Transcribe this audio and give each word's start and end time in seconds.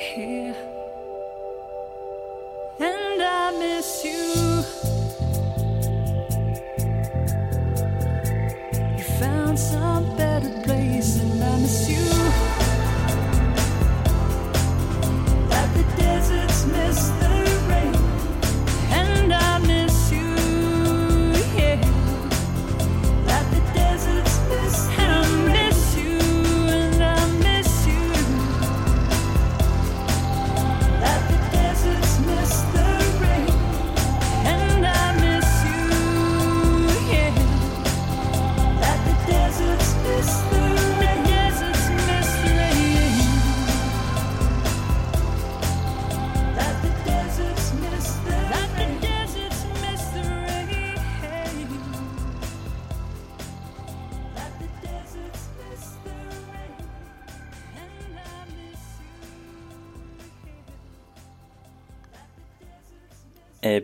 here, 0.00 0.56
and 2.78 3.22
I 3.22 3.50
miss 3.58 4.02
you. 4.02 4.62
You 8.96 9.04
found 9.18 9.58
some. 9.58 9.99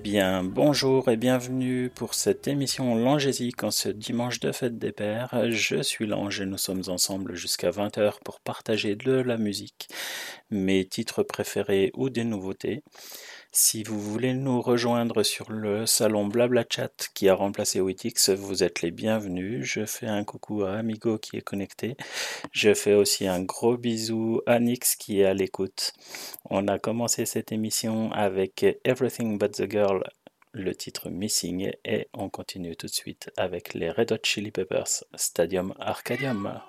Bien, 0.08 0.44
bonjour 0.44 1.08
et 1.08 1.16
bienvenue 1.16 1.90
pour 1.92 2.14
cette 2.14 2.46
émission 2.46 2.94
Langésique 2.94 3.64
en 3.64 3.72
ce 3.72 3.88
dimanche 3.88 4.38
de 4.38 4.52
fête 4.52 4.78
des 4.78 4.92
pères. 4.92 5.50
Je 5.50 5.82
suis 5.82 6.06
Lange 6.06 6.40
et 6.40 6.46
nous 6.46 6.58
sommes 6.58 6.84
ensemble 6.86 7.34
jusqu'à 7.34 7.70
20h 7.70 8.20
pour 8.24 8.38
partager 8.38 8.94
de 8.94 9.10
la 9.10 9.36
musique, 9.36 9.88
mes 10.48 10.84
titres 10.84 11.24
préférés 11.24 11.90
ou 11.96 12.08
des 12.08 12.22
nouveautés. 12.22 12.84
Si 13.58 13.82
vous 13.82 13.98
voulez 13.98 14.34
nous 14.34 14.60
rejoindre 14.60 15.22
sur 15.22 15.50
le 15.50 15.86
salon 15.86 16.26
Blabla 16.26 16.66
Chat 16.68 17.08
qui 17.14 17.30
a 17.30 17.34
remplacé 17.34 17.80
Witix, 17.80 18.28
vous 18.28 18.62
êtes 18.62 18.82
les 18.82 18.90
bienvenus. 18.90 19.64
Je 19.64 19.86
fais 19.86 20.06
un 20.06 20.24
coucou 20.24 20.64
à 20.64 20.74
Amigo 20.74 21.16
qui 21.16 21.38
est 21.38 21.40
connecté. 21.40 21.96
Je 22.52 22.74
fais 22.74 22.92
aussi 22.92 23.26
un 23.26 23.40
gros 23.40 23.78
bisou 23.78 24.42
à 24.44 24.60
Nix 24.60 24.94
qui 24.94 25.20
est 25.20 25.24
à 25.24 25.32
l'écoute. 25.32 25.94
On 26.50 26.68
a 26.68 26.78
commencé 26.78 27.24
cette 27.24 27.50
émission 27.50 28.12
avec 28.12 28.62
Everything 28.84 29.38
But 29.38 29.52
the 29.52 29.70
Girl, 29.70 30.04
le 30.52 30.74
titre 30.74 31.08
Missing, 31.08 31.70
et 31.86 32.08
on 32.12 32.28
continue 32.28 32.76
tout 32.76 32.88
de 32.88 32.92
suite 32.92 33.30
avec 33.38 33.72
les 33.72 33.88
Red 33.88 34.12
Hot 34.12 34.18
Chili 34.22 34.50
Peppers, 34.50 35.02
Stadium 35.14 35.72
Arcadium. 35.80 36.60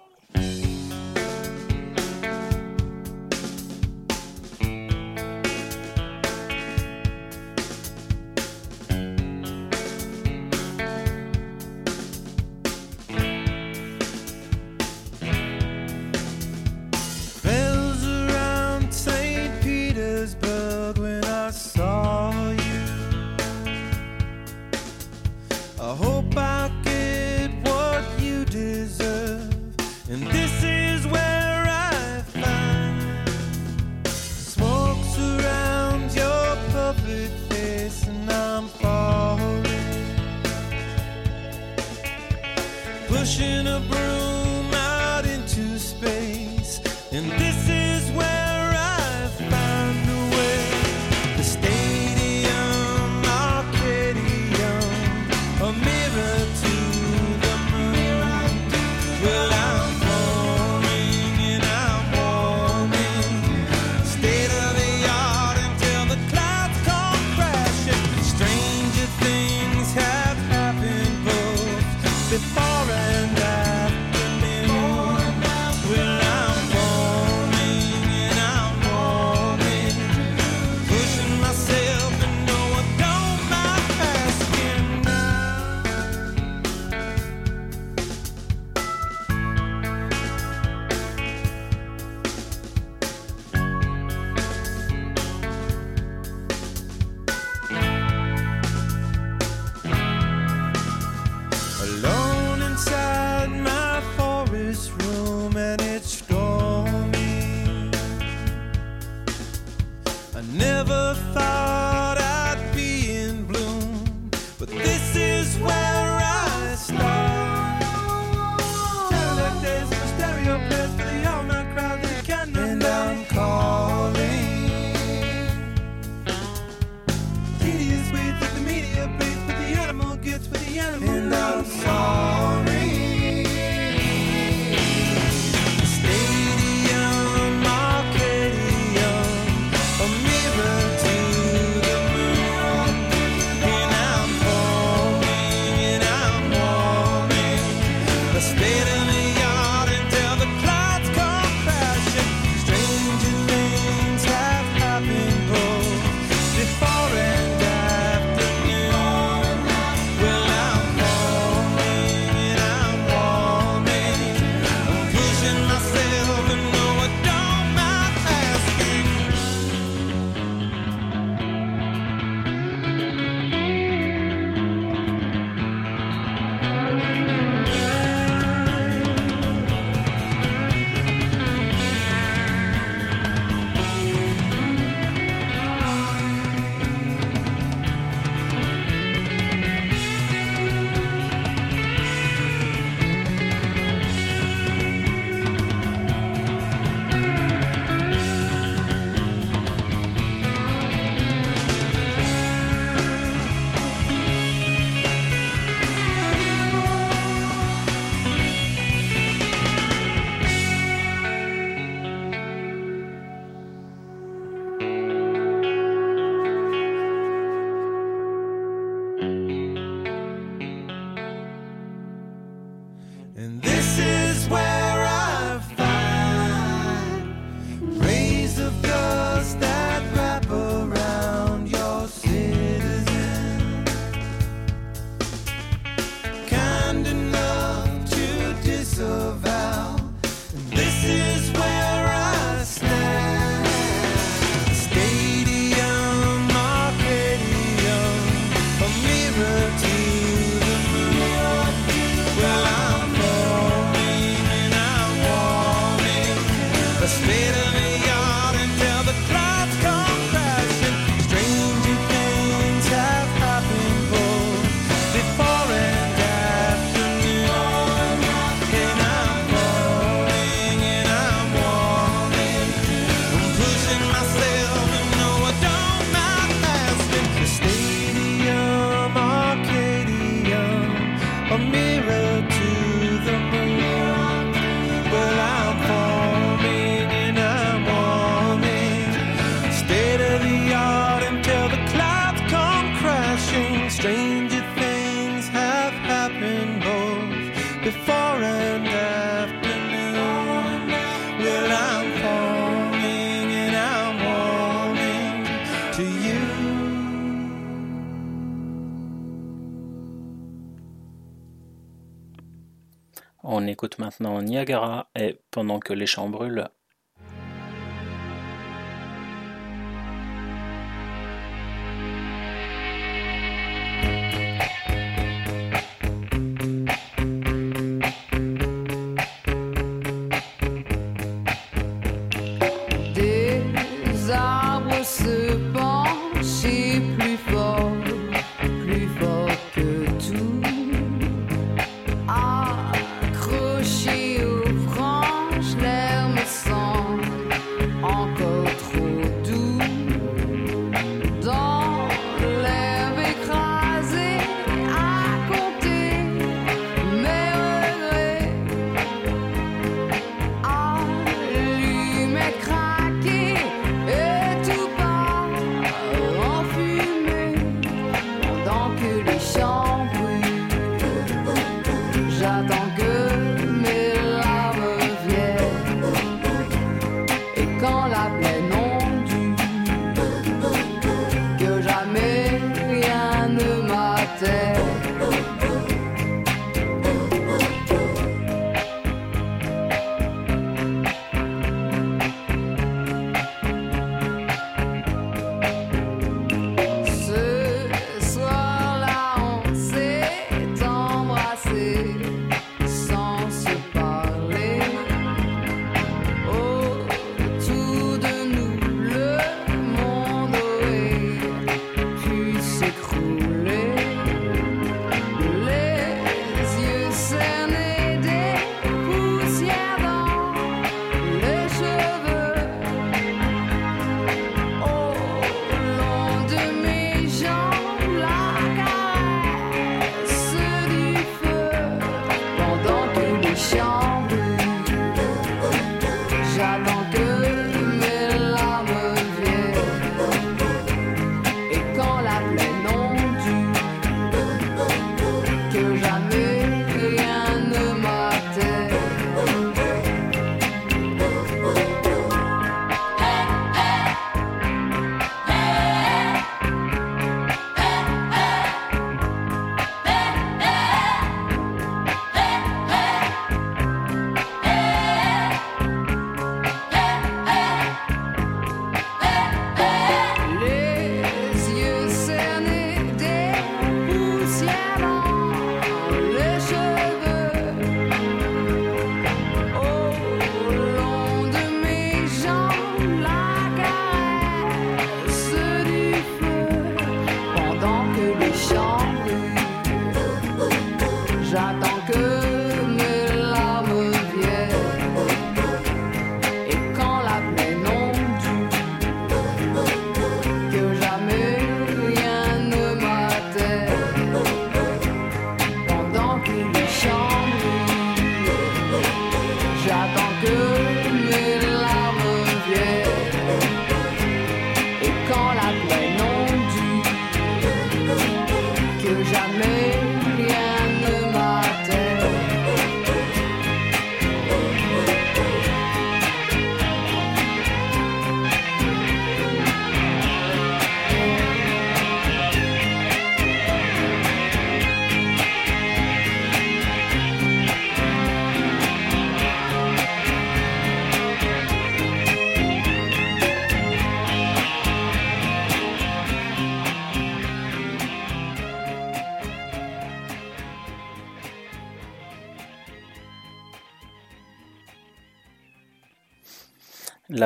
On 313.44 313.67
écoute 313.67 314.00
maintenant 314.00 314.41
Niagara 314.41 315.10
et 315.15 315.39
Pendant 315.51 315.79
que 315.79 315.94
les 315.94 316.08
champs 316.08 316.29
brûlent 316.29 316.70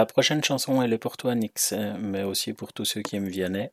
La 0.01 0.07
prochaine 0.07 0.43
chanson, 0.43 0.81
elle 0.81 0.93
est 0.93 0.97
pour 0.97 1.15
toi, 1.15 1.35
Nix, 1.35 1.73
euh, 1.73 1.93
mais 1.99 2.23
aussi 2.23 2.53
pour 2.53 2.73
tous 2.73 2.85
ceux 2.85 3.03
qui 3.03 3.17
aiment 3.17 3.27
Vianney. 3.27 3.69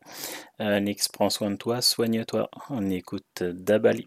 Euh, 0.61 0.78
Nix, 0.78 1.08
prends 1.08 1.30
soin 1.30 1.50
de 1.50 1.56
toi, 1.56 1.80
soigne-toi. 1.80 2.50
On 2.68 2.90
écoute 2.90 3.25
euh, 3.40 3.54
Dabali. 3.54 4.06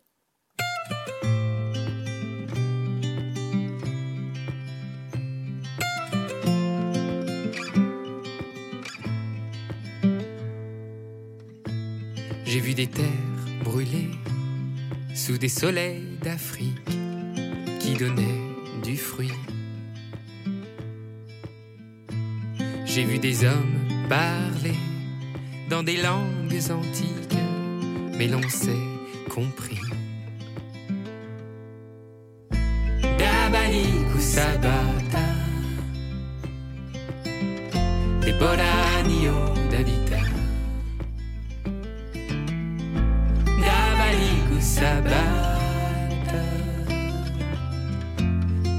J'ai 12.46 12.60
vu 12.60 12.76
des 12.76 12.86
terres 12.86 13.08
brûlées 13.64 14.12
sous 15.16 15.40
des 15.40 15.50
soleils 15.50 16.20
d'Afrique 16.22 16.86
qui 17.80 17.96
donnaient 17.96 18.84
du 18.84 18.96
fruit. 18.96 19.32
J'ai 22.94 23.06
vu 23.06 23.20
des 23.20 23.46
hommes 23.46 23.88
parler 24.10 24.76
dans 25.70 25.82
des 25.82 25.96
langues 25.96 26.60
antiques, 26.72 27.38
mais 28.18 28.28
l'on 28.28 28.42
s'est 28.50 28.86
compris. 29.30 29.80
Dabalik 33.18 34.14
ou 34.14 34.20
Sabata, 34.20 35.26
des 38.26 38.34
Bolanio 38.34 39.38
d'Avita. 39.72 40.24
Dabalik 43.46 44.52
ou 44.54 44.60
Sabata, 44.60 46.44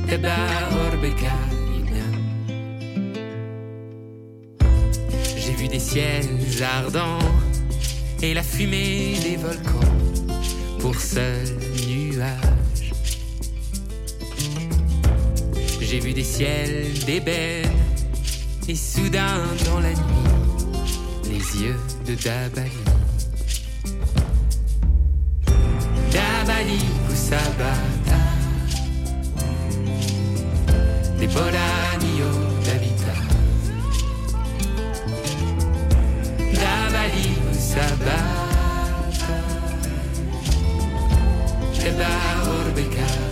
des 0.06 0.18
Baorbeka. 0.18 1.51
Des 5.72 5.78
ciels 5.78 6.62
ardents 6.62 7.18
et 8.20 8.34
la 8.34 8.42
fumée 8.42 9.16
des 9.22 9.36
volcans 9.36 9.88
pour 10.78 10.94
seul 11.00 11.46
nuage. 11.88 12.92
J'ai 15.80 15.98
vu 15.98 16.12
des 16.12 16.24
ciels 16.24 16.92
d'ébène 17.06 17.70
et 18.68 18.74
soudain 18.74 19.40
dans 19.64 19.80
la 19.80 19.94
nuit 19.94 21.30
les 21.30 21.62
yeux 21.62 21.80
de 22.06 22.16
Dabali. 22.16 22.70
Dabali 26.12 26.84
Kusabata 27.08 28.20
Des 31.18 31.28
Boranio 31.28 32.11
Dabali 37.72 38.02
Kusabata 38.02 38.18
Teba 41.72 42.10
Orbeka 42.52 43.31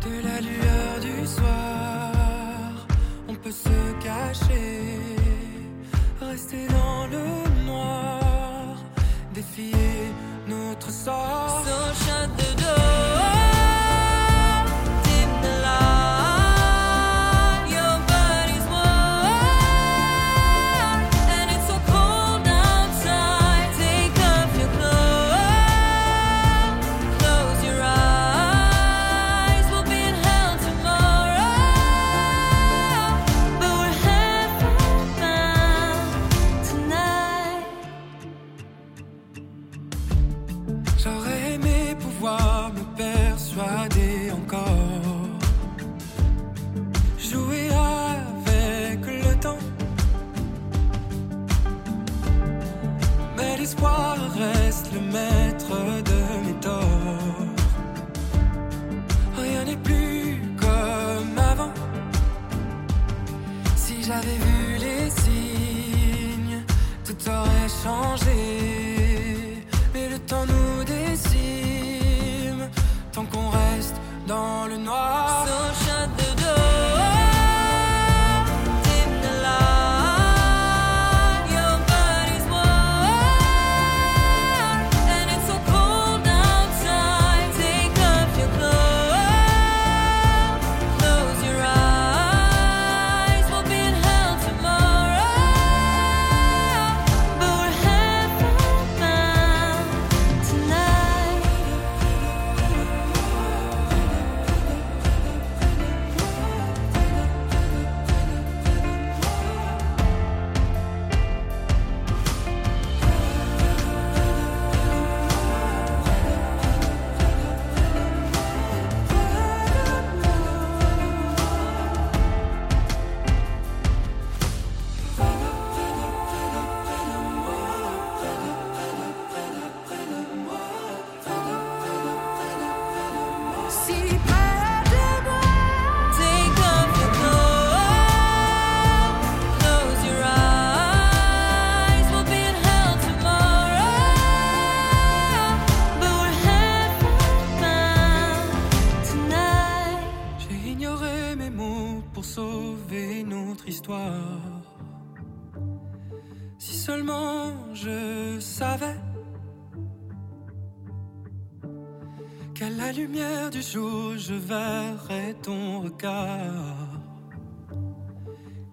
De 0.00 0.14
la 0.22 0.40
lueur 0.40 1.00
du 1.00 1.26
soir, 1.26 2.86
on 3.28 3.34
peut 3.34 3.50
se 3.50 3.92
cacher, 4.00 5.16
rester 6.20 6.68
dans 6.68 7.06
le 7.08 7.64
noir, 7.66 8.76
défier 9.34 10.12
notre 10.46 10.90
sort. 10.90 11.41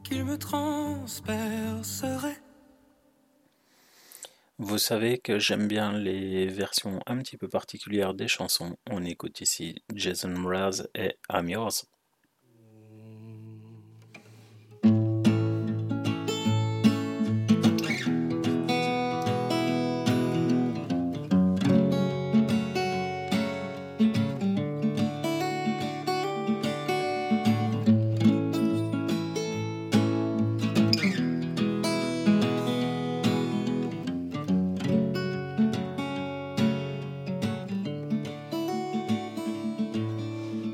Qu'il 0.03 0.25
me 0.25 0.37
transpercerait. 0.37 2.41
Vous 4.57 4.77
savez 4.77 5.17
que 5.17 5.39
j'aime 5.39 5.69
bien 5.69 5.93
les 5.93 6.47
versions 6.47 6.99
un 7.05 7.17
petit 7.19 7.37
peu 7.37 7.47
particulières 7.47 8.13
des 8.13 8.27
chansons. 8.27 8.75
On 8.89 9.05
écoute 9.05 9.39
ici 9.39 9.81
Jason 9.95 10.37
Mraz 10.37 10.89
et 10.95 11.15
I'm 11.31 11.47
Yours. 11.47 11.85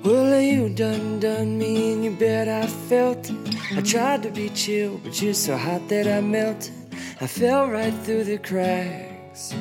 Well, 0.06 0.40
you 0.40 0.70
done 0.70 1.20
done 1.20 1.58
me, 1.58 1.94
and 1.94 2.04
you 2.06 2.12
bet 2.12 2.48
I 2.48 2.68
felt 2.68 3.28
it. 3.28 3.56
I 3.76 3.82
tried 3.82 4.22
to 4.22 4.30
be 4.30 4.50
chill, 4.50 5.00
but 5.04 5.20
you're 5.20 5.34
so 5.34 5.58
hot 5.58 5.90
that 5.90 6.08
I 6.08 6.22
melted. 6.22 6.76
I 7.20 7.26
fell 7.26 7.68
right 7.68 7.92
through 8.04 8.26
the 8.26 8.38
cracks, 8.38 9.56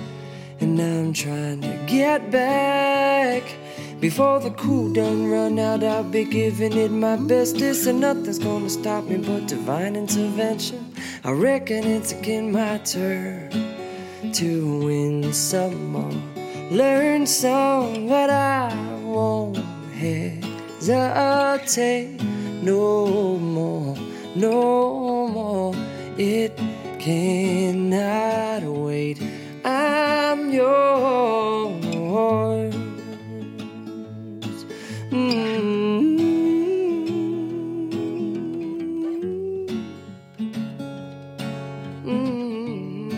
and 0.61 0.77
now 0.77 0.99
I'm 0.99 1.15
trying 1.15 1.63
to 1.63 1.75
get 1.87 2.31
back. 2.31 3.43
Before 4.01 4.39
the 4.39 4.51
cool 4.51 4.93
done 4.93 5.31
run 5.31 5.59
out, 5.59 5.83
I'll 5.83 6.05
be 6.05 6.25
giving 6.25 6.77
it 6.77 6.91
my 6.91 7.17
bestest, 7.17 7.87
and 7.87 8.01
nothing's 8.01 8.39
gonna 8.39 8.69
stop 8.69 9.05
me 9.05 9.17
but 9.17 9.47
divine 9.47 9.97
intervention. 9.97 10.95
I 11.25 11.31
reckon 11.31 11.85
it's 11.85 12.13
again 12.13 12.53
my 12.53 12.77
turn 12.85 13.49
to 14.35 14.85
win 14.85 15.33
some 15.33 15.93
more, 15.93 16.23
learn 16.71 17.27
some, 17.27 18.09
but 18.09 18.29
I 18.29 18.75
won't 19.05 19.64
hesitate 20.81 22.21
no 22.63 23.37
more, 23.39 23.97
no 24.35 25.29
more. 25.29 25.75
It 26.19 26.57
cannot 26.99 28.63
wait. 28.63 29.21
I'm 29.65 30.51
yours. 30.53 31.85
Mm. 35.11 36.25
Mm. 42.05 43.13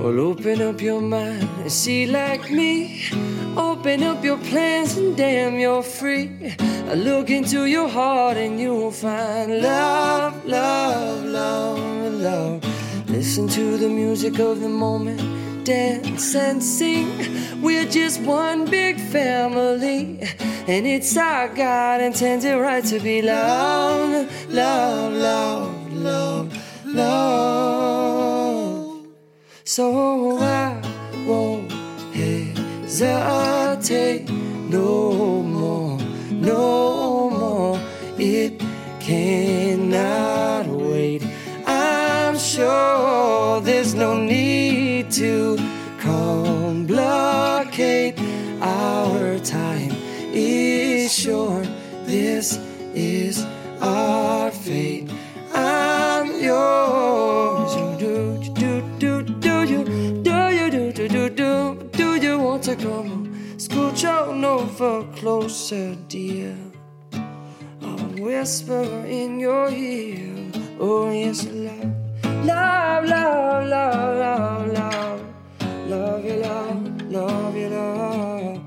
Well, 0.00 0.20
open 0.20 0.62
up 0.62 0.80
your 0.80 1.00
mind 1.00 1.45
see 1.68 2.06
like 2.06 2.50
me. 2.50 3.08
Open 3.56 4.02
up 4.02 4.22
your 4.22 4.38
plans 4.38 4.96
and 4.96 5.16
damn, 5.16 5.58
you're 5.58 5.82
free. 5.82 6.30
I 6.60 6.94
look 6.94 7.30
into 7.30 7.66
your 7.66 7.88
heart 7.88 8.36
and 8.36 8.60
you'll 8.60 8.90
find 8.90 9.60
love, 9.60 10.44
love, 10.44 11.24
love, 11.24 12.12
love. 12.12 13.08
Listen 13.08 13.48
to 13.48 13.76
the 13.76 13.88
music 13.88 14.38
of 14.38 14.60
the 14.60 14.68
moment, 14.68 15.20
dance 15.64 16.34
and 16.34 16.62
sing. 16.62 17.08
We're 17.62 17.88
just 17.88 18.20
one 18.20 18.66
big 18.66 19.00
family, 19.00 20.20
and 20.68 20.86
it's 20.86 21.16
our 21.16 21.48
God 21.48 22.00
intended 22.00 22.58
right 22.58 22.84
to 22.84 23.00
be 23.00 23.22
loved, 23.22 24.30
love, 24.50 25.12
love, 25.12 25.92
love, 25.92 26.52
love. 26.84 27.76
So 29.64 30.38
I 30.38 30.75
won't 31.26 31.70
hesitate 32.14 33.10
no 34.70 35.42
more, 35.42 35.98
no 36.30 37.30
more. 37.30 37.80
It 38.18 38.60
cannot 39.00 40.66
wait. 40.68 41.22
I'm 41.66 42.38
sure 42.38 43.60
there's 43.60 43.94
no 43.94 44.16
need 44.16 45.10
to 45.12 45.56
complicate. 46.00 46.94
Our 48.60 49.38
time 49.40 49.92
is 50.32 51.12
sure 51.12 51.64
This 52.06 52.58
is 52.94 53.44
our 53.80 54.52
fate. 54.52 55.10
I'm 55.52 56.40
yours. 56.40 57.55
To 62.66 62.74
come 62.74 63.12
on? 63.12 63.58
Scooch 63.58 64.04
on 64.04 64.44
over 64.44 65.04
closer, 65.14 65.94
dear. 66.08 66.56
I'll 67.80 67.96
whisper 68.18 68.82
in 69.06 69.38
your 69.38 69.70
ear. 69.70 70.50
Oh 70.80 71.12
yes, 71.12 71.46
love, 71.46 71.94
love, 72.44 73.04
love, 73.04 73.68
love, 73.68 74.18
love, 74.18 74.66
love, 74.72 75.20
love 75.88 76.24
you, 76.24 76.34
love, 76.34 77.02
love 77.02 77.56
you, 77.56 77.68
love. 77.68 78.62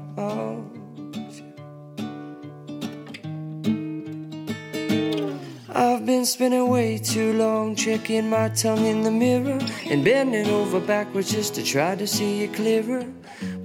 I've 5.76 6.06
been 6.06 6.26
spending 6.26 6.70
way 6.70 6.98
too 7.00 7.34
long 7.34 7.76
checking 7.76 8.30
my 8.30 8.48
tongue 8.48 8.86
in 8.86 9.02
the 9.04 9.12
mirror 9.12 9.60
and 9.90 10.06
bending 10.06 10.48
over 10.48 10.80
backwards 10.80 11.32
just 11.32 11.56
to 11.56 11.64
try 11.64 11.96
to 11.96 12.08
see 12.08 12.44
it 12.44 12.54
clearer. 12.54 13.06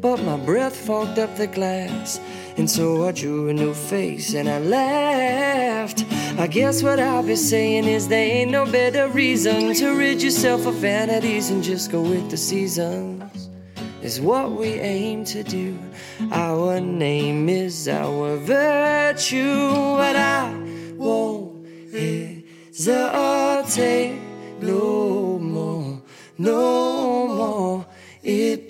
But 0.01 0.23
my 0.23 0.37
breath 0.37 0.77
fogged 0.77 1.19
up 1.19 1.37
the 1.37 1.47
glass, 1.47 2.21
and 2.57 2.71
so 2.71 3.07
I 3.09 3.13
drew 3.13 3.49
a 3.49 3.53
new 3.53 3.75
face 3.75 4.35
and 4.35 4.49
I 4.49 4.59
laughed. 4.59 6.05
I 6.39 6.47
guess 6.47 6.83
what 6.83 7.01
I'll 7.01 7.23
be 7.23 7.37
saying 7.37 7.85
is 7.85 8.09
there 8.09 8.27
ain't 8.27 8.51
no 8.51 8.67
better 8.67 9.09
reason 9.09 9.75
to 9.75 9.91
rid 9.97 10.23
yourself 10.23 10.67
of 10.67 10.75
vanities 10.75 11.51
and 11.51 11.63
just 11.63 11.91
go 11.91 12.03
with 12.03 12.31
the 12.31 12.37
seasons. 12.37 13.49
Is 14.03 14.21
what 14.21 14.53
we 14.53 14.75
aim 14.81 15.25
to 15.27 15.43
do. 15.43 15.79
Our 16.31 16.79
name 16.79 17.49
is 17.49 17.89
our 17.89 18.37
virtue, 18.37 19.97
but 19.97 20.15
I 20.15 20.53
won't 20.97 21.67
hesitate 22.75 24.21
no 24.61 25.39
more, 25.39 26.03
no 26.37 27.27
more. 27.29 27.87
It 28.23 28.64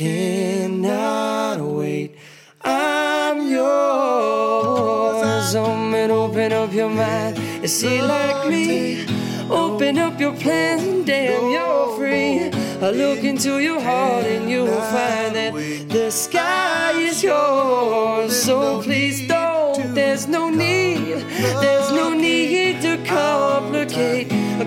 cannot 0.00 1.60
wait. 1.60 2.16
I'm 2.64 3.46
yours. 3.46 5.54
Um, 5.54 5.94
and 5.94 6.10
open 6.10 6.54
up 6.54 6.72
your 6.72 6.88
mind 6.88 7.36
and 7.36 7.68
see 7.68 8.00
like 8.00 8.48
me. 8.48 9.04
Open 9.50 9.98
up 9.98 10.18
your 10.18 10.32
plans 10.32 10.84
and 10.84 11.04
damn, 11.04 11.50
you're 11.50 11.96
free. 11.98 12.48
I 12.80 12.90
look 12.92 13.24
into 13.24 13.58
your 13.58 13.78
heart 13.78 14.24
and 14.24 14.48
you'll 14.48 14.80
find 14.96 15.36
that 15.36 15.52
the 15.90 16.10
sky 16.10 16.92
is 16.92 17.22
yours. 17.22 18.42
So 18.42 18.80
please 18.80 19.28
don't. 19.28 19.94
There's 19.94 20.26
no 20.26 20.48
need. 20.48 21.26
There's 21.60 21.89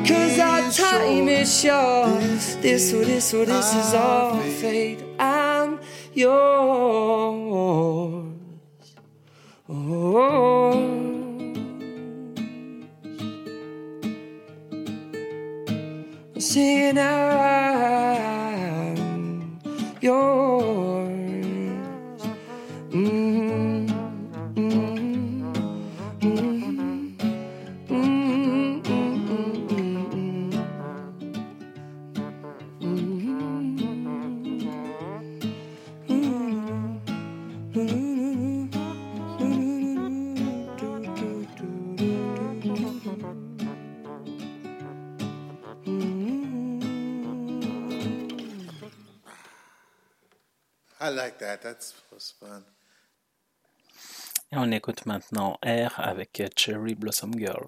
Cause 0.06 0.38
our 0.38 0.70
time 0.70 1.30
is 1.30 1.62
short. 1.62 2.20
This 2.62 2.94
or 2.94 3.06
this 3.06 3.34
or 3.34 3.46
this 3.46 3.74
is 3.74 3.94
our 3.94 4.42
fate. 4.42 5.02
I'm 5.18 5.80
yours. 6.14 6.34
Oh. 9.70 10.74
Singing 16.38 16.98
I'm 16.98 17.78
yours. 20.02 21.14
Mm, 22.92 23.23
Et 54.52 54.56
on 54.56 54.72
écoute 54.72 55.06
maintenant 55.06 55.58
Air 55.62 56.00
avec 56.00 56.42
Cherry 56.58 56.96
Blossom 56.96 57.32
Girl. 57.38 57.68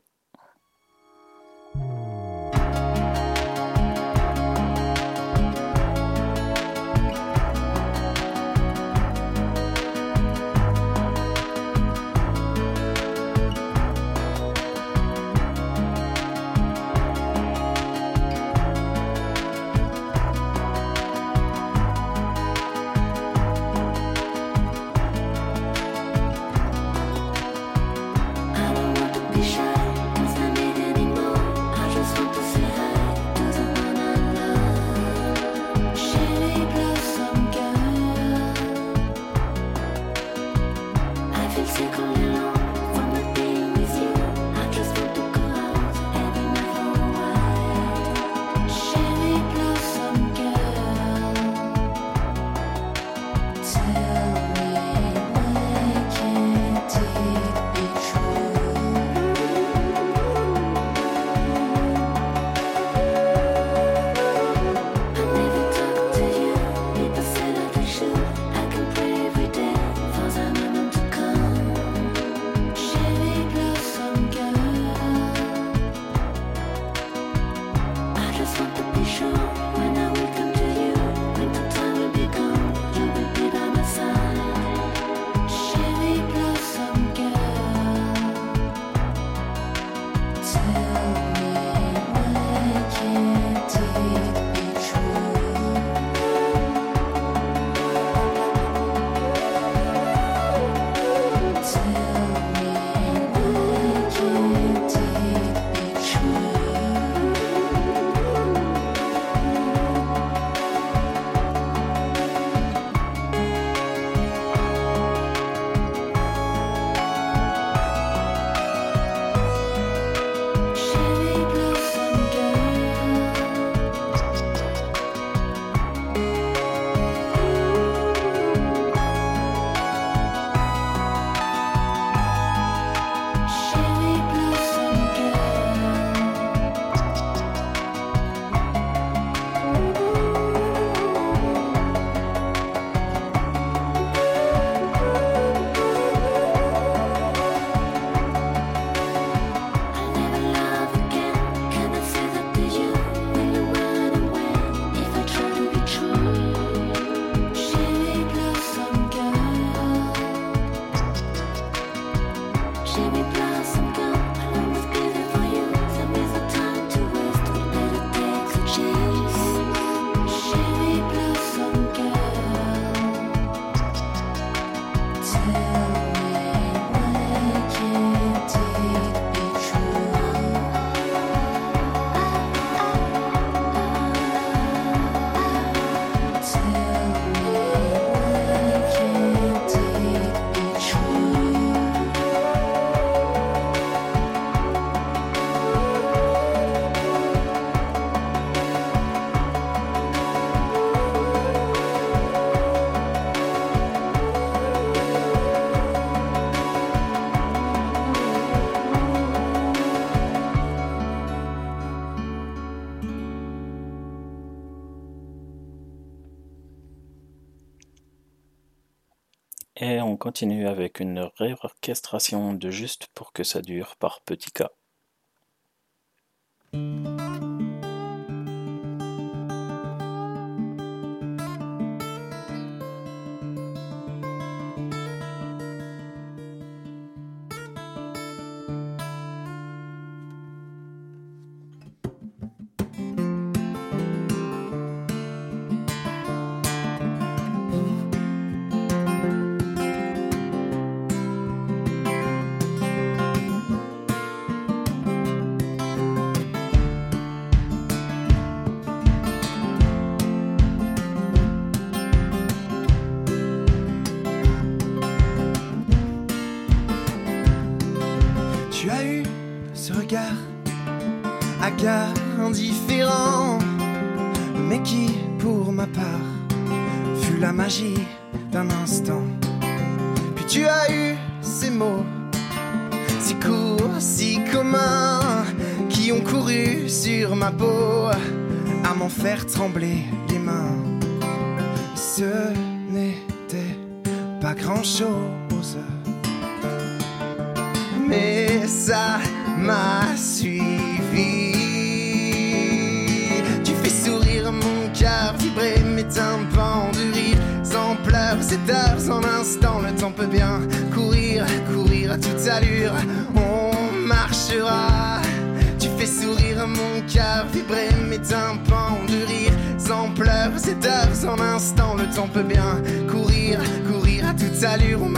continue 220.26 220.68
avec 220.68 221.02
une 221.02 221.30
réorchestration 221.38 222.56
de 222.56 222.72
juste 222.72 223.10
pour 223.14 223.32
que 223.32 223.44
ça 223.44 223.62
dure 223.62 223.96
par 223.98 224.22
petits 224.22 224.52
cas. 224.52 224.72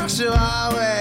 marche, 0.07 0.23
ah 0.33 0.69
ouais. 0.73 0.96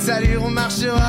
Salut, 0.00 0.38
on 0.38 0.50
marchera 0.50 0.99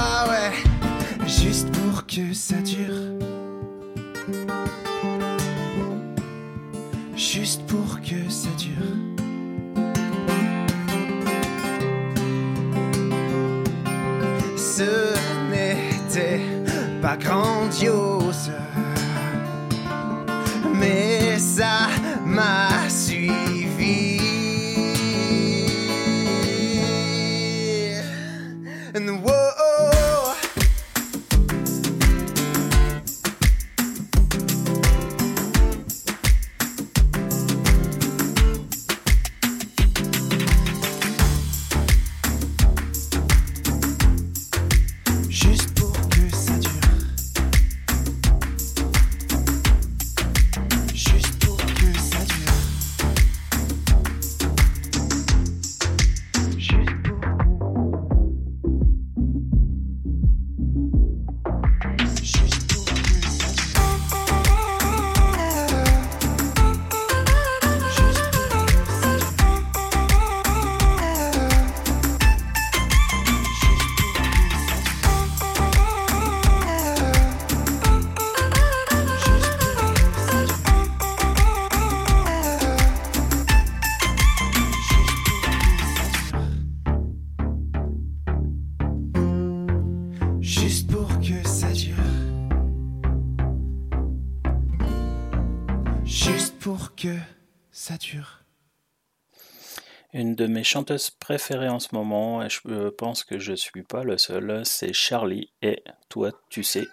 chanteuses 100.72 101.10
préférées 101.10 101.67
en 101.67 101.80
ce 101.80 101.90
moment, 101.92 102.42
et 102.42 102.50
je 102.50 102.62
euh, 102.69 102.92
pense 102.98 103.26
que 103.26 103.40
je 103.40 103.54
suis 103.54 103.84
pas 103.84 104.04
le 104.04 104.17
seul, 104.17 104.62
c'est 104.63 104.94
Charlie 104.94 105.50
et 105.62 105.84
Toi 106.08 106.32
tu 106.50 106.63
sais. 106.63 106.88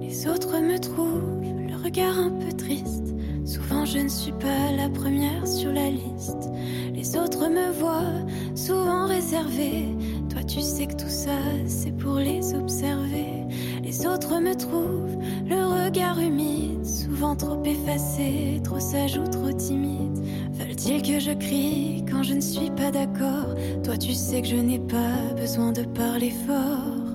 Les 0.00 0.26
autres 0.26 0.58
me 0.58 0.76
trouvent 0.78 1.40
le 1.40 1.76
regard 1.84 2.18
un 2.18 2.30
peu 2.30 2.52
triste. 2.52 3.14
Souvent 3.44 3.84
je 3.84 3.98
ne 3.98 4.08
suis 4.08 4.32
pas 4.32 4.72
la 4.76 4.88
première 4.88 5.46
sur 5.46 5.72
la 5.72 5.88
liste. 5.88 6.50
Les 6.92 7.16
autres 7.16 7.48
me 7.48 7.70
voient 7.70 8.26
souvent 8.56 9.06
réservée. 9.06 9.86
Toi 10.30 10.42
tu 10.42 10.62
sais 10.62 10.88
que 10.88 10.94
tout 10.94 11.08
ça 11.08 11.38
c'est 11.66 11.96
pour 11.96 12.16
les 12.16 12.54
observer. 12.54 13.44
Les 13.84 14.04
autres 14.04 14.40
me 14.40 14.54
trouvent 14.54 15.16
le 15.48 15.86
regard 15.86 16.18
humide, 16.20 16.84
souvent 16.84 17.34
trop 17.34 17.62
effacé, 17.64 18.60
trop 18.62 18.78
sage 18.78 19.16
ou 19.16 19.26
trop 19.26 19.50
timide. 19.50 20.18
Veulent-ils 20.52 21.02
que 21.02 21.18
je 21.18 21.32
crie 21.32 22.04
quand 22.10 22.22
je 22.22 22.34
ne 22.34 22.40
suis 22.40 22.70
pas 22.70 22.90
d'accord? 22.90 23.54
Toi 23.82 23.96
tu 23.96 24.12
sais 24.12 24.42
que 24.42 24.48
je 24.48 24.56
n'ai 24.56 24.78
pas 24.78 25.32
besoin 25.36 25.72
de 25.72 25.84
parler 25.84 26.30
fort. 26.46 27.07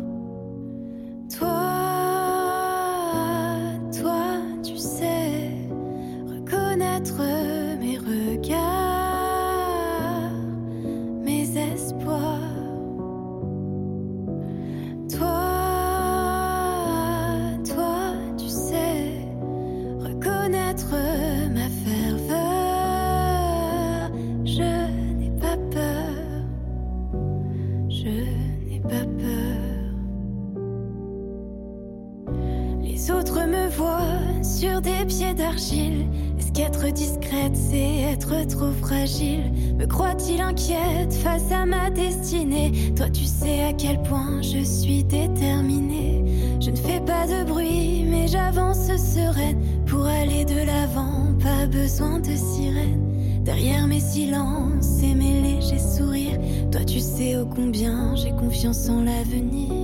combien 57.56 58.16
j'ai 58.16 58.32
confiance 58.32 58.90
en 58.90 59.04
l'avenir. 59.04 59.83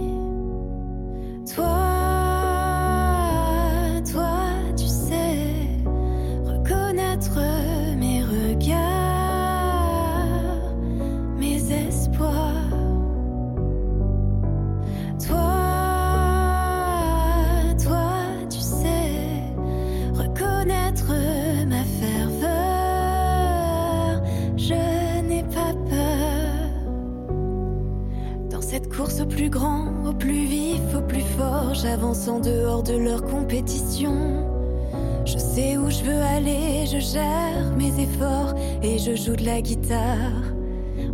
guitare 39.58 40.54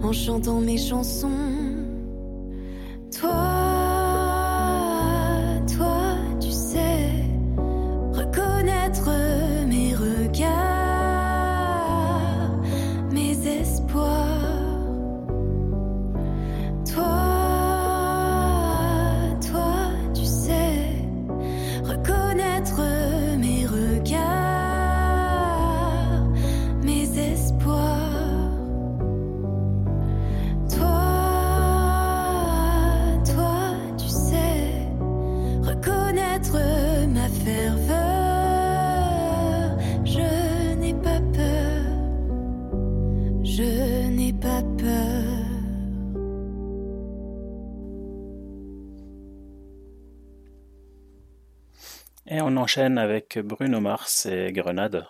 en 0.04 0.12
chantant 0.12 0.60
mes 0.60 0.78
chansons. 0.78 1.45
enchaîne 52.66 52.98
avec 52.98 53.38
Bruno 53.44 53.80
Mars 53.80 54.26
et 54.26 54.52
Grenade. 54.52 55.06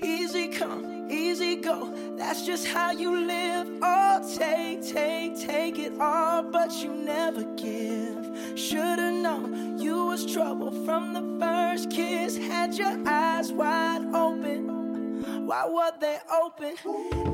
Easy 0.00 0.48
come, 0.48 1.10
easy 1.10 1.56
go. 1.56 1.92
That's 2.16 2.46
just 2.46 2.68
how 2.68 2.92
you 2.92 3.10
live. 3.26 3.66
Oh, 3.82 4.20
take, 4.38 4.80
take, 4.80 5.34
take 5.44 5.76
it 5.76 5.92
all, 6.00 6.44
but 6.44 6.70
you 6.82 6.92
never 6.94 7.42
give. 7.56 8.22
Should've 8.54 9.20
known 9.24 9.80
you 9.80 10.06
was 10.06 10.24
trouble 10.24 10.70
from 10.84 11.14
the 11.14 11.24
first 11.44 11.90
kiss. 11.90 12.36
Had 12.36 12.72
your 12.74 12.96
eyes 13.08 13.52
wide 13.52 14.04
open. 14.14 15.46
Why 15.48 15.66
were 15.66 15.94
they 16.00 16.18
open? 16.42 16.74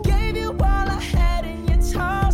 Gave 0.03 0.39
you 0.39 0.53
all 0.53 0.89
I 0.99 1.01
had 1.15 1.45
in 1.45 1.69
your 1.69 1.83
time. 1.93 2.26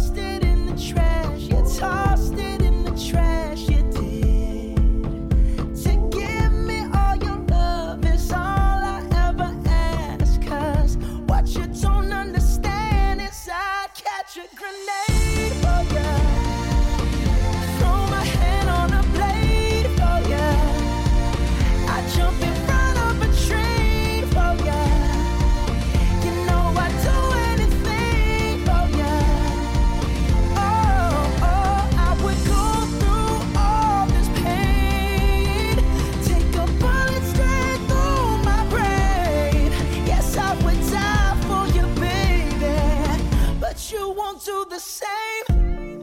do 44.45 44.67
the 44.69 44.81
same. 44.81 46.01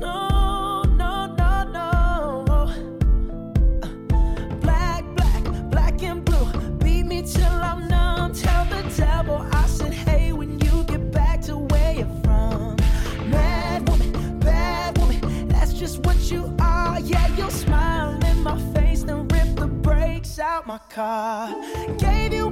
No, 0.00 0.82
no, 0.82 1.26
no, 1.36 1.64
no. 1.70 2.44
Black, 4.60 5.04
black, 5.14 5.44
black 5.70 6.02
and 6.02 6.24
blue. 6.24 6.46
Beat 6.78 7.04
me 7.04 7.22
till 7.22 7.44
I'm 7.44 7.86
numb. 7.88 8.32
Tell 8.32 8.64
the 8.64 8.82
devil 8.96 9.46
I 9.52 9.66
said, 9.66 9.92
hey, 9.92 10.32
when 10.32 10.58
you 10.60 10.84
get 10.84 11.10
back 11.10 11.42
to 11.42 11.58
where 11.58 11.92
you're 11.92 12.20
from. 12.24 12.76
Mad 13.28 13.86
woman, 13.90 14.38
bad 14.38 14.96
woman, 14.96 15.48
that's 15.48 15.74
just 15.74 15.98
what 16.06 16.16
you 16.30 16.56
are. 16.60 16.98
Yeah, 17.00 17.26
you'll 17.36 17.50
smile 17.50 18.18
in 18.24 18.42
my 18.42 18.58
face, 18.72 19.02
then 19.02 19.28
rip 19.28 19.54
the 19.56 19.66
brakes 19.66 20.38
out 20.38 20.66
my 20.66 20.78
car. 20.88 21.54
Gave 21.98 22.32
you 22.32 22.50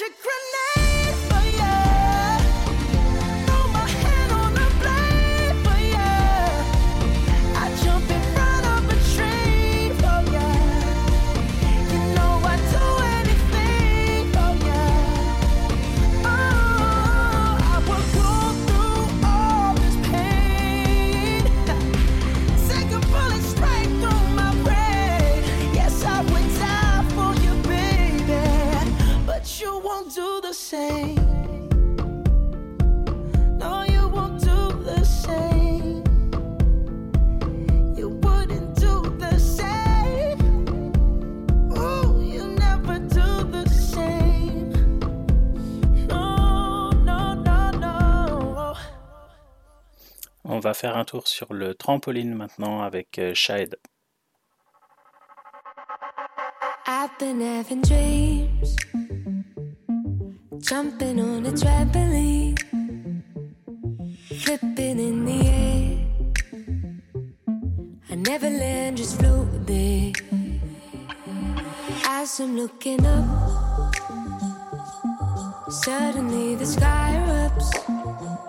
electric 0.00 0.37
faire 50.78 50.96
un 50.96 51.04
tour 51.04 51.26
sur 51.26 51.52
le 51.52 51.74
trampoline 51.74 52.34
maintenant 52.34 52.82
avec 52.82 53.18
euh, 53.18 53.34
Shade. 53.34 53.76
I've 56.86 57.10
been 57.18 57.40
having 57.40 57.82
dreams, 57.82 58.76
jumping 60.60 61.20
on 61.20 61.44
a 61.46 61.52
trampoline, 61.52 62.54
flipping 64.40 65.00
in 65.00 65.24
the 65.24 65.46
air. 65.48 65.98
I 68.10 68.14
never 68.14 68.48
land, 68.48 68.98
just 68.98 69.18
float 69.18 69.48
there. 69.66 70.12
As 72.06 72.38
I'm 72.38 72.56
looking 72.56 73.04
up, 73.04 73.24
suddenly 75.68 76.54
the 76.54 76.66
sky 76.66 77.20
erupts. 77.26 78.47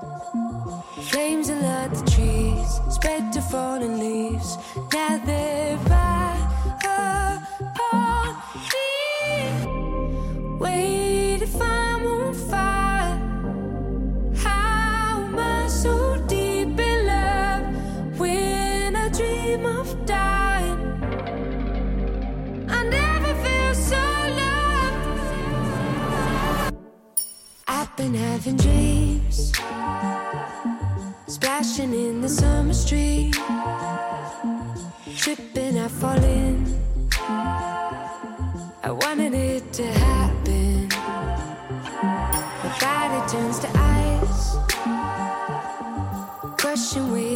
Flames 1.02 1.50
alert 1.50 1.94
the 1.94 2.04
trees, 2.12 2.80
spread 2.94 3.32
to 3.34 3.42
fallen 3.42 4.00
leaves. 4.00 4.58
Now 4.94 5.18
they're 5.26 5.78
right 5.78 6.48
upon 6.84 8.36
me. 8.72 8.90
Wait 10.60 11.42
if 11.42 11.62
I'm 11.62 12.06
on 12.06 12.34
fire. 12.34 13.18
How 14.36 15.24
am 15.26 15.40
I 15.40 15.68
so 15.68 16.18
deep 16.28 16.80
in 16.80 17.08
love 17.08 17.64
when 18.20 18.96
I 18.96 19.10
dream 19.10 19.66
of 19.66 20.06
dying? 20.06 20.80
I 22.70 22.84
never 22.84 23.34
feel 23.44 23.74
so 23.74 24.02
loved. 24.42 25.02
I've 27.68 27.96
been 27.98 28.14
having 28.14 28.58
dreams, 28.58 29.54
splashing 31.30 31.94
in 31.94 32.22
the 32.22 32.28
summer 32.28 32.74
street, 32.74 33.36
tripping, 35.16 35.78
I 35.78 35.88
fall 35.88 36.24
in. 36.24 36.66
I 38.84 38.90
wanted 38.90 39.36
it 39.36 39.72
to 39.74 39.86
happen. 39.86 40.88
My 42.64 42.78
body 42.82 43.32
turns 43.32 43.60
to 43.60 43.70
ice, 43.76 44.58
crushing 46.58 47.12
weight 47.12 47.29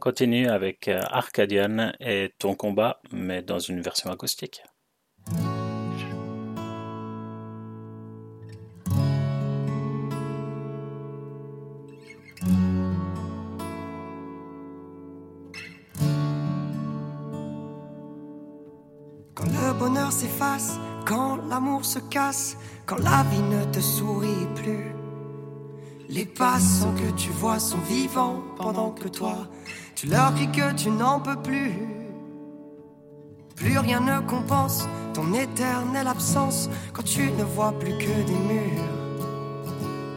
continue 0.00 0.48
avec 0.48 0.88
euh, 0.88 1.00
Arcadian 1.10 1.92
et 2.00 2.34
Ton 2.38 2.56
combat, 2.56 3.00
mais 3.12 3.42
dans 3.42 3.60
une 3.60 3.80
version 3.80 4.10
acoustique. 4.10 4.62
Quand 19.34 19.46
le 19.46 19.78
bonheur 19.78 20.10
s'efface, 20.10 20.78
quand 21.06 21.36
l'amour 21.48 21.84
se 21.84 21.98
casse, 21.98 22.56
quand 22.86 22.98
la 22.98 23.22
vie 23.30 23.42
ne 23.42 23.64
te 23.72 23.80
sourit 23.80 24.46
plus. 24.56 24.89
Les 26.12 26.26
passants 26.26 26.92
que 26.96 27.12
tu 27.12 27.30
vois 27.30 27.60
sont 27.60 27.78
vivants 27.88 28.42
pendant 28.56 28.90
que 28.90 29.06
toi, 29.06 29.46
tu 29.94 30.08
leur 30.08 30.34
cries 30.34 30.50
que 30.50 30.72
tu 30.72 30.90
n'en 30.90 31.20
peux 31.20 31.36
plus. 31.36 31.72
Plus 33.54 33.78
rien 33.78 34.00
ne 34.00 34.18
compense 34.26 34.88
ton 35.14 35.32
éternelle 35.32 36.08
absence 36.08 36.68
quand 36.92 37.04
tu 37.04 37.30
ne 37.30 37.44
vois 37.44 37.70
plus 37.78 37.92
que 37.92 38.22
des 38.26 38.40
murs. 38.50 38.88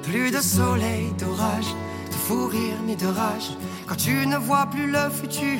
Plus 0.01 0.31
de 0.31 0.41
soleil, 0.41 1.13
d'orage, 1.19 1.75
de 2.07 2.15
fou 2.25 2.47
rire 2.47 2.81
ni 2.87 2.95
de 2.95 3.05
rage 3.05 3.51
quand 3.85 3.97
tu 3.97 4.25
ne 4.25 4.37
vois 4.37 4.65
plus 4.65 4.89
le 4.89 5.11
futur. 5.11 5.59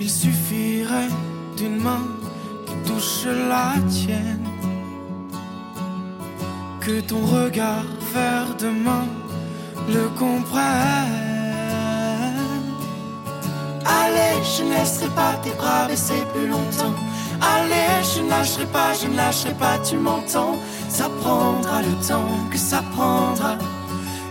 Il 0.00 0.10
suffirait 0.10 1.12
d'une 1.58 1.76
main 1.76 2.06
qui 2.64 2.90
touche 2.90 3.26
la 3.26 3.74
tienne. 3.90 4.48
Que 6.80 7.00
ton 7.00 7.20
regard 7.26 7.84
demain 8.58 9.06
le 9.88 10.08
comprenne. 10.18 10.62
Allez, 13.84 14.42
je 14.44 14.62
ne 14.64 14.70
laisserai 14.74 15.08
pas 15.08 15.34
tes 15.42 15.50
bras 15.50 15.86
baisser 15.88 16.24
plus 16.32 16.48
longtemps. 16.48 16.94
Allez, 17.40 18.04
je 18.14 18.22
ne 18.22 18.30
lâcherai 18.30 18.66
pas, 18.66 18.92
je 19.00 19.06
ne 19.08 19.16
lâcherai 19.16 19.54
pas, 19.54 19.78
tu 19.78 19.98
m'entends. 19.98 20.56
Ça 20.88 21.08
prendra 21.20 21.82
le 21.82 21.94
temps 22.06 22.48
que 22.50 22.58
ça 22.58 22.82
prendra. 22.96 23.56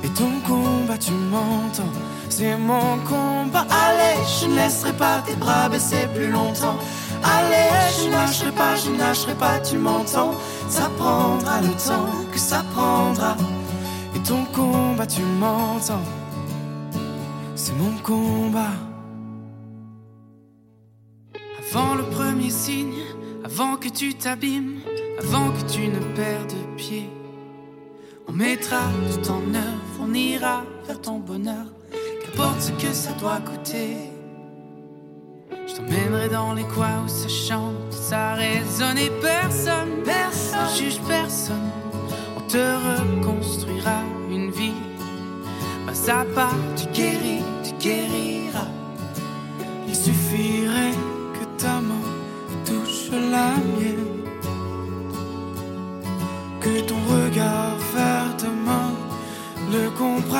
Et 0.04 0.10
ton 0.10 0.32
combat, 0.48 0.98
tu 0.98 1.12
m'entends, 1.12 1.94
c'est 2.30 2.58
mon 2.58 2.98
combat. 3.10 3.66
Allez, 3.70 4.18
je 4.40 4.48
ne 4.48 4.56
laisserai 4.56 4.94
pas 4.94 5.22
tes 5.26 5.36
bras 5.36 5.70
baisser 5.70 6.08
plus 6.14 6.30
longtemps. 6.32 6.78
Allez, 7.24 7.70
je 7.98 8.08
ne 8.08 8.12
lâcherai 8.12 8.52
pas, 8.52 8.76
je 8.76 8.92
ne 8.92 8.98
lâcherai 8.98 9.36
pas, 9.36 9.60
tu 9.60 9.78
m'entends. 9.78 10.34
Ça 10.70 10.90
prendra 10.98 11.62
le 11.62 11.74
temps 11.88 12.10
que 12.32 12.40
ça 12.40 12.64
prendra. 12.74 13.36
Ton 14.28 14.44
combat, 14.46 15.06
tu 15.06 15.22
m'entends, 15.22 16.02
c'est 17.56 17.74
mon 17.74 17.96
combat. 18.02 18.74
Avant 21.60 21.94
le 21.94 22.04
premier 22.06 22.50
signe, 22.50 23.04
avant 23.44 23.76
que 23.78 23.88
tu 23.88 24.16
t'abîmes, 24.16 24.80
avant 25.20 25.52
que 25.52 25.72
tu 25.72 25.88
ne 25.90 26.00
perdes 26.16 26.56
pied. 26.76 27.08
On 28.28 28.32
mettra 28.32 28.82
tout 29.12 29.30
en 29.30 29.42
œuvre, 29.54 30.00
on 30.02 30.12
ira 30.16 30.64
vers 30.88 31.00
ton 31.00 31.20
bonheur, 31.20 31.68
qu'importe 32.24 32.62
ce 32.62 32.72
que 32.72 32.92
ça 32.94 33.12
doit 33.20 33.42
coûter. 33.42 33.96
Je 35.68 35.76
t'emmènerai 35.76 36.30
dans 36.30 36.54
les 36.54 36.64
coins 36.64 37.04
où 37.06 37.08
ça 37.08 37.28
chante, 37.28 37.92
ça 37.92 38.34
résonne 38.34 38.98
et 38.98 39.12
personne, 39.22 40.02
personne, 40.04 40.62
ne 40.64 40.76
juge 40.78 41.00
personne. 41.08 41.75
Te 42.48 42.58
reconstruira 42.58 44.02
une 44.30 44.52
vie, 44.52 44.74
pas 45.86 46.12
à 46.12 46.26
pas, 46.26 46.52
tu 46.78 46.86
guéris, 46.94 47.44
tu 47.64 47.74
guériras. 47.84 48.68
suffirait 49.92 50.96
que 51.34 51.46
ta 51.62 51.82
main 51.82 52.06
touche 52.64 53.10
la 53.12 53.50
mienne, 53.76 54.24
que 56.62 56.82
ton 56.82 57.02
regard 57.10 57.76
vers 57.94 58.32
demain 58.38 58.92
le 59.72 59.90
comprenne. 59.90 60.36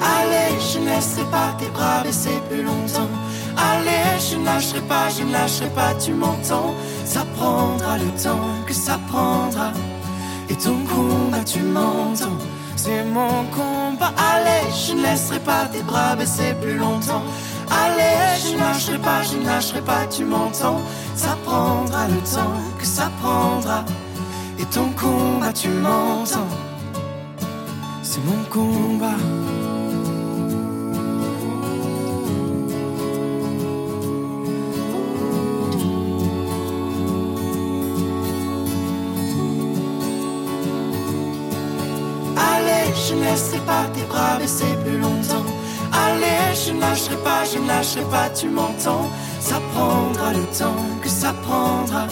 Allez, 0.00 0.58
je 0.58 0.78
ne 0.78 0.86
laisserai 0.86 1.24
pas 1.30 1.54
tes 1.58 1.68
bras 1.68 2.02
baisser 2.02 2.40
plus 2.48 2.62
longtemps. 2.62 3.14
Allez, 3.56 4.20
je 4.20 4.36
ne 4.36 4.44
lâcherai 4.44 4.80
pas, 4.82 5.08
je 5.08 5.22
ne 5.24 5.32
lâcherai 5.32 5.70
pas, 5.70 5.94
tu 5.94 6.12
m'entends. 6.12 6.74
Ça 7.04 7.24
prendra 7.36 7.98
le 7.98 8.10
temps 8.22 8.50
que 8.66 8.72
ça 8.72 8.98
prendra. 9.08 9.72
Et 10.48 10.56
ton 10.56 10.78
combat, 10.84 11.44
tu 11.44 11.60
m'entends. 11.60 12.38
C'est 12.76 13.04
mon 13.04 13.44
combat. 13.56 14.12
Allez, 14.32 14.70
je 14.72 14.94
ne 14.94 15.02
laisserai 15.02 15.38
pas 15.40 15.66
tes 15.66 15.82
bras 15.82 16.16
baisser 16.16 16.54
plus 16.60 16.76
longtemps. 16.76 17.22
Allez, 17.70 18.40
je 18.42 18.54
ne 18.54 18.58
lâcherai 18.58 18.98
pas, 18.98 19.22
je 19.22 19.36
ne 19.36 19.46
lâcherai 19.46 19.82
pas, 19.82 20.06
tu 20.06 20.24
m'entends. 20.24 20.80
Ça 21.14 21.36
prendra 21.44 22.08
le 22.08 22.20
temps 22.34 22.56
que 22.78 22.86
ça 22.86 23.10
prendra. 23.20 23.84
Et 24.58 24.64
ton 24.64 24.88
combat, 24.92 25.52
tu 25.52 25.68
m'entends. 25.68 26.48
C'est 28.02 28.24
mon 28.24 28.42
combat. 28.50 29.18
Laisserai 43.30 43.58
pas 43.58 43.84
tes 43.94 44.02
bras 44.02 44.36
baisser 44.38 44.76
plus 44.84 44.98
longtemps. 44.98 45.46
Allez, 45.92 46.54
je 46.54 46.72
ne 46.72 46.80
lâcherai 46.80 47.16
pas, 47.16 47.44
je 47.44 47.58
ne 47.58 47.66
lâcherai 47.66 48.04
pas, 48.04 48.28
tu 48.30 48.48
m'entends. 48.48 49.08
Ça 49.40 49.60
prendra 49.72 50.32
le 50.32 50.44
temps 50.58 50.84
que 51.02 51.08
ça 51.08 51.32
prendra. 51.44 52.06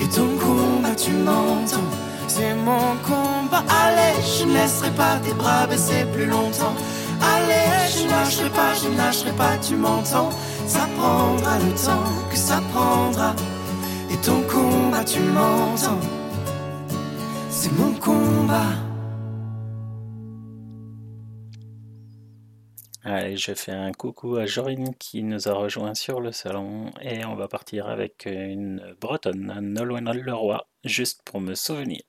Et 0.00 0.08
ton 0.08 0.28
combat, 0.38 0.94
tu 0.94 1.12
m'entends. 1.12 1.90
C'est 2.28 2.54
mon 2.54 2.88
combat. 3.08 3.64
Allez, 3.84 4.16
je 4.22 4.44
ne 4.44 4.52
laisserai 4.54 4.90
pas 4.90 5.16
tes 5.24 5.34
bras 5.34 5.66
baisser 5.66 6.04
plus 6.12 6.26
longtemps. 6.26 6.76
Allez, 7.34 7.70
je 7.92 8.04
ne 8.04 8.10
lâcherai 8.10 8.50
pas, 8.50 8.74
je 8.80 8.88
ne 8.88 8.96
lâcherai 8.96 9.32
pas, 9.32 9.56
tu 9.66 9.74
m'entends. 9.74 10.30
Ça 10.66 10.86
prendra 10.98 11.58
le 11.58 11.72
temps 11.72 12.12
que 12.30 12.36
ça 12.36 12.60
prendra. 12.72 13.34
Et 14.10 14.16
ton 14.18 14.40
combat, 14.42 15.04
tu 15.04 15.20
m'entends. 15.20 16.00
C'est 17.50 17.72
mon 17.78 17.92
combat. 17.94 18.85
Allez, 23.06 23.38
je 23.38 23.54
fais 23.54 23.72
un 23.72 23.92
coucou 23.92 24.36
à 24.36 24.44
Jorine 24.44 24.94
qui 24.96 25.22
nous 25.22 25.48
a 25.48 25.54
rejoint 25.54 25.94
sur 25.94 26.20
le 26.20 26.30
salon 26.30 26.90
et 27.00 27.24
on 27.24 27.34
va 27.34 27.48
partir 27.48 27.88
avec 27.88 28.26
une 28.26 28.94
bretonne, 29.00 29.46
Nolwenn 29.62 30.12
Leroy, 30.12 30.68
juste 30.84 31.22
pour 31.24 31.40
me 31.40 31.54
souvenir. 31.54 32.02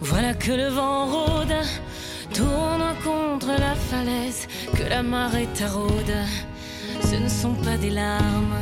Voilà 0.00 0.34
que 0.34 0.52
le 0.52 0.68
vent 0.68 1.06
rôde, 1.06 1.54
tourne 2.34 2.94
contre 3.04 3.48
la 3.48 3.74
falaise, 3.74 4.48
que 4.76 4.88
la 4.88 5.02
marée 5.02 5.48
taraude. 5.58 6.16
Ce 7.02 7.16
ne 7.16 7.28
sont 7.28 7.54
pas 7.54 7.76
des 7.76 7.90
larmes, 7.90 8.58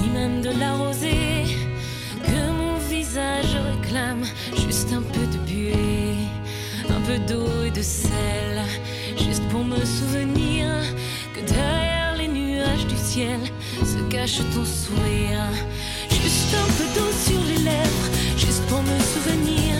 ni 0.00 0.08
même 0.08 0.40
de 0.42 0.50
la 0.58 0.74
rosée, 0.74 1.44
que 2.24 2.50
mon 2.50 2.76
visage 2.88 3.56
réclame, 3.70 4.24
juste 4.66 4.92
un 4.92 5.02
peu 5.02 5.26
de 5.26 5.38
buée, 5.46 6.16
un 6.88 7.00
peu 7.00 7.18
d'eau 7.28 7.64
et 7.66 7.70
de 7.70 7.82
sel, 7.82 8.62
juste 9.18 9.46
pour 9.48 9.64
me 9.64 9.84
souvenir 9.84 10.66
que 11.34 11.40
derrière 11.52 12.16
les 12.16 12.28
nuages 12.28 12.86
du 12.86 12.96
ciel 12.96 13.40
se 13.84 13.98
cache 14.10 14.38
ton 14.54 14.64
sourire. 14.64 15.48
Juste 16.10 16.54
un 16.54 16.68
peu 16.76 16.86
d'eau 16.94 17.10
sur 17.26 17.40
les 17.50 17.62
lèvres, 17.70 18.08
pour 18.68 18.82
me 18.82 18.98
souvenir 19.14 19.74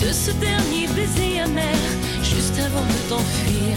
de 0.00 0.12
ce 0.12 0.30
dernier 0.32 0.86
baiser 0.88 1.40
amer, 1.40 1.76
juste 2.22 2.58
avant 2.58 2.84
de 2.84 3.08
t'enfuir. 3.08 3.76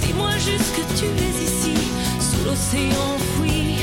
Dis-moi 0.00 0.32
juste 0.38 0.74
que 0.76 0.84
tu 0.98 1.06
es 1.06 1.44
ici, 1.44 1.74
sous 2.20 2.44
l'océan 2.44 3.14
enfoui, 3.16 3.76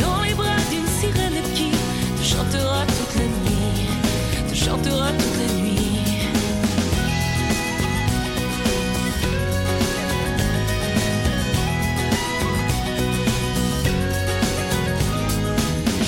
dans 0.00 0.22
les 0.22 0.34
bras 0.34 0.62
d'une 0.70 0.86
sirène 1.00 1.42
qui 1.54 1.70
te 2.18 2.24
chantera 2.24 2.84
toute 2.86 3.14
la 3.16 3.28
nuit, 3.38 4.50
te 4.50 4.54
chantera 4.54 5.08
toute 5.12 5.38
la 5.38 5.52
nuit. 5.60 5.74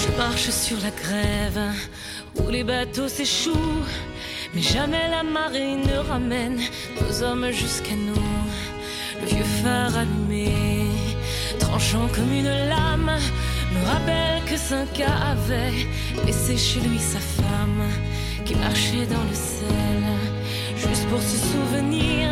Je 0.02 0.16
marche 0.16 0.50
sur 0.50 0.76
la 0.82 0.90
grève 0.90 1.60
où 2.44 2.50
les 2.50 2.64
bateaux 2.64 3.08
s'échouent, 3.08 3.84
mais 4.54 4.62
jamais 4.62 5.08
la 5.10 5.22
marée 5.22 5.76
ne 5.76 5.96
ramène 5.98 6.60
nos 7.00 7.22
hommes 7.22 7.50
jusqu'à 7.50 7.94
nous. 7.94 8.28
Le 9.20 9.26
vieux 9.26 9.50
phare 9.62 9.96
allumé, 9.96 10.52
tranchant 11.58 12.08
comme 12.14 12.32
une 12.32 12.54
lame, 12.68 13.12
me 13.72 13.86
rappelle 13.86 14.42
que 14.46 14.56
Cinqa 14.56 15.12
avait 15.32 15.86
laissé 16.26 16.56
chez 16.56 16.80
lui 16.80 16.98
sa 16.98 17.20
femme 17.20 17.84
qui 18.44 18.54
marchait 18.54 19.06
dans 19.06 19.24
le 19.30 19.34
sel, 19.34 20.02
juste 20.76 21.06
pour 21.08 21.20
se 21.20 21.36
souvenir 21.52 22.28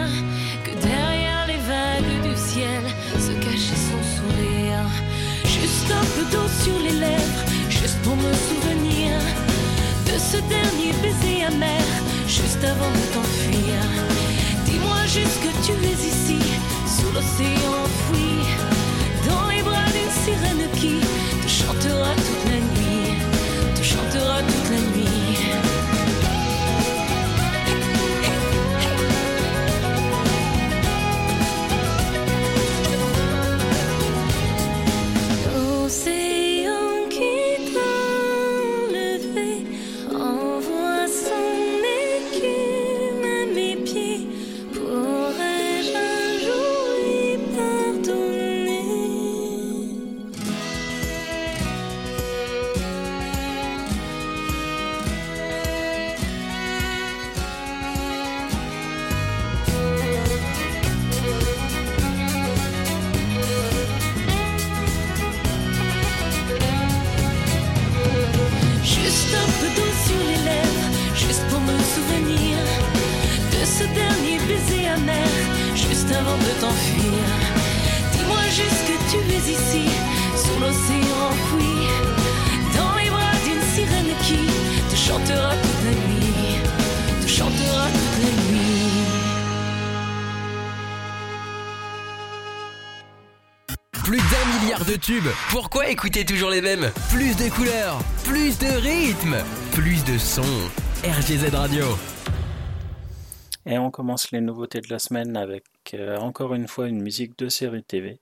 que 0.64 0.72
derrière 0.86 1.46
les 1.46 1.60
vagues 1.72 2.22
du 2.28 2.36
ciel 2.36 2.82
se 3.18 3.32
cachait 3.44 3.82
son 3.90 4.02
sourire. 4.16 4.86
Juste 5.44 5.90
un 5.90 6.06
peu 6.14 6.24
d'eau 6.32 6.48
sur 6.62 6.78
les 6.82 6.98
lèvres, 6.98 7.44
juste 7.68 7.98
pour 8.02 8.16
me 8.16 8.32
souvenir 8.32 9.47
de 10.12 10.18
ce 10.18 10.38
dernier 10.48 10.92
baiser 11.02 11.44
amer, 11.44 11.84
juste 12.26 12.62
avant 12.64 12.90
de 12.98 13.04
t'enfuir. 13.12 13.76
Dis-moi 14.64 15.00
juste 15.06 15.38
que 15.44 15.52
tu 15.64 15.72
es 15.86 16.00
ici, 16.12 16.40
sous 16.86 17.10
l'océan 17.12 17.72
enfoui, 17.84 18.32
dans 19.28 19.48
les 19.50 19.62
bras 19.62 19.88
d'une 19.94 20.14
sirène 20.24 20.64
qui 20.80 21.00
te 21.42 21.48
chantera 21.48 22.12
toute 22.26 22.44
la 22.52 22.60
nuit, 22.72 23.18
te 23.74 23.82
chantera 23.82 24.40
toute 24.42 24.70
la 24.70 24.80
nuit. 24.96 25.17
Ici, 79.46 79.88
sous 80.36 80.60
l'océan 80.60 81.28
enfoui, 81.30 81.86
dans 82.76 82.94
les 82.96 83.10
bras 83.10 83.36
d'une 83.44 83.62
sirène 83.74 84.12
qui 84.22 84.46
te 84.90 84.96
chantera 84.96 85.54
toute 85.54 85.84
la 85.84 85.90
nuit, 85.90 86.60
te 87.22 87.28
chantera 87.28 87.86
toute 87.86 88.18
la 88.24 88.30
nuit. 88.52 88.68
Plus 94.04 94.16
d'un 94.16 94.60
milliard 94.60 94.84
de 94.86 94.96
tubes. 94.96 95.28
Pourquoi 95.50 95.88
écouter 95.88 96.24
toujours 96.24 96.50
les 96.50 96.62
mêmes? 96.62 96.90
Plus 97.10 97.36
de 97.36 97.50
couleurs, 97.50 97.98
plus 98.24 98.58
de 98.58 98.66
rythme, 98.66 99.36
plus 99.72 100.02
de 100.04 100.16
sons. 100.16 100.42
RGZ 101.04 101.54
Radio. 101.54 101.84
Et 103.66 103.76
on 103.78 103.90
commence 103.90 104.30
les 104.32 104.40
nouveautés 104.40 104.80
de 104.80 104.88
la 104.88 104.98
semaine 104.98 105.36
avec 105.36 105.62
euh, 105.94 106.16
encore 106.18 106.54
une 106.54 106.68
fois 106.68 106.88
une 106.88 107.02
musique 107.02 107.38
de 107.38 107.48
série 107.48 107.82
TV, 107.82 108.20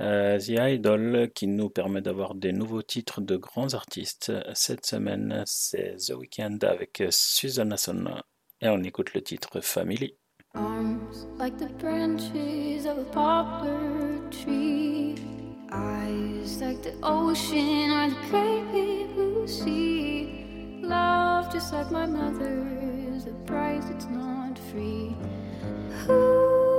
euh, 0.00 0.38
The 0.38 0.58
Idol, 0.58 1.30
qui 1.34 1.46
nous 1.46 1.70
permet 1.70 2.00
d'avoir 2.00 2.34
des 2.34 2.52
nouveaux 2.52 2.82
titres 2.82 3.20
de 3.20 3.36
grands 3.36 3.74
artistes. 3.74 4.32
Cette 4.54 4.86
semaine, 4.86 5.42
c'est 5.46 5.96
The 5.96 6.14
Weeknd 6.14 6.58
avec 6.62 7.02
Susanna 7.10 7.76
Sonna. 7.76 8.24
Et 8.60 8.68
on 8.68 8.82
écoute 8.82 9.14
le 9.14 9.22
titre 9.22 9.60
Family. 9.60 10.16
Arms 10.54 11.26
like 11.38 11.58
the 11.58 11.68
branches 11.78 12.86
of 12.86 12.98
a 12.98 13.04
poplar 13.12 14.18
tree. 14.30 15.14
Eyes 15.70 16.60
like 16.60 16.82
the 16.82 16.94
ocean 17.02 17.90
or 17.90 18.08
the 18.08 18.30
great 18.30 19.14
blue 19.14 19.46
sea. 19.46 20.80
Love 20.82 21.52
just 21.52 21.72
like 21.72 21.90
my 21.90 22.06
mother's, 22.06 23.26
a 23.26 23.32
price 23.44 23.84
that's 23.86 24.06
not 24.06 24.58
free. 24.70 25.14
Voice 26.06 26.75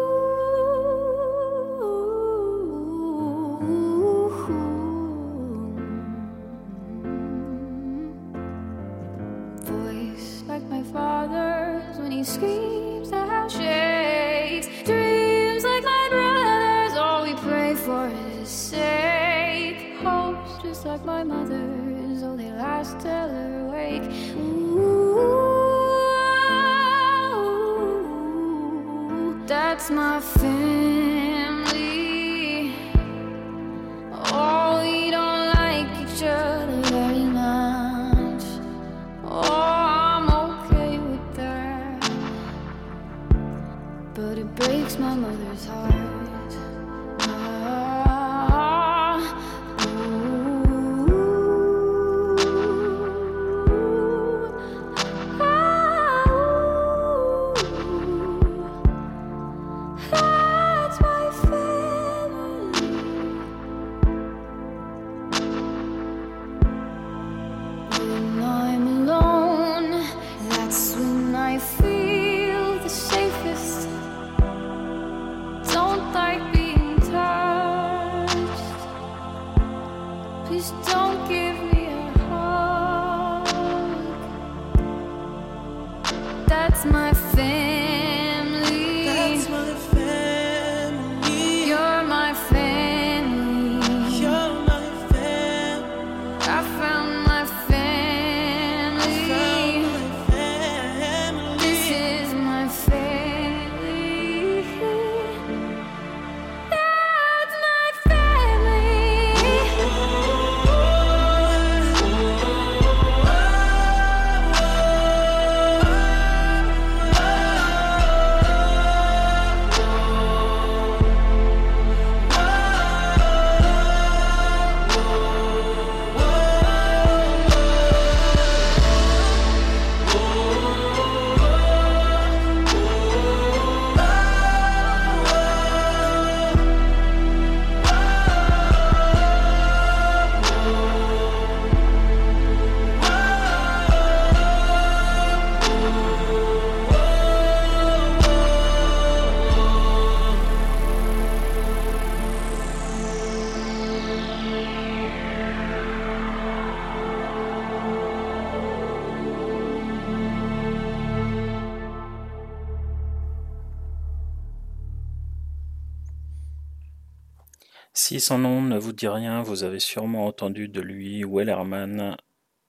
son 168.28 168.40
nom 168.40 168.62
ne 168.62 168.78
vous 168.78 168.92
dit 168.92 169.08
rien, 169.08 169.42
vous 169.42 169.64
avez 169.64 169.80
sûrement 169.80 170.26
entendu 170.26 170.68
de 170.68 170.82
lui 170.82 171.24
Wellerman 171.24 172.18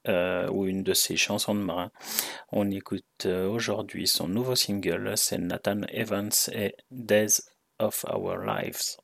euh, 0.07 0.49
ou 0.51 0.67
une 0.67 0.85
de 0.85 0.95
ses 0.95 1.17
chansons 1.17 1.57
de 1.57 1.61
marin. 1.61 1.91
On 2.53 2.71
écoute 2.71 3.03
euh, 3.27 3.49
aujourd'hui 3.49 4.07
son 4.07 4.29
nouveau 4.29 4.55
single, 4.55 5.15
c'est 5.17 5.39
Nathan 5.39 5.81
Evans 5.89 6.31
et 6.53 6.77
Days 6.93 7.41
of 7.81 8.05
Our 8.09 8.47
Lives. 8.47 8.99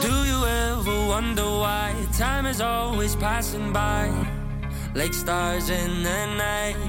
Do 0.00 0.14
you 0.24 0.46
ever 0.46 1.08
wonder 1.08 1.44
why 1.44 1.92
time 2.16 2.46
is 2.46 2.62
always 2.62 3.14
passing 3.16 3.70
by? 3.70 4.10
Like 4.94 5.12
stars 5.12 5.68
in 5.68 6.02
the 6.02 6.26
night? 6.38 6.85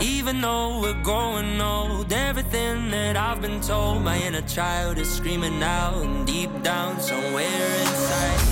Even 0.00 0.40
though 0.40 0.80
we're 0.80 1.02
growing 1.02 1.60
old, 1.60 2.12
everything 2.12 2.90
that 2.90 3.16
I've 3.16 3.42
been 3.42 3.60
told, 3.60 4.02
my 4.02 4.16
inner 4.16 4.42
child 4.42 4.96
is 4.98 5.10
screaming 5.10 5.60
out, 5.60 6.04
and 6.04 6.24
deep 6.24 6.50
down 6.62 7.00
somewhere 7.00 7.80
inside, 7.80 8.47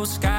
purple 0.00 0.06
sky 0.06 0.29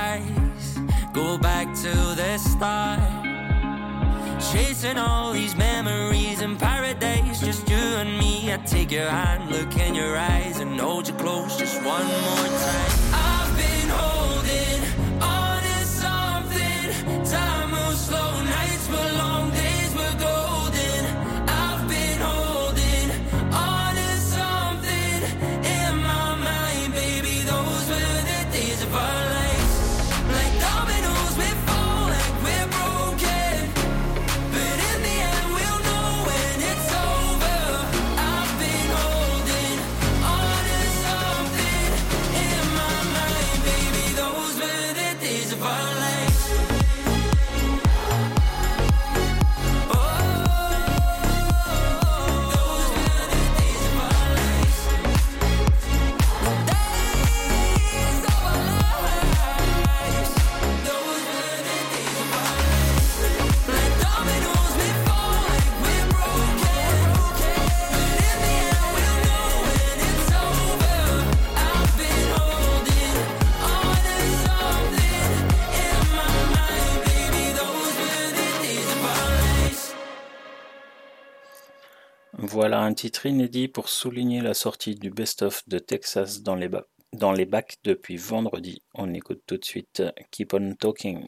titre 83.02 83.26
inédit 83.26 83.68
pour 83.68 83.90
souligner 83.90 84.42
la 84.42 84.54
sortie 84.54 84.94
du 84.94 85.10
best-of 85.10 85.68
de 85.68 85.80
Texas 85.80 86.44
dans 86.44 86.54
les 86.54 87.46
bacs 87.48 87.78
depuis 87.84 88.16
vendredi. 88.16 88.84
On 88.94 89.12
écoute 89.16 89.42
tout 89.48 89.58
de 89.58 89.66
suite 89.66 90.04
Keep 90.30 90.54
on 90.54 90.76
Talking. 90.76 91.26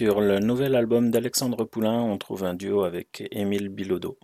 Sur 0.00 0.22
le 0.22 0.38
nouvel 0.38 0.76
album 0.76 1.10
d'Alexandre 1.10 1.66
Poulain, 1.66 2.00
on 2.00 2.16
trouve 2.16 2.44
un 2.44 2.54
duo 2.54 2.84
avec 2.84 3.28
Émile 3.32 3.68
Bilodeau. 3.68 4.16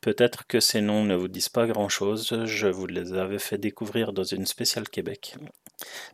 Peut-être 0.00 0.46
que 0.46 0.60
ces 0.60 0.80
noms 0.80 1.02
ne 1.02 1.16
vous 1.16 1.26
disent 1.26 1.48
pas 1.48 1.66
grand-chose, 1.66 2.44
je 2.44 2.68
vous 2.68 2.86
les 2.86 3.14
avais 3.14 3.40
fait 3.40 3.58
découvrir 3.58 4.12
dans 4.12 4.22
une 4.22 4.46
spéciale 4.46 4.88
Québec. 4.88 5.34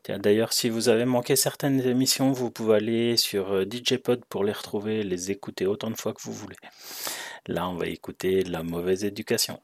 D'ailleurs, 0.09 0.55
si 0.55 0.71
vous 0.71 0.89
avez 0.89 1.05
manqué 1.05 1.37
certaines 1.37 1.83
émissions, 1.83 2.33
vous 2.33 2.51
pouvez 2.51 2.77
aller 2.77 3.19
sur 3.19 3.53
euh, 3.53 3.67
DJ 3.71 3.99
Pod 3.99 4.25
pour 4.25 4.43
les 4.43 4.53
retrouver, 4.53 5.03
les 5.03 5.31
écouter 5.31 5.67
autant 5.67 5.91
de 5.91 5.97
fois 5.99 6.15
que 6.15 6.23
vous 6.23 6.33
voulez. 6.33 6.57
Là, 7.47 7.69
on 7.69 7.75
va 7.75 7.89
écouter 7.89 8.43
La 8.43 8.63
mauvaise 8.63 9.05
éducation. 9.05 9.61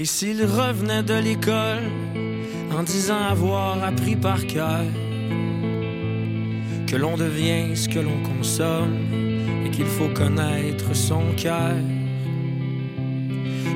Et 0.00 0.06
s'il 0.06 0.42
revenait 0.46 1.02
de 1.02 1.12
l'école 1.12 1.82
en 2.74 2.82
disant 2.82 3.22
avoir 3.22 3.84
appris 3.84 4.16
par 4.16 4.46
cœur 4.46 4.80
que 6.86 6.96
l'on 6.96 7.18
devient 7.18 7.76
ce 7.76 7.86
que 7.86 7.98
l'on 7.98 8.22
consomme 8.22 8.96
et 9.66 9.68
qu'il 9.68 9.84
faut 9.84 10.08
connaître 10.08 10.96
son 10.96 11.20
cœur. 11.36 11.74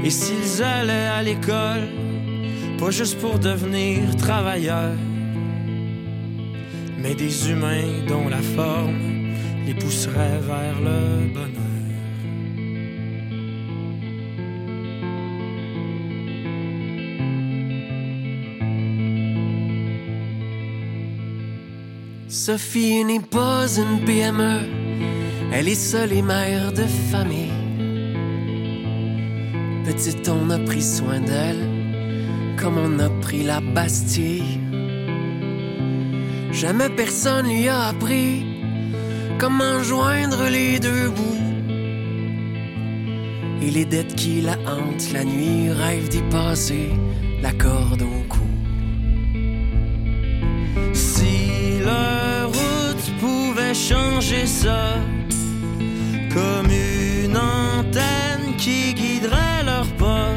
Et 0.03 0.09
s'ils 0.09 0.63
allaient 0.63 1.11
à 1.19 1.23
l'école, 1.23 1.89
pas 2.79 2.91
juste 2.91 3.19
pour 3.19 3.39
devenir 3.39 4.17
travailleurs, 4.17 4.97
mais 7.03 7.15
des 7.15 7.51
humains 7.51 8.01
dont 8.09 8.31
la 8.31 8.41
forme 8.41 9.35
les 9.67 9.75
pousserait 9.75 10.41
vers 10.41 10.81
le 10.81 11.35
bonheur. 11.35 11.64
Sophie 22.35 23.05
n'est 23.05 23.21
pas 23.21 23.65
une 23.79 24.05
PME, 24.05 24.59
elle 25.53 25.69
est 25.69 25.77
seule 25.77 26.13
et 26.13 26.21
mère 26.21 26.73
de 26.73 26.83
famille. 26.83 27.53
Petite, 29.85 30.29
on 30.29 30.51
a 30.51 30.59
pris 30.59 30.83
soin 30.83 31.21
d'elle, 31.21 31.65
comme 32.61 32.77
on 32.77 32.99
a 32.99 33.09
pris 33.21 33.45
la 33.45 33.61
Bastille. 33.61 34.59
Jamais 36.51 36.89
personne 36.89 37.47
lui 37.47 37.69
a 37.69 37.85
appris 37.85 38.45
comment 39.39 39.81
joindre 39.85 40.49
les 40.51 40.81
deux 40.81 41.11
bouts. 41.11 41.39
Et 43.63 43.71
les 43.71 43.85
dettes 43.85 44.17
qui 44.17 44.41
la 44.41 44.59
hantent 44.67 45.13
la 45.13 45.23
nuit 45.25 45.71
rêvent 45.71 46.09
d'y 46.09 46.23
passer 46.33 46.91
la 47.41 47.53
corde 47.53 48.03
au 48.03 48.25
cou. 48.29 48.45
Leur 51.85 52.49
route 52.49 53.11
pouvait 53.21 53.75
changer 53.75 54.47
ça, 54.47 54.95
comme 56.33 56.71
une 56.71 57.37
antenne 57.37 58.57
qui 58.57 58.95
guiderait 58.95 59.63
leurs 59.65 59.93
pas, 59.97 60.33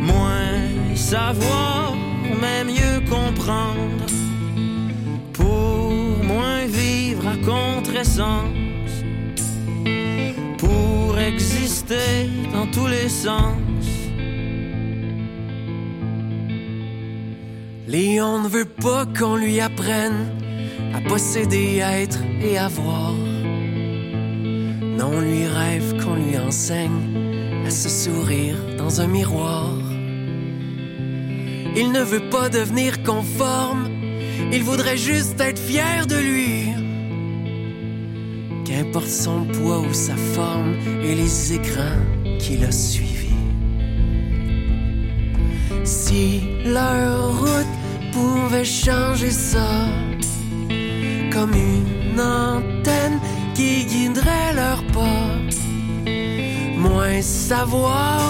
moins 0.00 0.94
savoir, 0.94 1.94
mais 2.40 2.64
mieux 2.64 3.00
comprendre, 3.08 4.06
pour 5.32 5.92
moins 6.24 6.66
vivre 6.66 7.26
à 7.28 7.36
contresens, 7.44 8.44
pour 10.58 11.18
exister 11.18 12.28
dans 12.52 12.66
tous 12.66 12.86
les 12.86 13.08
sens. 13.08 13.65
Léon 17.86 18.40
ne 18.42 18.48
veut 18.48 18.64
pas 18.64 19.06
qu'on 19.06 19.36
lui 19.36 19.60
apprenne 19.60 20.32
à 20.92 21.00
posséder, 21.08 21.78
être 21.78 22.18
et 22.42 22.58
à 22.58 22.66
voir. 22.66 23.12
Non, 24.98 25.20
lui 25.20 25.46
rêve 25.46 26.02
qu'on 26.02 26.16
lui 26.16 26.36
enseigne 26.36 27.64
à 27.64 27.70
se 27.70 27.88
sourire 27.88 28.56
dans 28.76 29.00
un 29.00 29.06
miroir. 29.06 29.70
Il 31.76 31.92
ne 31.92 32.00
veut 32.00 32.28
pas 32.28 32.48
devenir 32.48 33.04
conforme, 33.04 33.88
il 34.50 34.64
voudrait 34.64 34.96
juste 34.96 35.40
être 35.40 35.60
fier 35.60 36.06
de 36.08 36.16
lui. 36.16 36.72
Qu'importe 38.64 39.06
son 39.06 39.44
poids 39.44 39.78
ou 39.78 39.92
sa 39.92 40.16
forme 40.16 40.74
et 41.04 41.14
les 41.14 41.52
écrans 41.52 42.02
qu'il 42.40 42.64
a 42.64 42.72
suivis. 42.72 43.26
Si 45.84 46.40
leur 46.64 47.38
route 47.38 47.75
pouvait 48.16 48.64
changer 48.64 49.30
ça, 49.30 49.68
comme 51.34 51.52
une 51.52 52.18
antenne 52.18 53.18
qui 53.54 53.84
guiderait 53.84 54.54
leurs 54.54 54.84
pas, 54.98 55.28
moins 56.78 57.20
savoir, 57.20 58.20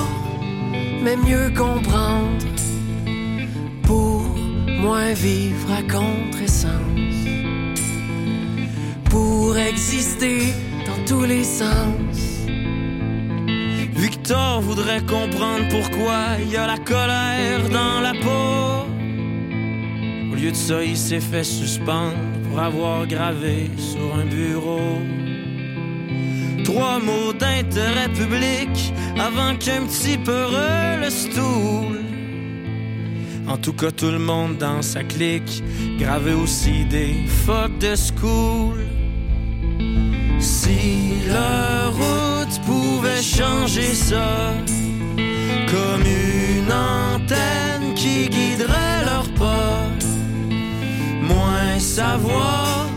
mais 1.03 1.17
mieux 1.17 1.51
comprendre, 1.57 2.47
pour 3.83 4.23
moins 4.85 5.13
vivre 5.13 5.71
à 5.81 5.83
contresens, 5.83 7.23
pour 9.09 9.57
exister 9.57 10.39
dans 10.89 11.01
tous 11.07 11.25
les 11.25 11.45
sens. 11.45 12.19
Victor 13.95 14.61
voudrait 14.63 15.05
comprendre 15.17 15.65
pourquoi 15.71 16.21
il 16.43 16.51
y 16.51 16.57
a 16.57 16.67
la 16.67 16.79
colère 16.79 17.69
dans 17.71 18.01
la 18.01 18.15
peau. 18.25 18.96
Au 20.37 20.39
lieu 20.39 20.51
de 20.51 20.57
ça, 20.57 20.85
il 20.85 20.99
s'est 20.99 21.21
fait 21.21 21.45
suspendre 21.45 22.13
pour 22.45 22.61
avoir 22.61 23.07
gravé 23.07 23.71
sur 23.79 24.15
un 24.15 24.27
bureau. 24.27 24.99
Trois 26.63 26.99
mots 26.99 27.33
d'intérêt 27.33 28.11
public 28.11 28.93
avant 29.19 29.57
qu'un 29.57 29.87
petit 29.87 30.19
peureux 30.19 31.01
le 31.01 31.09
stoule. 31.09 32.05
En 33.49 33.57
tout 33.57 33.73
cas, 33.73 33.91
tout 33.91 34.11
le 34.11 34.19
monde 34.19 34.59
dans 34.59 34.83
sa 34.83 35.05
clique 35.05 35.65
gravait 35.99 36.35
aussi 36.35 36.85
des 36.85 37.15
fuck 37.47 37.79
de 37.79 37.95
school. 37.97 38.85
Si 40.39 41.15
leur 41.29 41.95
route 41.95 42.61
pouvait 42.67 43.23
changer 43.23 43.95
ça, 43.95 44.53
comme 45.71 46.05
une 46.05 46.71
antenne 46.71 47.95
qui 47.95 48.29
guiderait 48.29 48.96
savoir, 51.97 52.91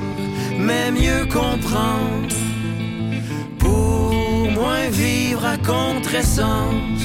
mais 0.58 0.92
mieux 0.92 1.26
comprendre, 1.28 2.36
pour 3.58 4.52
moins 4.52 4.90
vivre 4.90 5.46
à 5.46 5.58
contresens, 5.58 7.00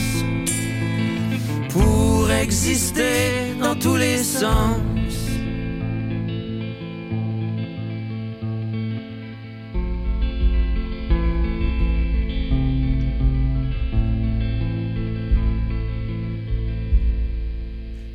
pour 1.69 2.33
exister 2.33 3.55
dans 3.61 3.77
tous 3.77 3.95
les 3.95 4.25
sens. 4.25 4.81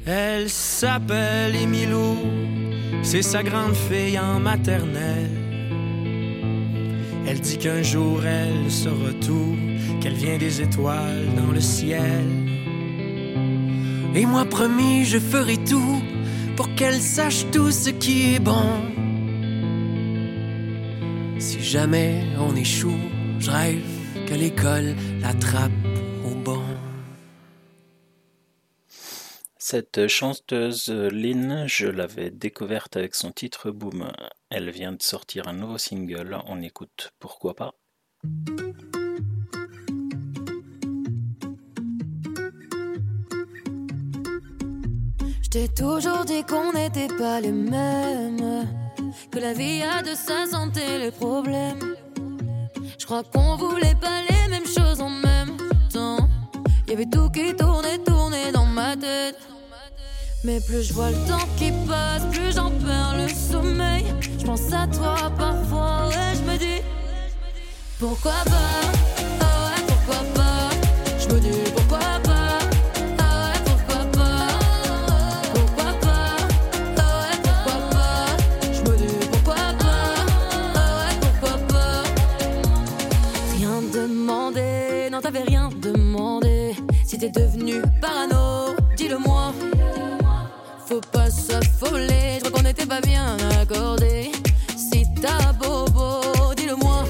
Elle 0.06 0.50
s'appelle 0.50 1.56
Emilou, 1.56 2.18
c'est 3.12 3.24
sa 3.24 3.42
grande 3.42 3.76
fille 3.76 4.20
en 4.20 4.40
maternelle. 4.40 5.32
Elle 7.26 7.40
dit 7.40 7.58
qu'un 7.58 7.82
jour 7.82 8.24
elle 8.24 8.70
saura 8.70 9.14
tout, 9.20 9.56
qu'elle 10.00 10.14
vient 10.14 10.38
des 10.38 10.62
étoiles 10.62 11.26
dans 11.36 11.52
le 11.52 11.60
ciel. 11.60 12.28
Et 14.14 14.26
moi 14.28 14.46
promis, 14.46 15.06
je 15.06 15.18
ferai 15.18 15.58
tout 15.58 16.04
pour 16.56 16.76
qu'elle 16.76 17.02
sache 17.02 17.48
tout 17.52 17.72
ce 17.72 17.90
qui 17.90 18.36
est 18.36 18.40
bon. 18.40 18.70
Si 21.40 21.64
jamais 21.64 22.26
on 22.40 22.56
échoue, 22.56 23.06
je 23.40 23.50
rêve 23.50 23.90
que 24.28 24.36
l'école 24.36 24.94
l'attrape 25.20 25.89
Cette 29.72 30.08
chanteuse 30.08 30.90
Lynn, 30.90 31.68
je 31.68 31.86
l'avais 31.86 32.32
découverte 32.32 32.98
avec 32.98 33.14
son 33.14 33.32
titre 33.32 33.70
Boom. 33.70 34.12
Elle 34.50 34.72
vient 34.72 34.94
de 34.94 35.04
sortir 35.04 35.48
un 35.48 35.54
nouveau 35.54 35.78
single, 35.78 36.40
on 36.48 36.60
écoute 36.64 37.14
pourquoi 37.20 37.54
pas. 37.54 37.76
Je 45.44 45.50
t'ai 45.52 45.68
toujours 45.68 46.26
dit 46.26 46.42
qu'on 46.46 46.74
n'était 46.74 47.16
pas 47.16 47.40
les 47.40 47.52
mêmes. 47.52 48.68
Que 49.32 49.38
la 49.38 49.54
vie 49.54 49.84
a 49.84 50.02
de 50.02 50.16
sa 50.16 50.48
santé 50.48 50.98
les 50.98 51.12
problèmes. 51.12 51.96
Je 52.98 53.06
crois 53.06 53.22
qu'on 53.22 53.56
voulait 53.56 53.94
pas 54.02 54.24
les 54.32 54.48
mêmes 54.50 54.66
choses 54.66 55.00
en 55.00 55.12
même 55.12 55.58
temps. 55.94 56.28
Y 56.88 56.94
avait 56.94 57.06
tout 57.06 57.30
qui 57.30 57.56
tournait, 57.56 58.00
tournait 58.00 58.52
dans 58.52 58.66
ma 58.66 58.98
tête. 58.98 59.38
Mais 60.44 60.62
plus 60.62 60.84
je 60.84 60.94
vois 60.94 61.10
le 61.12 61.18
temps 61.28 61.48
qui 61.58 61.72
passe, 61.88 62.24
plus 62.32 62.56
j'en 62.56 62.72
perds 62.72 63.16
le 63.18 63.28
sommeil. 63.28 64.06
Je 64.40 64.46
pense 64.46 64.72
à 64.72 64.88
toi 64.88 65.32
parfois 65.38 66.10
et 66.10 66.38
je 66.38 66.52
me 66.52 66.58
dis 66.58 66.82
pourquoi 68.00 68.44
pas. 68.46 68.82
Ah 69.42 69.66
ouais, 69.66 69.84
pourquoi 69.88 70.24
pas. 70.34 70.70
Dis 71.42 71.79
Je 91.82 92.40
crois 92.40 92.52
qu'on 92.52 92.64
n'était 92.64 92.86
pas 92.86 93.00
bien 93.00 93.38
accordé. 93.62 94.32
Si 94.76 95.06
t'as 95.22 95.54
bobo, 95.54 96.22
dis-le-moi. 96.56 97.06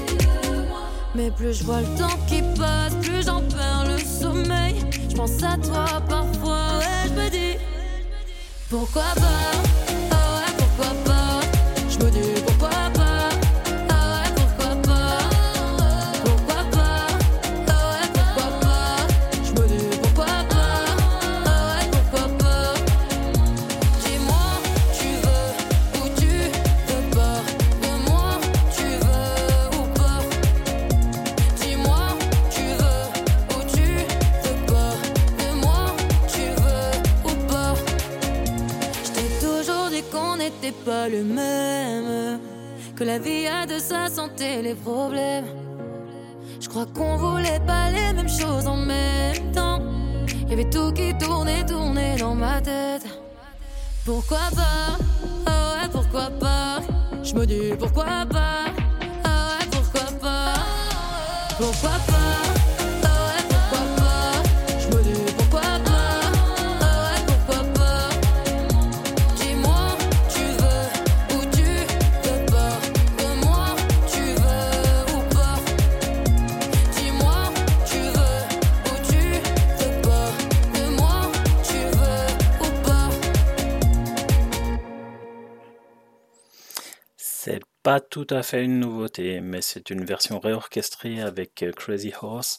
Mais 1.14 1.30
plus 1.30 1.54
je 1.54 1.64
vois 1.64 1.80
le 1.80 1.98
temps 1.98 2.18
qui 2.28 2.40
passe, 2.56 2.94
plus 3.02 3.26
j'en 3.26 3.40
perds 3.40 3.86
le 3.88 3.98
sommeil. 3.98 4.76
Je 5.08 5.16
pense 5.16 5.42
à 5.42 5.56
toi 5.56 6.00
parfois 6.08 6.80
et 6.80 7.08
je 7.08 7.14
me 7.14 7.30
dis 7.30 7.58
pourquoi 8.68 9.02
pas? 9.16 9.89
ça 43.90 44.06
les 44.62 44.74
problèmes. 44.74 45.46
Je 46.60 46.68
crois 46.68 46.86
qu'on 46.94 47.16
voulait 47.16 47.60
pas 47.66 47.90
les 47.90 48.12
mêmes 48.12 48.28
choses 48.28 48.66
en 48.68 48.76
même 48.76 49.50
temps. 49.52 49.80
Y 50.48 50.52
avait 50.52 50.70
tout 50.70 50.92
qui 50.92 51.12
tournait, 51.18 51.64
tournait 51.66 52.16
dans 52.16 52.36
ma 52.36 52.60
tête. 52.60 53.04
Pourquoi 54.04 54.46
pas? 54.54 54.96
Ah 55.46 55.74
ouais, 55.74 55.88
pourquoi 55.90 56.30
pas? 56.38 56.80
Je 57.24 57.34
me 57.34 57.44
dis 57.46 57.72
pourquoi 57.78 58.26
pas? 58.30 58.66
Ah 59.24 59.58
ouais, 59.58 59.66
pourquoi 59.72 60.08
pas? 60.20 60.54
Pourquoi 61.58 61.96
pas? 62.06 62.19
pas 87.90 87.98
tout 87.98 88.28
à 88.30 88.44
fait 88.44 88.62
une 88.64 88.78
nouveauté, 88.78 89.40
mais 89.40 89.62
c'est 89.62 89.90
une 89.90 90.04
version 90.04 90.38
réorchestrée 90.38 91.20
avec 91.20 91.64
euh, 91.64 91.72
Crazy 91.72 92.12
Horse 92.22 92.58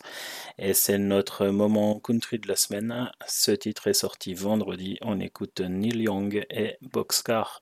et 0.57 0.73
c'est 0.73 0.97
notre 0.97 1.47
moment 1.47 2.01
country 2.01 2.37
de 2.37 2.49
la 2.49 2.57
semaine. 2.57 3.09
Ce 3.25 3.51
titre 3.51 3.87
est 3.87 3.93
sorti 3.93 4.33
vendredi. 4.33 4.97
On 4.99 5.21
écoute 5.21 5.61
Neil 5.61 6.01
Young 6.01 6.45
et 6.49 6.75
Boxcar. 6.81 7.61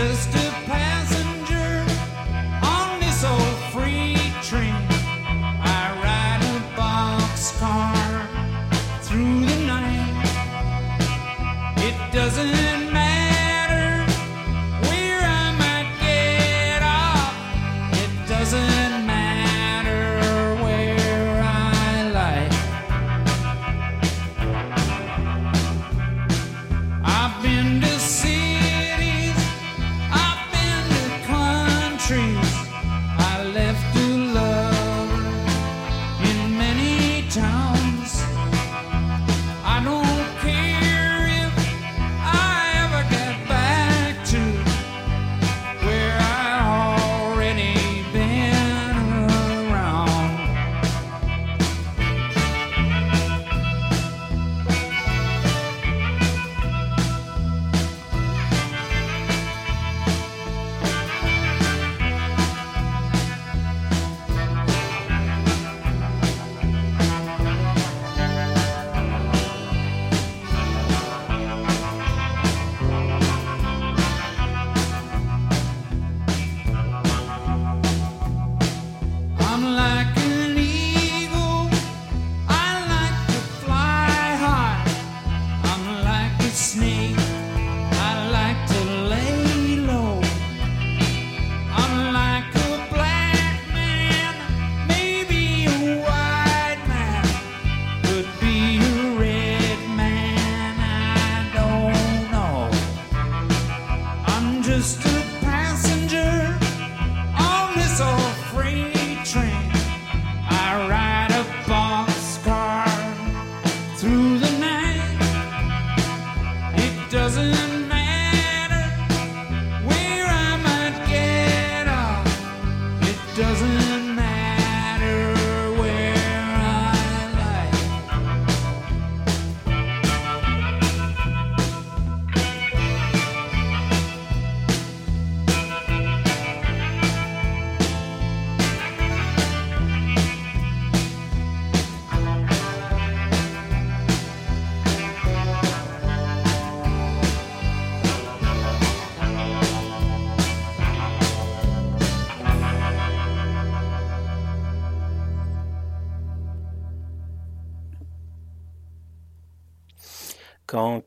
just 0.00 0.39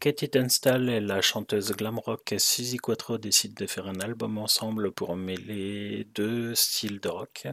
Katie 0.04 0.30
Tunstall 0.30 0.90
et 0.90 1.00
la 1.00 1.22
chanteuse 1.22 1.72
glam 1.72 1.98
rock 1.98 2.36
Suzy 2.38 2.76
Quattro 2.76 3.18
décident 3.18 3.56
de 3.58 3.66
faire 3.66 3.88
un 3.88 4.02
album 4.02 4.38
ensemble 4.38 4.92
pour 4.92 5.16
mêler 5.16 6.06
deux 6.14 6.54
styles 6.56 7.00
de 7.00 7.08
rock, 7.08 7.48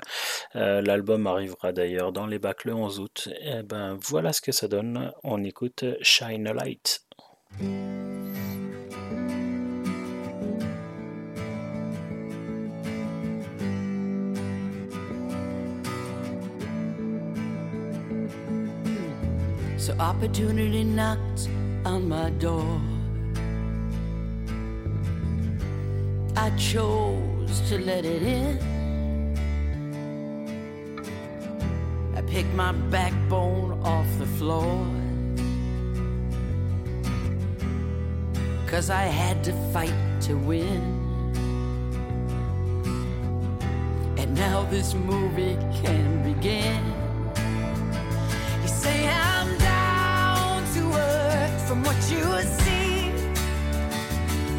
euh, 0.57 0.83
l'album 0.83 1.29
arrivera 1.29 1.71
d'ailleurs 1.71 2.11
dans 2.11 2.27
les 2.27 2.41
bacs 2.41 2.65
le 2.65 2.75
11 2.75 2.99
août. 2.99 3.29
Et 3.41 3.63
ben 3.63 3.97
voilà 4.03 4.33
ce 4.33 4.41
que 4.41 4.51
ça 4.51 4.67
donne. 4.67 5.13
On 5.23 5.45
écoute 5.45 5.85
Shine 6.03 6.49
a 6.49 6.53
Light. 6.53 7.05
So 19.79 19.95
opportunity 20.01 20.85
on 21.85 22.09
my 22.09 22.31
door. 22.31 22.81
I 26.37 26.51
chose 26.57 27.61
to 27.69 27.79
let 27.79 28.05
it 28.05 28.23
in. 28.23 28.59
I 32.15 32.23
picked 32.23 32.53
my 32.55 32.73
backbone 32.73 33.81
off 33.83 34.07
the 34.19 34.27
floor. 34.27 34.87
Cause 38.67 38.91
I 38.91 39.03
had 39.03 39.43
to 39.45 39.53
fight 39.73 39.95
to 40.23 40.35
win. 40.35 40.81
And 44.17 44.35
now 44.35 44.65
this 44.71 44.95
movie 44.95 45.57
can 45.83 46.23
begin. 46.23 46.83
You 48.63 48.69
say 48.69 49.09
I'm 49.09 49.49
earth 49.61 49.80
from 51.71 51.85
what 51.85 51.95
you 52.11 52.25
see. 52.65 53.13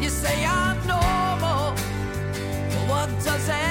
You 0.00 0.08
say 0.08 0.46
I'm 0.46 0.78
normal, 0.86 1.74
but 2.70 2.84
what 2.88 3.08
does 3.22 3.46
that 3.48 3.61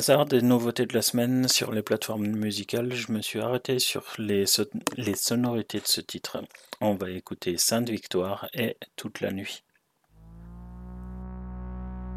des 0.00 0.40
nouveautés 0.40 0.86
de 0.86 0.94
la 0.94 1.02
semaine 1.02 1.46
sur 1.46 1.72
les 1.72 1.82
plateformes 1.82 2.26
musicales, 2.26 2.94
je 2.94 3.12
me 3.12 3.20
suis 3.20 3.38
arrêté 3.38 3.78
sur 3.78 4.02
les, 4.16 4.44
les 4.96 5.14
sonorités 5.14 5.78
de 5.78 5.86
ce 5.86 6.00
titre. 6.00 6.42
On 6.80 6.94
va 6.94 7.10
écouter 7.10 7.58
Sainte 7.58 7.90
Victoire 7.90 8.48
et 8.54 8.78
Toute 8.96 9.20
la 9.20 9.30
nuit. 9.30 9.62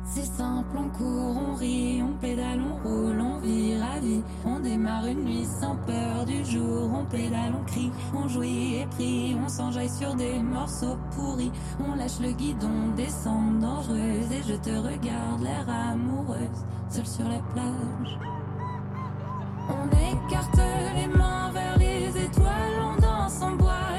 C'est 0.06 0.26
simple, 0.26 0.78
on 0.78 0.90
court, 0.90 1.38
on 1.38 1.56
rit, 1.56 2.04
on 2.04 2.14
pédale, 2.20 2.62
on 2.62 2.88
roule, 2.88 3.20
on 3.20 3.38
vit 3.40 3.76
ravi. 3.78 4.22
On 4.46 4.60
démarre 4.60 5.06
une 5.08 5.24
nuit 5.24 5.46
sans 5.46 5.76
peur 5.88 6.26
du 6.26 6.46
jour, 6.46 6.92
on 6.94 7.06
pédale, 7.06 7.54
on 7.60 7.64
crie, 7.66 7.92
on 8.14 8.28
jouit 8.28 8.76
et 8.76 8.86
prie, 8.86 9.36
on 9.44 9.48
s'enjaille 9.48 9.90
sur 9.90 10.14
des 10.16 10.40
morceaux 10.40 10.98
pourris. 11.16 11.52
On 11.80 11.96
lâche 11.96 12.20
le 12.20 12.32
guidon, 12.32 12.94
descend 12.96 13.60
dangereuse 13.60 14.32
et 14.32 14.44
je 14.48 14.56
te 14.56 14.70
regarde, 14.70 15.42
l'air 15.42 15.66
amoureuse, 15.68 16.66
seule 16.90 17.08
sur 17.08 17.28
la 17.28 17.40
plage. 17.54 18.20
On 19.70 19.88
écarte 19.88 20.60
les 20.96 21.08
mains 21.08 21.50
vers 21.54 21.78
les 21.78 22.10
étoiles, 22.26 22.82
on 22.82 23.02
danse, 23.02 23.40
on 23.42 23.56
boit, 23.56 23.93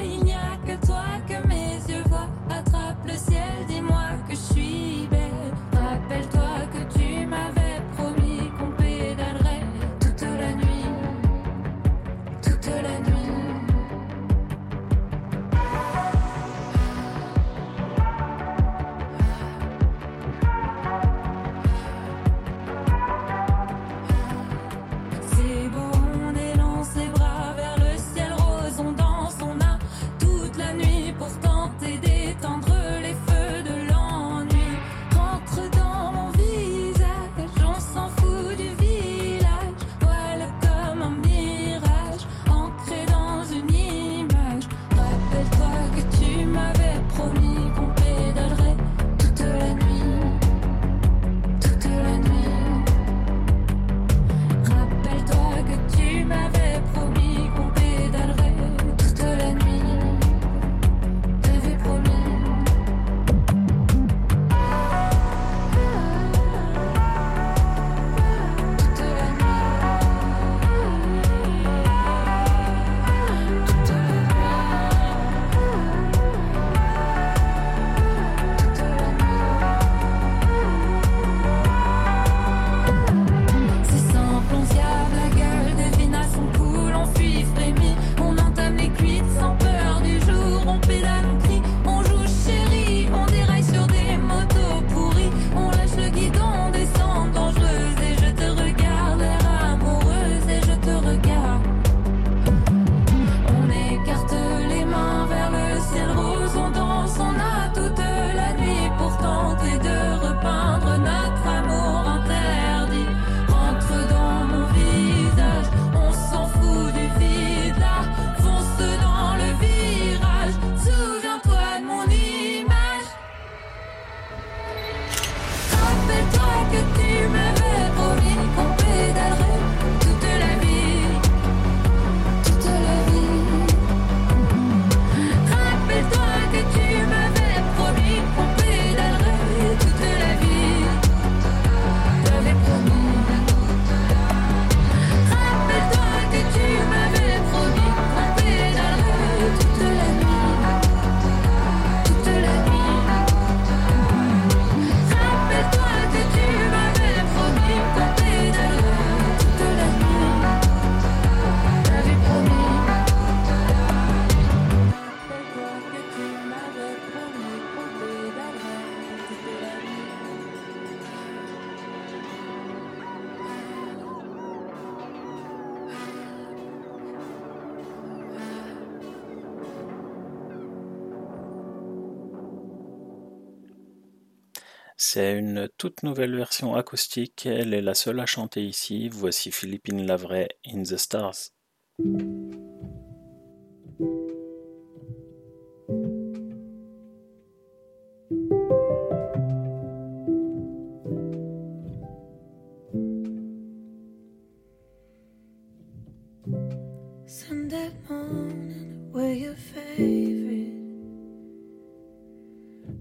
C'est 185.15 185.39
une 185.39 185.69
toute 185.78 186.03
nouvelle 186.03 186.35
version 186.35 186.74
acoustique, 186.74 187.47
elle 187.47 187.73
est 187.73 187.81
la 187.81 187.95
seule 187.95 188.19
à 188.19 188.27
chanter 188.27 188.65
ici. 188.65 189.09
Voici 189.09 189.53
Philippine 189.53 190.05
Lavray 190.05 190.49
in 190.66 190.82
the 190.82 190.97
Stars. 190.97 191.53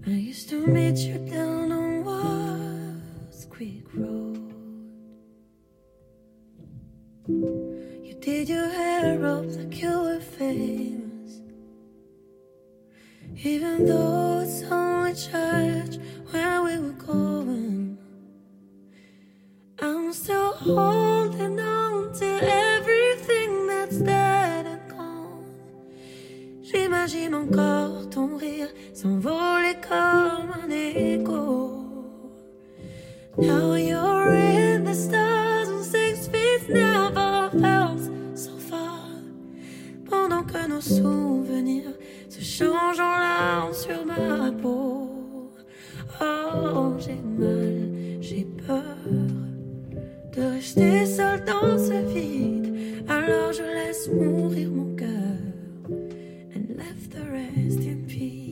I 0.06 0.10
used 0.10 0.50
to 0.50 0.66
meet 0.66 0.98
Creek 3.54 3.86
Road. 3.94 4.52
You 7.28 8.14
did 8.20 8.48
your 8.48 8.68
hair 8.68 9.24
up 9.24 9.44
like 9.46 9.80
you 9.80 9.96
were 9.96 10.18
famous. 10.18 11.40
Even 13.44 13.86
though 13.86 14.40
it's 14.40 14.64
only 14.64 15.14
church 15.14 15.98
where 16.32 16.62
we 16.64 16.78
were 16.80 16.98
going, 16.98 17.96
I'm 19.80 20.12
still 20.12 20.54
holding 20.54 21.60
on 21.60 22.12
to 22.12 22.30
everything 22.42 23.68
that's 23.68 23.98
dead 23.98 24.66
and 24.66 24.90
gone. 24.90 25.46
J'imagine 26.60 27.34
encore 27.34 28.10
ton 28.10 28.36
rire 28.36 28.72
s'envoler 28.92 29.76
comme 29.80 30.50
un 30.60 30.68
écho. 30.70 31.83
Now 33.36 33.74
you're 33.74 34.34
in 34.34 34.84
the 34.84 34.94
stars 34.94 35.68
and 35.68 35.84
six 35.84 36.28
feet 36.28 36.68
never 36.68 37.50
felt 37.60 38.00
so 38.36 38.56
far. 38.56 39.08
Pendant 40.08 40.44
que 40.44 40.68
nos 40.68 40.80
souvenirs 40.80 41.94
se 42.28 42.40
changent 42.40 43.00
en 43.00 43.18
larmes 43.18 43.74
sur 43.74 44.06
ma 44.06 44.52
peau. 44.52 45.50
Oh, 46.20 46.94
j'ai 47.00 47.20
mal, 47.36 48.20
j'ai 48.20 48.46
peur 48.66 48.96
de 50.32 50.42
rester 50.42 51.04
seul 51.04 51.44
dans 51.44 51.76
ce 51.76 52.06
vide. 52.14 53.04
Alors 53.08 53.52
je 53.52 53.62
laisse 53.62 54.08
mourir 54.08 54.70
mon 54.70 54.94
cœur 54.94 55.38
and 56.54 56.76
left 56.76 57.10
the 57.10 57.24
rest 57.32 57.80
in 57.80 58.06
pieces. 58.06 58.43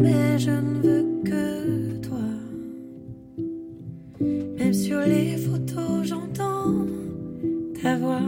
Mais 0.00 0.38
je 0.38 0.50
ne 0.50 0.80
veux 0.82 1.06
que 1.24 1.96
toi. 2.06 2.18
Même 4.20 4.72
sur 4.72 5.00
les 5.00 5.36
photos, 5.36 6.04
j'entends 6.04 6.86
ta 7.82 7.96
voix. 7.96 8.20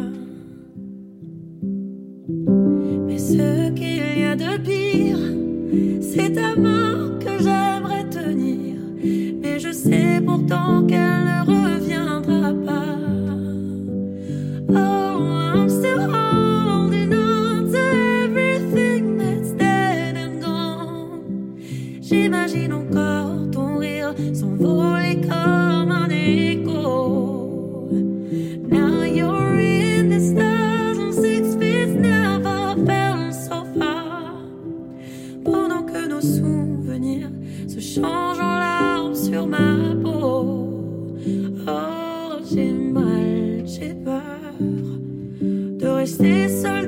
Mais 3.07 3.19
ce 3.19 3.71
qu'il 3.71 4.21
y 4.21 4.25
a 4.25 4.37
de 4.37 4.59
pire, 4.59 5.19
c'est 6.01 6.33
ta 6.33 6.57
main 6.57 7.19
que 7.21 7.43
j'aimerais 7.43 8.09
tenir. 8.09 8.77
Mais 9.43 9.59
je 9.59 9.73
sais 9.73 10.21
pourtant 10.25 10.87
qu'elle 10.87 11.26
J'imagine 22.47 22.73
encore 22.75 23.51
ton 23.51 23.79
rire 23.79 24.15
s'envoler 24.33 25.21
comme 25.23 25.91
un 25.91 26.09
écho. 26.09 27.89
Now 28.71 29.03
you're 29.03 29.59
in 29.59 30.11
the 30.11 30.21
stars 30.21 30.99
and 30.99 31.13
six 31.13 31.57
feet 31.57 31.99
never 31.99 32.77
felt 32.87 33.35
so 33.35 33.65
far. 33.77 34.35
Pendant 35.45 35.83
que 35.83 36.07
nos 36.07 36.21
souvenirs 36.21 37.31
se 37.67 37.81
changent 37.81 38.39
en 38.39 38.59
larmes 38.59 39.17
sur 39.17 39.47
ma 39.49 39.95
peau. 40.01 40.79
Oh, 41.67 42.39
j'ai 42.49 42.73
mal, 42.73 43.65
j'ai 43.67 43.95
peur 43.95 44.23
de 45.41 45.87
rester 45.87 46.49
seul 46.49 46.87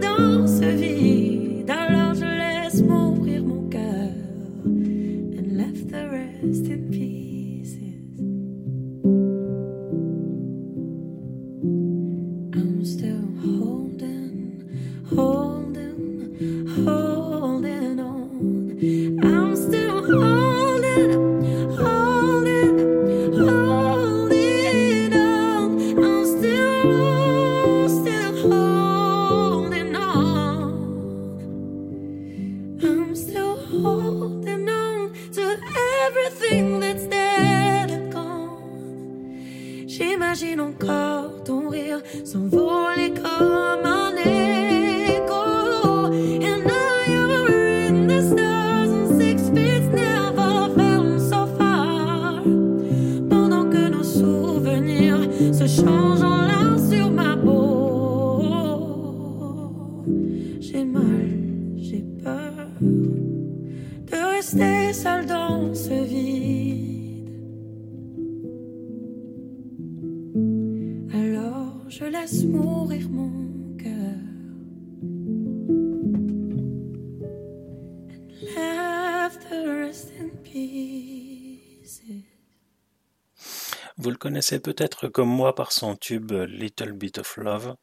Connaissez 84.48 84.62
peut-être 84.62 85.08
comme 85.08 85.28
moi 85.28 85.54
par 85.54 85.72
son 85.72 85.94
tube 85.94 86.32
Little 86.32 86.92
Bit 86.92 87.18
of 87.18 87.36
Love. 87.36 87.76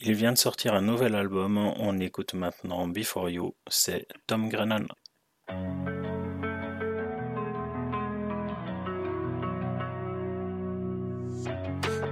Il 0.00 0.14
vient 0.14 0.32
de 0.32 0.36
sortir 0.36 0.74
un 0.74 0.80
nouvel 0.80 1.14
album, 1.14 1.58
on 1.58 1.96
écoute 2.00 2.34
maintenant 2.34 2.88
Before 2.88 3.30
You, 3.30 3.54
c'est 3.68 4.08
Tom 4.26 4.48
Grennan. 4.48 4.88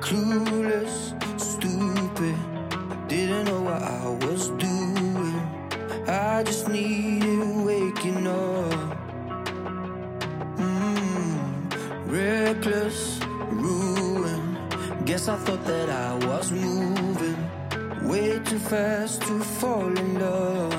clueless, 0.01 1.15
stupid. 1.37 2.37
Didn't 3.09 3.47
know 3.47 3.61
what 3.61 3.83
I 3.83 4.07
was 4.25 4.51
doing. 4.51 5.35
I 6.07 6.45
just 6.45 6.69
needed 6.69 7.65
waking 7.65 8.29
up. 8.29 8.97
Mm. 10.59 11.41
Guess 15.11 15.27
I 15.27 15.37
thought 15.39 15.65
that 15.65 15.91
I 15.91 16.15
was 16.25 16.53
moving 16.53 17.37
way 18.09 18.39
too 18.45 18.61
fast 18.61 19.21
to 19.23 19.41
fall 19.41 19.89
in 19.99 20.21
love. 20.21 20.73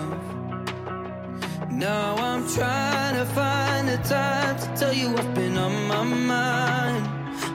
Now 1.70 2.16
I'm 2.16 2.48
trying 2.48 3.16
to 3.16 3.26
find 3.26 3.90
the 3.90 3.98
time 3.98 4.58
to 4.58 4.68
tell 4.80 4.94
you 4.94 5.12
what's 5.12 5.28
been 5.38 5.58
on 5.58 5.74
my 5.90 6.04
mind. 6.04 7.06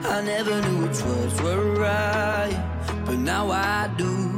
I 0.05 0.21
never 0.21 0.61
knew 0.61 0.83
which 0.83 1.01
words 1.01 1.41
were 1.41 1.65
right, 1.79 2.55
but 3.07 3.17
now 3.17 3.49
I 3.49 3.89
do. 3.97 4.36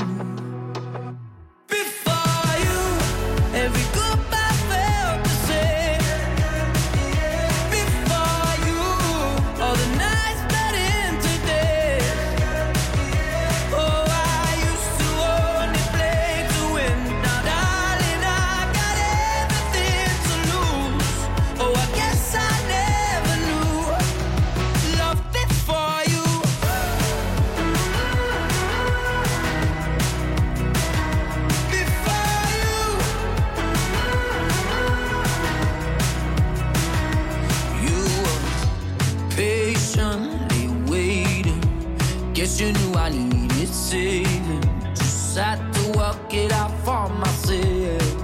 Saving. 43.90 44.61
Just 44.94 45.36
had 45.36 45.60
to 45.74 45.98
work 45.98 46.32
it 46.32 46.52
out 46.52 46.74
for 46.86 47.10
myself. 47.10 48.16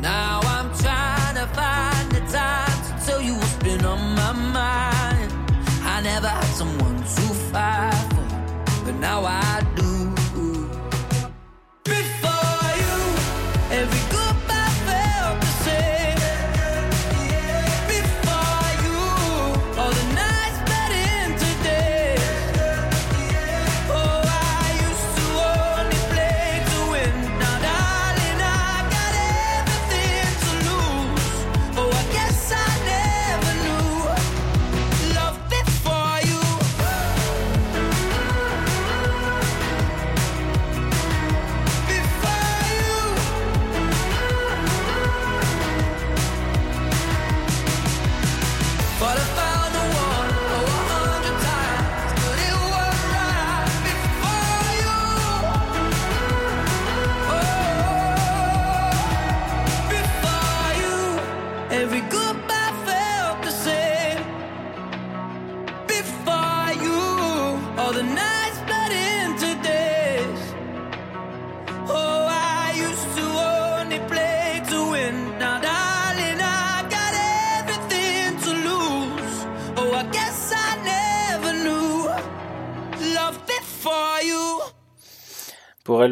Now 0.00 0.38
I'm 0.54 0.68
trying 0.84 1.34
to 1.40 1.46
find 1.58 2.06
the 2.12 2.22
time 2.30 2.78
to 2.86 2.92
tell 3.04 3.20
you 3.20 3.34
what's 3.34 3.56
been 3.56 3.84
on 3.84 4.02
my 4.14 4.32
mind. 4.32 5.30
I 5.82 6.00
never 6.02 6.28
had 6.28 6.50
someone 6.60 6.98
to 6.98 7.26
fight 7.50 8.06
for, 8.14 8.84
but 8.84 8.94
now 9.00 9.24
I 9.24 9.45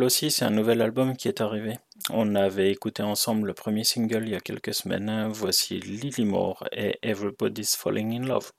Aussi, 0.03 0.31
c'est 0.31 0.45
un 0.45 0.51
nouvel 0.51 0.83
album 0.83 1.17
qui 1.17 1.29
est 1.29 1.41
arrivé. 1.41 1.79
On 2.11 2.35
avait 2.35 2.71
écouté 2.71 3.03
ensemble 3.03 3.47
le 3.47 3.55
premier 3.55 3.85
single 3.85 4.25
il 4.25 4.31
y 4.31 4.35
a 4.35 4.41
quelques 4.41 4.75
semaines. 4.75 5.29
Voici 5.29 5.79
Lily 5.79 6.25
Moore 6.25 6.67
et 6.73 6.99
Everybody's 7.03 7.77
Falling 7.77 8.13
in 8.15 8.27
Love. 8.27 8.51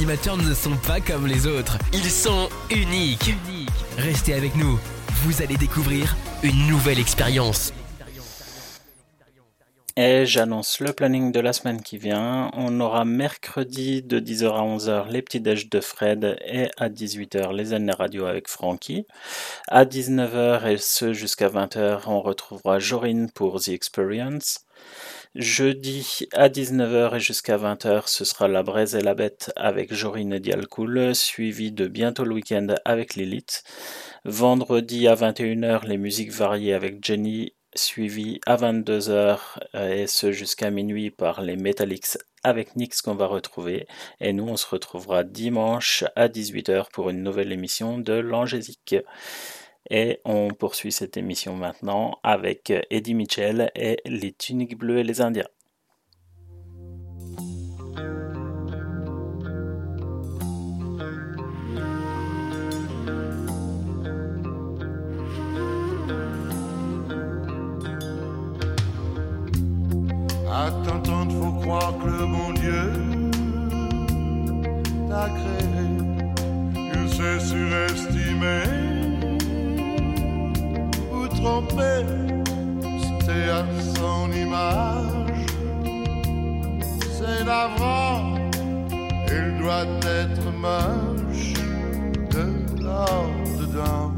Animateurs 0.00 0.38
ne 0.38 0.54
sont 0.54 0.78
pas 0.86 0.98
comme 0.98 1.26
les 1.26 1.46
autres. 1.46 1.76
Ils 1.92 2.10
sont 2.10 2.48
uniques. 2.70 3.34
Restez 3.98 4.32
avec 4.32 4.56
nous. 4.56 4.80
Vous 5.24 5.42
allez 5.42 5.58
découvrir 5.58 6.16
une 6.42 6.68
nouvelle 6.68 6.98
expérience. 6.98 7.74
Et 9.98 10.24
j'annonce 10.24 10.80
le 10.80 10.94
planning 10.94 11.32
de 11.32 11.40
la 11.40 11.52
semaine 11.52 11.82
qui 11.82 11.98
vient. 11.98 12.50
On 12.54 12.80
aura 12.80 13.04
mercredi 13.04 14.00
de 14.00 14.18
10h 14.18 14.46
à 14.46 14.62
11h 14.62 15.10
les 15.10 15.20
petits 15.20 15.40
déj 15.40 15.68
de 15.68 15.80
Fred 15.80 16.38
et 16.46 16.68
à 16.78 16.88
18h 16.88 17.52
les 17.52 17.74
années 17.74 17.92
radio 17.92 18.24
avec 18.24 18.48
Frankie. 18.48 19.06
À 19.68 19.84
19h 19.84 20.66
et 20.66 20.78
ce 20.78 21.12
jusqu'à 21.12 21.50
20h, 21.50 22.04
on 22.06 22.22
retrouvera 22.22 22.78
Jorine 22.78 23.30
pour 23.30 23.60
The 23.60 23.68
Experience. 23.68 24.64
Jeudi 25.36 26.26
à 26.32 26.48
19h 26.48 27.14
et 27.14 27.20
jusqu'à 27.20 27.56
20h, 27.56 28.08
ce 28.08 28.24
sera 28.24 28.48
La 28.48 28.64
Braise 28.64 28.96
et 28.96 29.00
la 29.00 29.14
Bête 29.14 29.52
avec 29.54 29.94
Jorine 29.94 30.40
Dialcool, 30.40 31.14
suivi 31.14 31.70
de 31.70 31.86
Bientôt 31.86 32.24
le 32.24 32.34
week-end 32.34 32.66
avec 32.84 33.14
Lilith. 33.14 33.62
Vendredi 34.24 35.06
à 35.06 35.14
21h, 35.14 35.86
les 35.86 35.98
musiques 35.98 36.32
variées 36.32 36.74
avec 36.74 37.04
Jenny 37.04 37.54
suivi 37.76 38.40
à 38.44 38.56
22h 38.56 39.38
et 39.74 40.08
ce 40.08 40.32
jusqu'à 40.32 40.70
minuit 40.70 41.12
par 41.12 41.42
les 41.42 41.54
Metallics 41.54 42.18
avec 42.42 42.74
Nix 42.74 43.00
qu'on 43.00 43.14
va 43.14 43.26
retrouver. 43.26 43.86
Et 44.20 44.32
nous, 44.32 44.48
on 44.48 44.56
se 44.56 44.66
retrouvera 44.66 45.22
dimanche 45.22 46.02
à 46.16 46.26
18h 46.26 46.90
pour 46.90 47.08
une 47.08 47.22
nouvelle 47.22 47.52
émission 47.52 47.98
de 47.98 48.14
l'Angésique. 48.14 48.96
Et 49.88 50.20
on 50.24 50.48
poursuit 50.48 50.92
cette 50.92 51.16
émission 51.16 51.56
maintenant 51.56 52.18
avec 52.22 52.72
Eddie 52.90 53.14
Mitchell 53.14 53.70
et 53.74 53.98
les 54.04 54.32
tuniques 54.32 54.76
bleues 54.76 54.98
et 54.98 55.04
les 55.04 55.20
Indiens. 55.20 55.48
À 70.52 70.70
t'entendre, 70.84 71.32
faut 71.40 71.52
croire 71.60 71.94
que 71.98 72.06
le 72.06 72.26
bon 72.26 72.52
Dieu 72.52 72.92
t'a 75.08 75.28
créé. 75.30 75.70
Il 76.92 77.08
s'est 77.08 77.40
surestimé 77.40 78.19
ou 81.70 81.76
trompé. 81.76 82.04
C'était 83.00 83.50
à 83.50 83.64
son 83.94 84.30
image. 84.32 85.46
C'est 87.12 87.44
navrant, 87.44 88.34
il 89.26 89.58
doit 89.60 89.86
être 90.04 90.46
moche 90.58 91.54
de 92.30 92.82
l'or 92.82 93.30
dedans. 93.60 94.12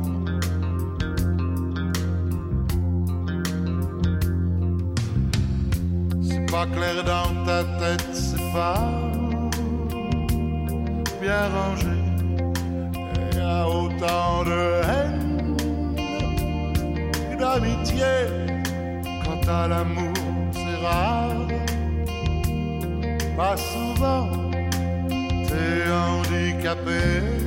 C'est 6.23 6.51
pas 6.51 6.67
clair 6.67 7.05
dans 7.05 7.45
ta 7.45 7.65
tête, 7.81 8.09
c'est 8.13 8.53
pas 8.53 8.89
bien 11.21 11.49
rangé. 11.57 11.97
Il 13.33 13.39
y 13.39 13.41
a 13.41 13.67
autant 13.69 14.45
de 14.45 14.83
haine 14.85 15.12
que 17.53 17.61
d'amitié. 17.61 18.05
Quant 19.25 19.53
à 19.53 19.69
l'amour, 19.69 20.13
c'est 20.53 20.87
rare. 20.87 21.49
Pas 23.37 23.57
souvent, 23.57 24.29
t'es 25.09 25.91
handicapé 25.91 27.42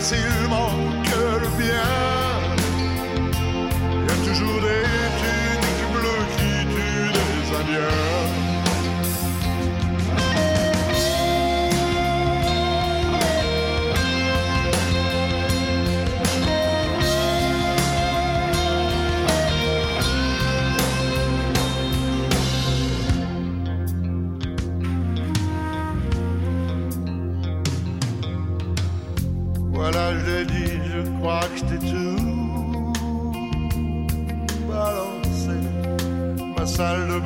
facilement 0.00 0.70
que 1.04 1.40
le 1.40 1.48
bien, 1.58 1.92
il 3.92 4.06
y 4.06 4.10
a 4.10 4.16
toujours 4.26 4.60
des 4.62 4.84
tuniques 5.20 5.88
bleues 5.92 6.26
qui 6.38 6.52
tuent 6.74 7.12
des 7.12 7.56
Indiens. 7.60 8.09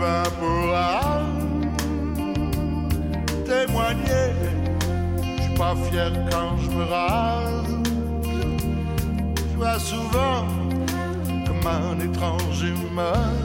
Bain 0.05 0.23
pourra 0.39 1.23
témoigner. 3.51 4.29
Je 5.37 5.43
suis 5.43 5.55
pas 5.55 5.75
fier 5.85 6.13
quand 6.31 6.53
je 6.63 6.71
me 6.77 6.85
rase. 6.95 7.75
Je 9.51 9.57
vois 9.57 9.79
souvent 9.79 10.45
comme 11.47 11.67
un 11.81 11.97
étranger 12.09 12.75
moche 12.99 13.44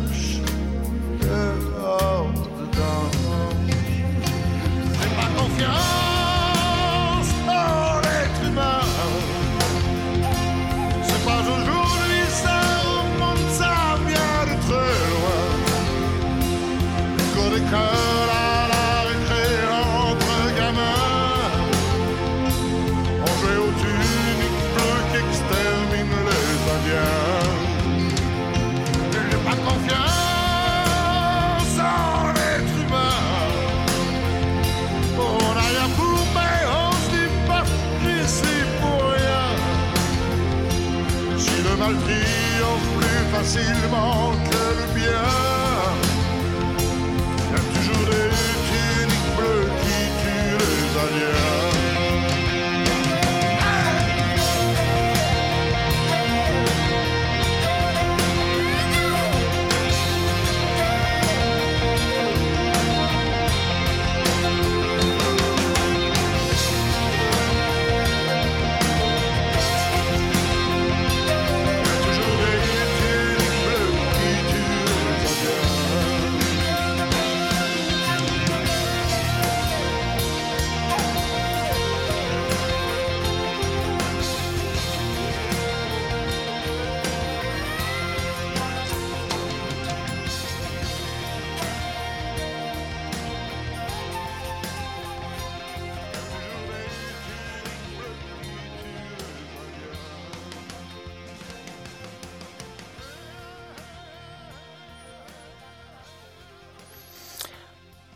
facilement 43.40 44.32
que 44.52 44.64
le 44.80 45.00
bien, 45.00 45.49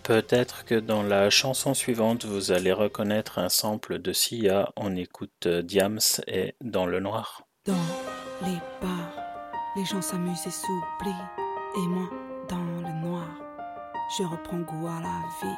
Peut-être 0.04 0.66
que 0.66 0.76
dans 0.76 1.02
la 1.02 1.30
chanson 1.30 1.74
suivante, 1.74 2.26
vous 2.26 2.52
allez 2.52 2.74
reconnaître 2.74 3.40
un 3.40 3.48
sample 3.48 4.00
de 4.00 4.12
Sia. 4.12 4.70
On 4.76 4.98
écoute 4.98 5.46
euh, 5.46 5.62
Diams 5.62 6.00
et 6.28 6.56
Dans 6.60 6.86
le 6.86 7.00
noir. 7.00 7.44
Dans 7.66 7.74
les 8.42 8.58
bars, 8.82 9.14
les 9.78 9.86
gens 9.86 10.02
s'amusent 10.02 10.46
et 10.46 10.52
s'oublient. 10.52 11.16
Et 11.78 11.88
moi, 11.88 12.10
dans 12.50 12.58
le 12.58 13.08
noir, 13.08 13.30
je 14.18 14.24
reprends 14.24 14.60
goût 14.60 14.88
à 14.88 15.00
la 15.00 15.22
vie. 15.42 15.58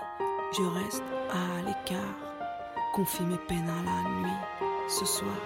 Je 0.56 0.62
reste 0.62 1.04
à 1.32 1.62
l'écart, 1.66 2.36
confie 2.94 3.24
mes 3.24 3.40
peines 3.48 3.68
à 3.68 3.84
la 3.84 4.10
nuit. 4.22 4.40
Ce 4.88 5.06
soir. 5.06 5.42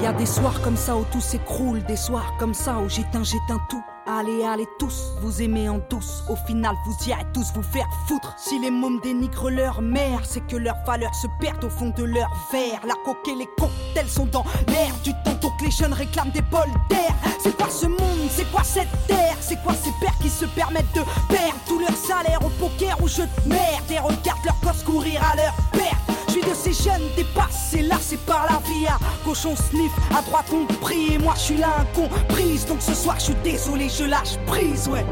Y 0.00 0.06
a 0.06 0.12
des 0.12 0.24
soirs 0.24 0.62
comme 0.62 0.76
ça 0.76 0.96
où 0.96 1.04
tout 1.10 1.20
s'écroule, 1.20 1.82
des 1.82 1.96
soirs 1.96 2.32
comme 2.38 2.54
ça 2.54 2.78
où 2.78 2.88
j'éteins, 2.88 3.24
j'éteins 3.24 3.60
tout. 3.68 3.84
Allez, 4.06 4.42
allez 4.44 4.66
tous, 4.78 5.12
vous 5.20 5.42
aimez 5.42 5.68
en 5.68 5.78
douce. 5.90 6.24
Au 6.28 6.36
final, 6.36 6.74
vous 6.86 6.96
irez 7.06 7.26
tous 7.32 7.52
vous 7.54 7.62
faire 7.62 7.86
foutre. 8.08 8.34
Si 8.38 8.58
les 8.58 8.70
mômes 8.70 8.98
dénigrent 9.00 9.50
leur 9.50 9.82
mère, 9.82 10.20
c'est 10.24 10.40
que 10.46 10.56
leurs 10.56 10.82
valeurs 10.86 11.14
se 11.14 11.26
perdent 11.40 11.64
au 11.64 11.70
fond 11.70 11.90
de 11.90 12.04
leur 12.04 12.28
verre. 12.50 12.80
La 12.86 12.94
coque 13.04 13.28
et 13.28 13.34
les 13.34 13.46
cocktails 13.58 14.08
sont 14.08 14.26
dans 14.26 14.44
l'air 14.68 14.92
du 15.04 15.12
temps, 15.22 15.38
donc 15.40 15.52
les 15.62 15.70
jeunes 15.70 15.92
réclament 15.92 16.30
des 16.30 16.42
bols 16.42 16.72
d'air. 16.88 17.14
C'est 17.38 17.56
quoi 17.56 17.68
ce 17.68 17.86
monde 17.86 18.28
C'est 18.30 18.50
quoi 18.50 18.64
cette 18.64 18.90
terre? 19.06 19.36
C'est 19.40 19.62
quoi 19.62 19.74
ces 19.74 19.92
pères 20.00 20.16
qui 20.20 20.30
se 20.30 20.46
permettent 20.46 20.94
de 20.94 21.02
perdre? 21.28 21.54
Tout 21.66 21.78
leur 21.78 21.96
salaire 21.96 22.40
au 22.44 22.48
poker 22.48 22.96
ou 23.02 23.08
jeu 23.08 23.24
de 23.24 23.48
merde 23.48 23.90
et 23.90 23.98
regardent 23.98 24.44
leurs 24.44 24.60
gosses 24.62 24.82
courir 24.82 25.20
à 25.30 25.36
leur 25.36 25.54
perte 25.72 26.19
de 26.40 26.54
ces 26.54 26.72
jeunes 26.72 27.08
dépassés, 27.16 27.82
là 27.82 27.96
c'est 28.00 28.20
par 28.20 28.46
la 28.50 28.58
vie 28.68 28.86
à 28.86 28.98
gauche 29.24 29.44
on 29.46 29.56
sniff, 29.56 29.92
à 30.16 30.22
droite 30.22 30.46
on 30.52 30.66
prie 30.74 31.14
Et 31.14 31.18
moi 31.18 31.34
je 31.36 31.40
suis 31.40 31.56
là 31.56 31.68
incomprise, 31.80 32.66
donc 32.66 32.80
ce 32.80 32.94
soir 32.94 33.16
je 33.18 33.24
suis 33.24 33.34
désolé, 33.42 33.88
je 33.88 34.04
lâche 34.04 34.36
prise, 34.46 34.88
ouais. 34.88 35.04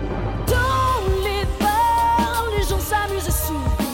Dans 0.47 1.23
les 1.23 1.45
bars, 1.61 2.45
les 2.57 2.63
gens 2.63 2.81
s'amusent 2.81 3.29
et 3.29 3.88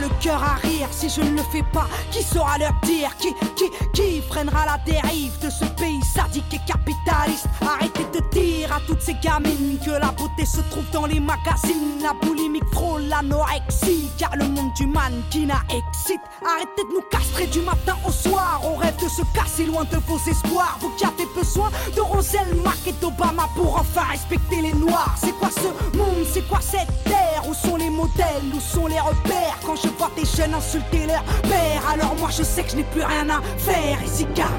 le 0.00 0.08
cœur 0.22 0.42
à 0.42 0.54
rire 0.56 0.88
Si 0.90 1.08
je 1.08 1.20
ne 1.20 1.36
le 1.36 1.42
fais 1.42 1.64
pas, 1.72 1.86
qui 2.10 2.22
saura 2.22 2.58
leur 2.58 2.72
dire 2.82 3.10
Qui, 3.18 3.34
qui, 3.56 3.70
qui 3.92 4.20
freinera 4.22 4.66
la 4.66 4.78
dérive 4.84 5.38
de 5.40 5.50
ce 5.50 5.64
pays 5.80 6.00
sadique 6.02 6.52
et 6.52 6.60
capitaliste? 6.66 7.46
Arrêtez 7.60 8.06
de 8.12 8.20
dire 8.30 8.72
à 8.72 8.80
toutes 8.86 9.02
ces 9.02 9.14
gamines 9.22 9.78
Que 9.84 9.90
la 9.92 10.12
beauté 10.12 10.44
se 10.44 10.60
trouve 10.70 10.88
dans 10.92 11.06
les 11.06 11.20
magazines. 11.20 12.00
La 12.02 12.14
boulimique 12.14 12.64
frôle 12.72 13.02
l'anorexie 13.02 14.10
Car 14.18 14.34
le 14.36 14.46
monde 14.48 14.72
du 14.74 14.86
mannequinat 14.86 15.62
excite. 15.68 16.20
Arrêtez 16.44 16.84
de 16.88 16.94
nous 16.94 17.04
castrer 17.10 17.46
du 17.46 17.60
matin 17.60 17.96
au 18.06 18.10
soir. 18.10 18.60
On 18.64 18.76
rêve 18.76 18.96
de 18.96 19.08
se 19.08 19.22
casser 19.34 19.66
loin 19.66 19.84
de 19.84 19.96
vos 20.08 20.18
espoirs. 20.30 20.78
Vous 20.80 20.90
qui 20.96 21.04
avez 21.04 21.26
besoin 21.36 21.70
de 21.94 22.00
Roselle 22.00 22.54
Mac 22.64 22.78
et 22.86 22.92
d'Obama 22.92 23.48
Pour 23.54 23.78
enfin 23.78 24.02
respecter 24.10 24.62
les 24.62 24.72
noirs. 24.72 25.14
C'est 25.16 25.32
quoi 25.32 25.50
ce 25.50 25.96
monde, 25.96 26.26
c'est 26.32 26.46
quoi 26.48 26.60
cette 26.60 27.04
terre? 27.04 27.42
Où 27.48 27.54
sont 27.54 27.76
les 27.76 27.90
modèles, 27.90 28.44
où 28.54 28.60
sont 28.60 28.86
les 28.86 29.00
repères? 29.00 29.58
Quand 29.64 29.76
je 29.76 29.88
vois 29.98 30.10
des 30.16 30.24
jeunes 30.24 30.54
insulter 30.54 31.06
leur 31.06 31.22
père. 31.42 31.82
Alors 31.92 32.14
moi 32.16 32.30
je 32.30 32.42
sais 32.42 32.62
que 32.62 32.70
je 32.70 32.76
n'ai 32.76 32.84
plus 32.84 33.02
rien 33.02 33.28
à 33.28 33.40
faire. 33.58 34.02
Ici 34.04 34.26
car 34.34 34.50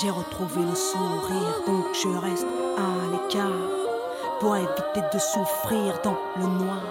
j'ai 0.00 0.10
retrouvé 0.10 0.62
le 0.62 0.74
sourire. 0.74 1.62
Donc 1.66 1.86
je 1.92 2.08
reste 2.08 2.46
à 2.78 3.12
l'écart 3.12 3.50
pour 4.40 4.56
éviter 4.56 5.02
de 5.12 5.18
souffrir 5.18 6.00
dans 6.02 6.16
le 6.38 6.46
noir. 6.46 6.82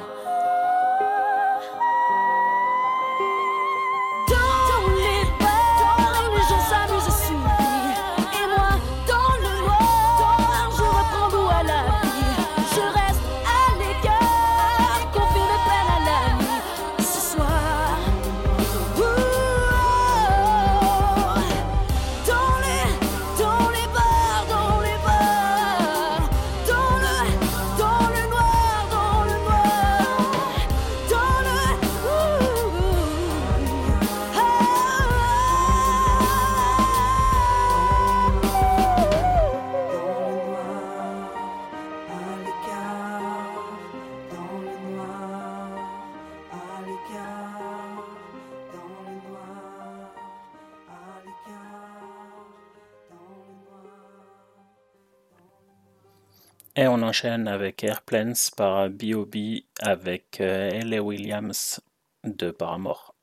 Et 56.82 56.88
on 56.88 57.02
enchaîne 57.02 57.50
avec 57.50 57.84
Airplanes 57.84 58.36
par 58.56 58.90
B.O.B. 58.90 59.36
avec 59.82 60.40
euh, 60.40 60.70
L.A. 60.72 61.02
Williams 61.02 61.82
de 62.24 62.52
Paramore. 62.52 63.14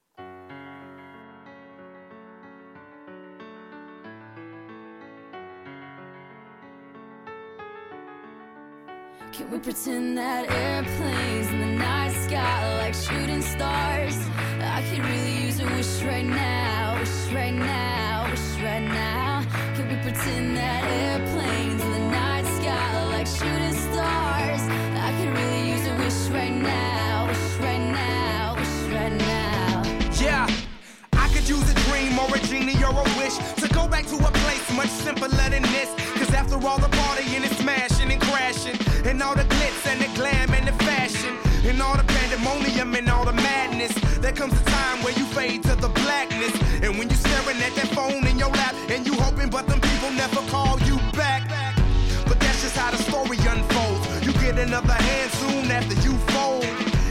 Can 9.32 9.50
we 9.50 9.58
pretend 9.58 10.18
that 10.18 10.50
airplanes 10.50 11.48
in 11.48 11.60
the 11.60 11.78
night 11.78 12.12
sky 12.12 12.76
like 12.76 12.92
shooting 12.92 13.40
stars? 13.40 14.18
I 14.60 14.82
could 14.90 15.02
really 15.02 15.46
use 15.46 15.60
a 15.60 15.64
wish 15.64 16.02
right 16.02 16.26
now, 16.26 16.98
wish 17.00 17.32
right 17.32 17.54
now, 17.54 18.28
wish 18.30 18.62
right 18.62 18.82
now. 18.82 19.42
Can 19.74 19.88
we 19.88 19.96
pretend 20.02 20.58
that 20.58 20.84
airplanes 20.84 21.35
back 33.96 34.06
to 34.06 34.16
a 34.16 34.32
place 34.44 34.66
much 34.74 34.90
simpler 34.90 35.28
than 35.28 35.62
this. 35.74 35.88
Cause 36.18 36.32
after 36.34 36.56
all 36.68 36.78
the 36.78 36.90
partying 37.00 37.36
and 37.36 37.44
it's 37.46 37.56
smashing 37.56 38.10
and 38.12 38.20
crashing, 38.20 38.76
and 39.08 39.22
all 39.22 39.34
the 39.34 39.46
glitz 39.54 39.86
and 39.90 39.98
the 40.04 40.10
glam 40.18 40.52
and 40.52 40.66
the 40.68 40.76
fashion, 40.84 41.32
and 41.64 41.80
all 41.80 41.96
the 41.96 42.04
pandemonium 42.04 42.94
and 42.94 43.08
all 43.08 43.24
the 43.24 43.32
madness, 43.32 43.94
there 44.20 44.32
comes 44.32 44.52
a 44.60 44.64
time 44.64 44.98
where 45.02 45.14
you 45.14 45.24
fade 45.36 45.62
to 45.62 45.74
the 45.76 45.88
blackness. 46.04 46.54
And 46.82 46.98
when 46.98 47.08
you're 47.08 47.22
staring 47.28 47.58
at 47.66 47.74
that 47.78 47.88
phone 47.96 48.26
in 48.26 48.38
your 48.38 48.50
lap, 48.50 48.74
and 48.90 49.06
you 49.06 49.14
hoping, 49.14 49.48
but 49.48 49.66
them 49.66 49.80
people 49.80 50.10
never 50.10 50.42
call 50.52 50.78
you 50.80 50.96
back. 51.12 51.42
But 52.28 52.38
that's 52.40 52.60
just 52.64 52.76
how 52.76 52.90
the 52.90 52.98
story 52.98 53.38
unfolds. 53.48 54.04
You 54.26 54.32
get 54.44 54.58
another 54.58 54.98
hand 55.08 55.30
soon 55.40 55.70
after 55.70 55.96
you. 56.04 56.35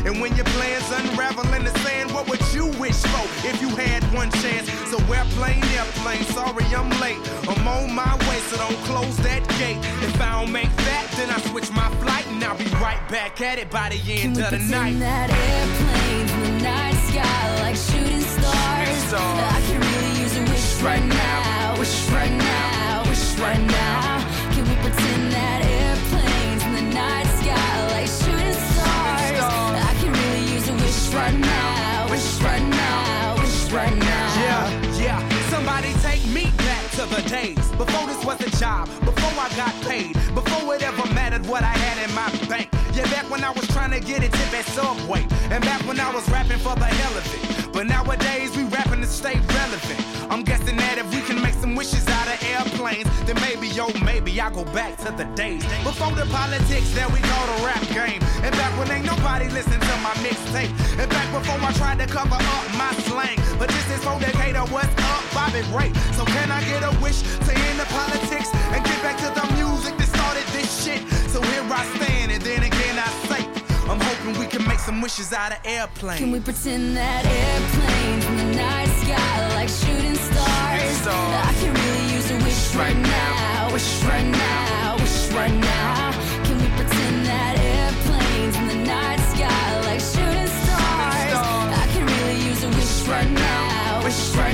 And 0.06 0.22
when 0.22 0.36
your 0.36 0.45
plans 0.45 0.90
unravel 0.91 1.52
in 1.53 1.64
the 1.64 1.73
sand, 1.80 2.11
what 2.14 2.30
would 2.30 2.41
you 2.53 2.68
wish 2.80 3.02
for 3.11 3.26
if 3.48 3.60
you 3.61 3.69
had 3.69 4.03
one 4.14 4.30
chance? 4.44 4.69
So 4.91 4.98
airplane, 5.11 5.64
airplane, 5.73 6.23
sorry 6.26 6.65
I'm 6.76 6.90
late. 7.02 7.18
I'm 7.49 7.68
on 7.68 7.91
my 7.94 8.14
way, 8.30 8.40
so 8.49 8.57
don't 8.57 8.77
close 8.86 9.18
that 9.18 9.41
gate. 9.57 9.80
If 10.06 10.22
I 10.22 10.40
don't 10.41 10.52
make 10.52 10.73
that, 10.90 11.11
then 11.18 11.30
I 11.32 11.40
switch 11.49 11.72
my 11.72 11.90
flight 12.02 12.26
and 12.27 12.44
I'll 12.44 12.57
be 12.57 12.65
right 12.76 13.02
back 13.10 13.41
at 13.41 13.57
it 13.57 13.72
by 13.72 13.90
the 13.90 13.98
end 14.11 14.36
Can 14.36 14.44
of 14.45 14.52
the 14.52 14.60
night. 14.60 14.99
that 14.99 15.30
airplanes 15.32 16.32
in 16.34 16.41
the 16.44 16.64
night 16.64 16.98
sky 17.10 17.61
like 17.61 17.76
shooting 17.76 18.22
stars? 18.22 18.98
stars. 19.10 19.53
I 19.57 19.60
could 19.68 19.82
really 19.84 20.22
use 20.22 20.38
a 20.38 20.44
wish 20.52 20.82
right 20.82 21.03
now, 21.06 21.80
wish 21.80 22.10
right 22.11 22.32
now, 22.32 22.74
days 37.27 37.69
before 37.72 38.07
this 38.07 38.23
was 38.26 38.39
a 38.41 38.49
job, 38.57 38.88
before 39.03 39.31
I 39.39 39.49
got 39.56 39.73
paid, 39.88 40.14
before 40.34 40.76
it 40.76 40.84
ever 40.84 41.06
mattered 41.14 41.45
what 41.45 41.64
I 41.64 41.76
had 41.85 42.07
in 42.07 42.14
my 42.15 42.30
bank. 42.47 42.69
Yeah, 42.93 43.10
back 43.11 43.30
when 43.30 43.43
I 43.43 43.52
was 43.52 43.68
trying 43.68 43.91
to 43.91 43.99
get 43.99 44.23
a 44.23 44.30
tip 44.30 44.53
at 44.53 44.65
Subway, 44.65 45.26
and 45.52 45.64
back 45.64 45.81
when 45.88 45.99
I 45.99 46.14
was 46.14 46.27
rapping 46.30 46.60
for 46.60 46.76
the 46.76 46.85
hell 46.85 47.18
of 47.18 47.26
it. 47.26 47.55
But 47.76 47.88
nowadays 47.88 48.56
we 48.56 48.64
rapping 48.72 49.02
to 49.02 49.07
stay 49.07 49.35
relevant. 49.35 49.99
I'm 50.31 50.43
guessing 50.43 50.77
that 50.77 50.97
if 50.97 51.11
we 51.11 51.19
can 51.27 51.41
make 51.43 51.56
some 51.56 51.76
wishes 51.76 52.07
out 52.07 52.23
of 52.31 52.39
airplanes, 52.47 53.03
then 53.27 53.35
maybe, 53.43 53.68
yo, 53.68 53.91
maybe 53.99 54.31
I 54.39 54.49
go 54.49 54.64
back 54.72 54.95
to 55.03 55.11
the 55.11 55.26
days 55.35 55.60
before 55.84 56.15
the 56.15 56.23
politics 56.31 56.88
that 56.95 57.11
we 57.11 57.19
call 57.19 57.45
the 57.52 57.68
rap 57.68 57.84
game. 57.91 58.23
And 58.47 58.56
back 58.56 58.72
when 58.80 58.88
ain't 58.95 59.03
nobody 59.03 59.52
listen 59.52 59.76
to 59.76 59.95
my 59.99 60.15
mixtape. 60.23 60.72
And 60.95 61.11
back 61.11 61.27
before 61.35 61.60
I 61.60 61.73
tried 61.76 61.99
to 61.99 62.07
cover 62.07 62.39
up 62.39 62.65
my 62.80 62.95
slang. 63.11 63.43
But 63.60 63.68
this 63.68 63.88
is 63.91 63.99
for 64.07 64.15
Decatur, 64.23 64.64
what's 64.72 64.95
up, 65.11 65.23
Bobby 65.35 65.60
Ray? 65.76 65.91
So 66.15 66.23
can 66.23 66.56
I 66.56 66.64
get 66.64 66.80
a 66.80 66.95
wish 67.03 67.27
to 67.27 67.52
end 67.52 67.76
the 67.76 67.88
politics 67.91 68.56
and 68.72 68.80
get 68.88 68.99
back 69.03 69.19
to 69.19 69.30
the 69.35 69.45
music 69.60 69.99
that 69.99 70.07
started 70.15 70.47
this 70.56 70.72
shit? 70.80 71.03
So 71.27 71.43
here 71.52 71.68
I 71.68 71.84
stand, 71.99 72.31
and 72.31 72.41
then 72.41 72.64
again 72.64 72.95
I 72.95 73.11
say, 73.27 73.55
I'm 73.88 73.99
hoping 73.99 74.40
we 74.40 74.48
can 74.48 74.68
make 74.68 74.80
some 74.80 74.99
wishes 75.02 75.32
out 75.32 75.52
of 75.52 75.60
airplanes. 75.64 76.20
Can 76.20 76.32
we 76.32 76.40
pretend 76.40 76.98
that 76.98 77.24
airplanes 77.24 78.26
in 78.26 78.38
the 78.38 78.56
night 78.57 78.90
sky 79.02 79.56
like 79.56 79.70
shooting 79.70 80.16
stars? 80.16 81.07
I 81.07 81.53
can 81.60 81.74
really 81.74 82.14
use 82.16 82.32
a 82.32 82.38
wish 82.44 82.76
right 82.76 82.98
now, 82.98 83.72
wish 83.72 84.03
right 84.03 84.26
now, 84.26 84.98
wish 84.98 85.32
right 85.34 85.53
now. 85.53 86.12
Can 86.45 86.57
we 86.57 86.68
pretend 86.76 87.26
that 87.28 87.60
airplanes 87.62 88.56
in 88.57 88.68
the 88.68 88.80
night 88.90 89.20
sky 89.34 89.80
like 89.86 90.02
shooting 90.02 90.49
stars? 90.66 91.38
I 91.78 91.86
can 91.94 92.06
really 92.06 92.41
use 92.41 92.64
a 92.64 92.70
wish 92.70 93.07
right 93.07 93.30
now, 93.30 94.03
wish 94.03 94.34
right 94.34 94.44
now, 94.44 94.44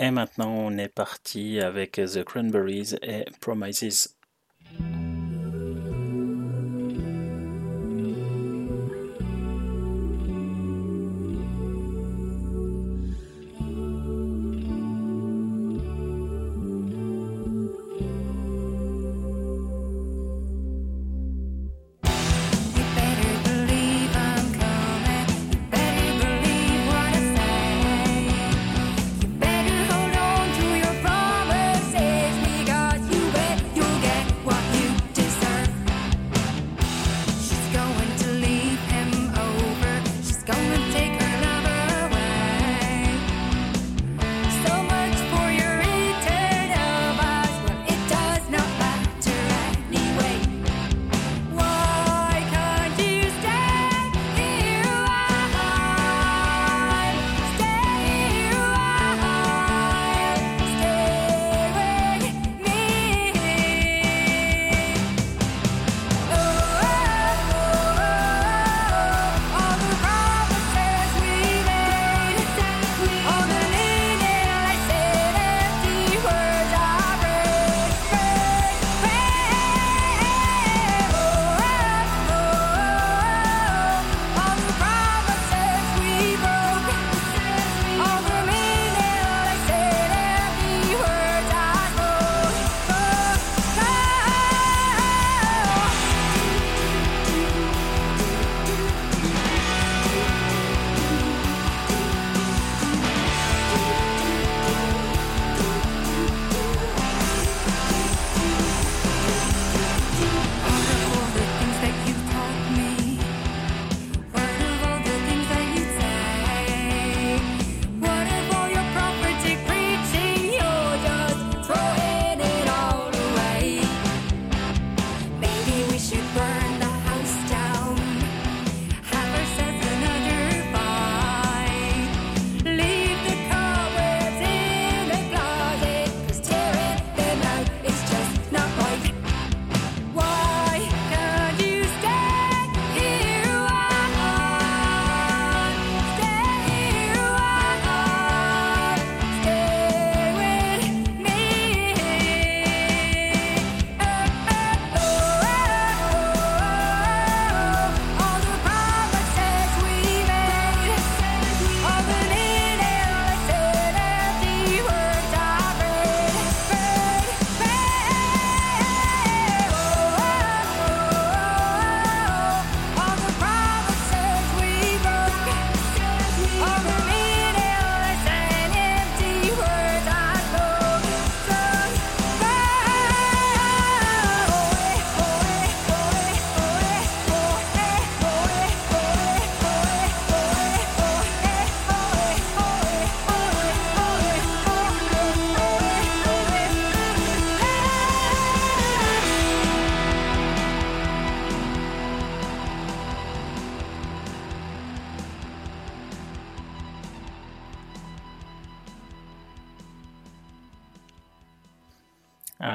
Et 0.00 0.10
maintenant, 0.10 0.50
on 0.50 0.78
est 0.78 0.88
parti 0.88 1.60
avec 1.60 1.92
The 1.92 2.22
Cranberries 2.22 2.94
et 3.02 3.24
Promises. 3.40 4.16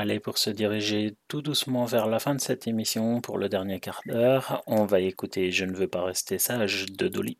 Allez, 0.03 0.19
pour 0.19 0.37
se 0.37 0.49
diriger 0.49 1.15
tout 1.29 1.41
doucement 1.41 1.85
vers 1.85 2.07
la 2.07 2.19
fin 2.19 2.35
de 2.35 2.41
cette 2.41 2.67
émission, 2.67 3.21
pour 3.21 3.37
le 3.37 3.47
dernier 3.47 3.79
quart 3.79 4.01
d'heure, 4.05 4.61
on 4.67 4.83
va 4.83 4.99
écouter 4.99 5.49
Je 5.49 5.63
ne 5.63 5.73
veux 5.77 5.87
pas 5.87 6.03
rester 6.03 6.39
sage 6.39 6.87
de 6.87 7.07
Dolly. 7.07 7.39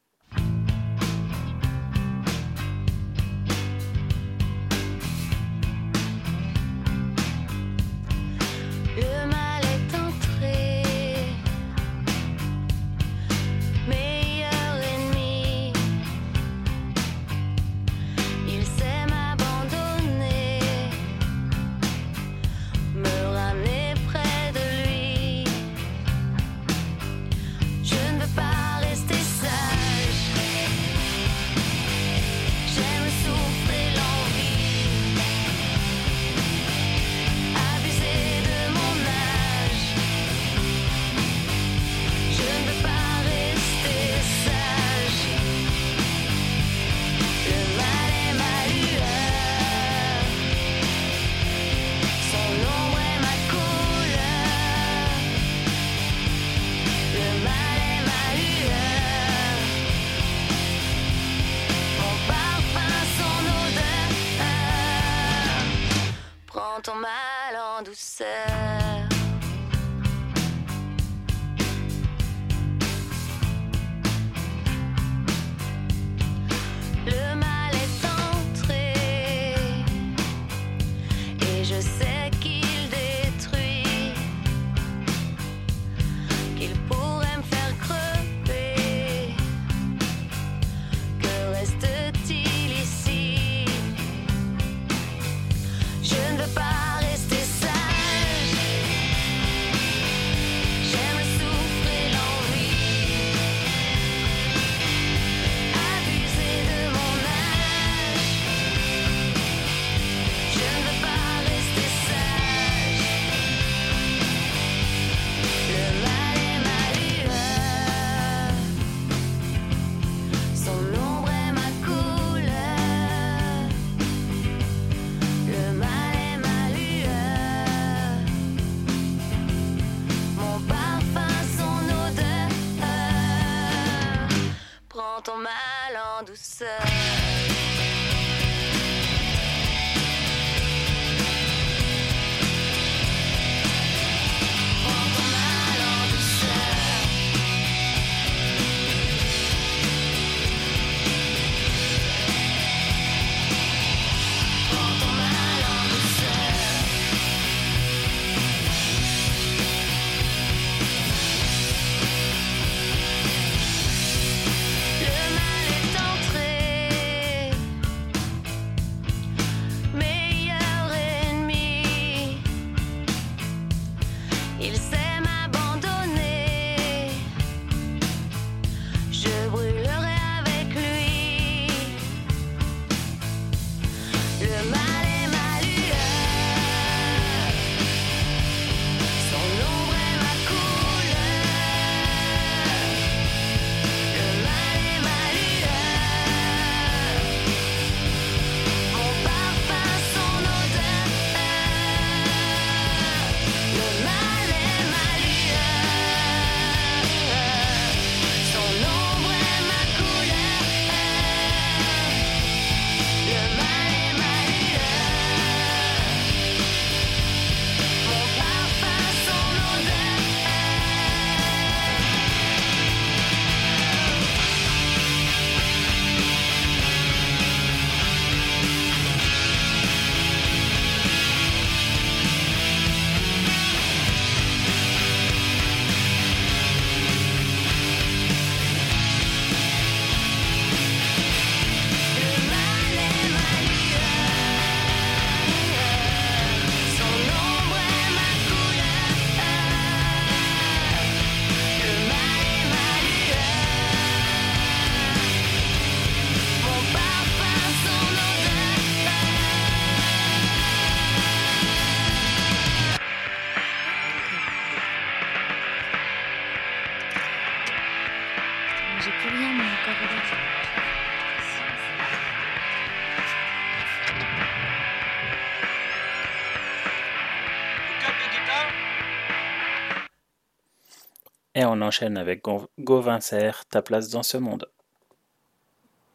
enchaîne 281.84 282.18
avec 282.18 282.44
Gauvin 282.80 283.20
Serre, 283.20 283.66
ta 283.70 283.82
place 283.82 284.10
dans 284.10 284.24
ce 284.24 284.38
monde. 284.38 284.68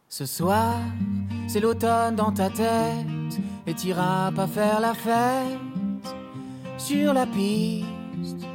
Ce 0.08 0.26
soir, 0.26 0.76
c'est 1.46 1.60
l'automne 1.60 2.16
dans 2.16 2.32
ta 2.32 2.48
tête, 2.48 3.38
et 3.66 3.74
t'iras 3.74 4.32
pas 4.32 4.46
faire 4.46 4.80
la 4.80 4.94
fête 4.94 6.16
sur 6.78 7.12
la 7.12 7.26
piste. 7.26 8.46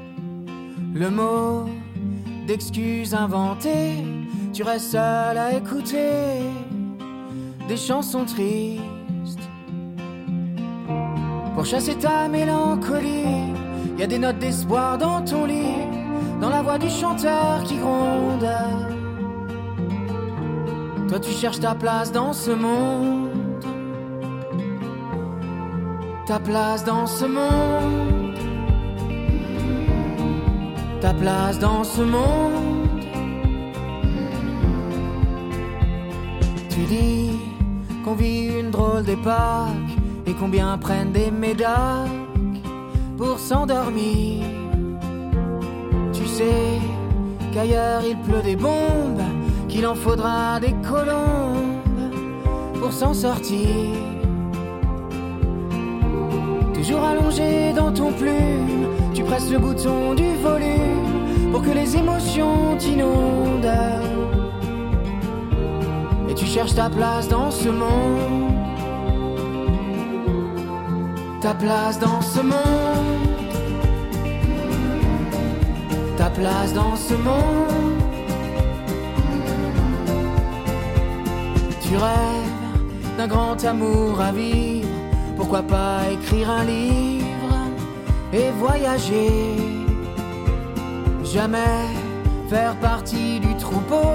Le 0.95 1.09
mot 1.09 1.69
d'excuse 2.47 3.13
inventé, 3.13 3.95
tu 4.53 4.63
restes 4.63 4.91
seul 4.91 5.37
à 5.37 5.53
écouter 5.53 6.41
des 7.67 7.77
chansons 7.77 8.25
tristes. 8.25 9.39
Pour 11.53 11.65
chasser 11.65 11.95
ta 11.95 12.27
mélancolie, 12.27 13.53
Il 13.95 13.99
y 13.99 14.03
a 14.03 14.07
des 14.07 14.17
notes 14.17 14.39
d'espoir 14.39 14.97
dans 14.97 15.23
ton 15.23 15.45
lit 15.45 16.02
dans 16.43 16.49
la 16.49 16.61
voix 16.61 16.77
du 16.77 16.89
chanteur 16.89 17.63
qui 17.63 17.77
gronde. 17.77 18.45
Toi 21.07 21.19
tu 21.21 21.31
cherches 21.31 21.61
ta 21.61 21.73
place 21.73 22.11
dans 22.11 22.33
ce 22.33 22.51
monde, 22.51 23.29
ta 26.25 26.39
place 26.39 26.83
dans 26.83 27.07
ce 27.07 27.23
monde, 27.23 28.37
ta 30.99 31.13
place 31.13 31.59
dans 31.59 31.85
ce 31.85 32.01
monde. 32.01 32.99
Tu 36.71 36.81
dis 36.93 37.39
qu'on 38.03 38.15
vit 38.15 38.59
une 38.59 38.69
drôle 38.69 39.03
d'époque 39.03 39.91
et 40.25 40.33
combien 40.33 40.77
prennent 40.77 41.13
des 41.13 41.31
médailles 41.31 42.19
pour 43.17 43.39
s'endormir. 43.39 44.52
Qu'ailleurs 47.53 48.01
il 48.03 48.17
pleut 48.17 48.41
des 48.41 48.55
bombes, 48.55 49.21
qu'il 49.69 49.85
en 49.85 49.93
faudra 49.93 50.59
des 50.59 50.73
colombes 50.81 51.81
pour 52.79 52.91
s'en 52.91 53.13
sortir. 53.13 53.67
Toujours 56.73 57.03
allongé 57.03 57.71
dans 57.73 57.91
ton 57.91 58.11
plume, 58.11 58.87
tu 59.13 59.23
presses 59.23 59.51
le 59.51 59.59
bouton 59.59 60.15
du 60.15 60.35
volume 60.41 61.51
pour 61.51 61.61
que 61.61 61.69
les 61.69 61.95
émotions 61.95 62.77
t'inondent. 62.79 63.69
Et 66.29 66.33
tu 66.33 66.45
cherches 66.45 66.73
ta 66.73 66.89
place 66.89 67.27
dans 67.27 67.51
ce 67.51 67.69
monde. 67.69 68.51
Ta 71.41 71.53
place 71.53 71.99
dans 71.99 72.21
ce 72.21 72.41
monde. 72.41 73.22
Place 76.43 76.73
dans 76.73 76.95
ce 76.97 77.13
monde. 77.13 78.03
Tu 81.81 81.95
rêves 81.95 83.17
d'un 83.17 83.27
grand 83.27 83.63
amour 83.63 84.19
à 84.19 84.31
vivre. 84.33 84.89
Pourquoi 85.37 85.61
pas 85.61 85.99
écrire 86.11 86.49
un 86.49 86.65
livre 86.65 87.55
et 88.33 88.49
voyager? 88.59 89.55
Jamais 91.23 91.81
faire 92.49 92.75
partie 92.89 93.39
du 93.39 93.55
troupeau 93.55 94.11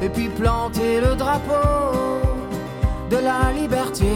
et 0.00 0.08
puis 0.08 0.28
planter 0.28 1.00
le 1.00 1.16
drapeau 1.16 1.68
de 3.10 3.18
la 3.28 3.40
liberté. 3.60 4.14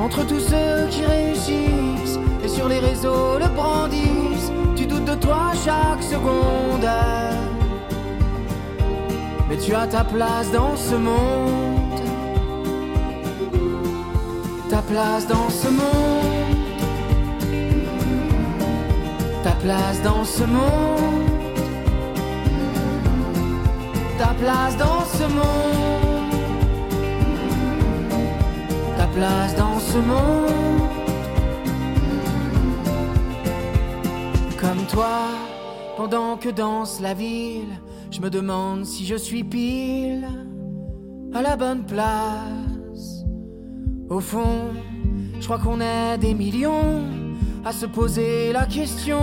Entre 0.00 0.26
tous 0.26 0.40
ceux 0.52 0.86
qui 0.92 1.02
réussissent 1.04 2.18
et 2.44 2.48
sur 2.48 2.68
les 2.68 2.78
réseaux 2.78 3.38
le 3.40 3.48
brandissent, 3.58 4.35
de 5.06 5.14
toi 5.14 5.52
chaque 5.64 6.02
seconde. 6.02 6.90
Mais 9.48 9.56
tu 9.56 9.74
as 9.74 9.86
ta 9.86 10.04
place 10.04 10.50
dans 10.52 10.76
ce 10.76 10.96
monde. 10.96 12.00
Ta 14.68 14.82
place 14.82 15.26
dans 15.28 15.48
ce 15.48 15.68
monde. 15.68 16.82
Ta 19.44 19.52
place 19.52 20.02
dans 20.02 20.24
ce 20.24 20.44
monde. 20.44 21.30
Ta 24.18 24.34
place 24.40 24.76
dans 24.76 25.04
ce 25.18 25.24
monde. 25.38 26.34
Ta 28.98 29.06
place 29.06 29.54
dans 29.54 29.78
ce 29.78 29.98
monde. 29.98 31.05
Pendant 35.96 36.36
que 36.36 36.48
danse 36.48 37.00
la 37.00 37.14
ville, 37.14 37.78
je 38.10 38.20
me 38.20 38.30
demande 38.30 38.84
si 38.84 39.04
je 39.04 39.16
suis 39.16 39.44
pile 39.44 40.26
à 41.34 41.42
la 41.42 41.56
bonne 41.56 41.84
place. 41.84 43.24
Au 44.08 44.20
fond, 44.20 44.70
je 45.38 45.44
crois 45.44 45.58
qu'on 45.58 45.80
est 45.80 46.18
des 46.18 46.34
millions 46.34 47.02
à 47.64 47.72
se 47.72 47.86
poser 47.86 48.52
la 48.52 48.64
question 48.66 49.20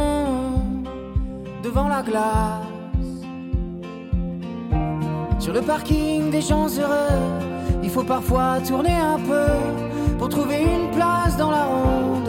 devant 1.64 1.88
la 1.88 2.04
glace. 2.04 2.62
Sur 5.40 5.54
le 5.54 5.62
parking 5.62 6.30
des 6.30 6.42
gens 6.42 6.68
heureux, 6.68 7.20
il 7.82 7.90
faut 7.90 8.04
parfois 8.04 8.60
tourner 8.62 8.96
un 8.96 9.20
peu 9.20 10.18
pour 10.18 10.30
trouver 10.30 10.62
une 10.62 10.92
place 10.92 11.36
dans 11.38 11.52
la 11.52 11.66
ronde. 11.66 12.23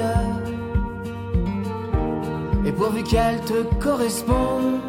Pourvu 2.77 3.03
qu'elle 3.03 3.41
te 3.43 3.63
corresponde, 3.83 4.81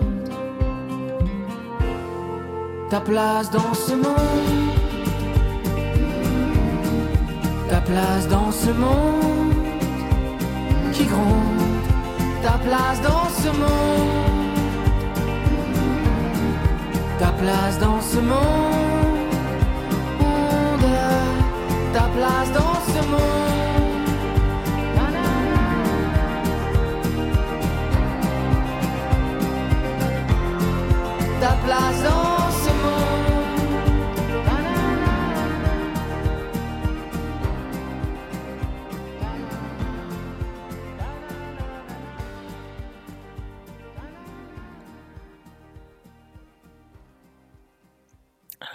ta 2.90 3.00
place 3.00 3.50
dans 3.52 3.74
ce 3.74 3.94
monde, 3.94 4.74
ta 7.70 7.82
place 7.82 8.28
dans 8.28 8.52
ce 8.52 8.72
monde 8.72 9.54
qui 10.94 11.06
gronde, 11.06 11.62
ta 12.44 12.58
place 12.66 13.02
dans 13.02 13.30
ce 13.42 13.48
monde. 13.48 14.26
Ta 17.18 17.32
place 17.32 17.80
dans 17.80 18.02
ce 18.02 18.18
monde, 18.18 18.36
ta 21.94 22.10
place 22.16 22.52
dans 22.52 22.78
ce 22.94 23.00
monde. 23.10 23.65
Ta 31.46 31.52
place 31.64 32.02
dans 32.02 32.50
ce 32.64 32.70
monde. 32.70 33.06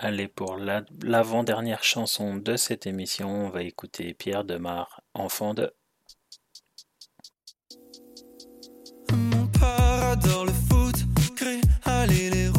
Allez, 0.00 0.28
pour 0.28 0.56
la- 0.56 0.84
l'avant-dernière 1.02 1.82
chanson 1.82 2.36
de 2.36 2.54
cette 2.54 2.86
émission, 2.86 3.46
on 3.46 3.50
va 3.50 3.64
écouter 3.64 4.14
Pierre 4.14 4.44
Demar, 4.44 5.02
enfant 5.14 5.54
de. 5.54 5.74
Mon 9.10 9.48
père 9.48 10.12
adore 10.12 10.44
le 10.44 10.52
foot, 10.52 10.94
les 12.08 12.49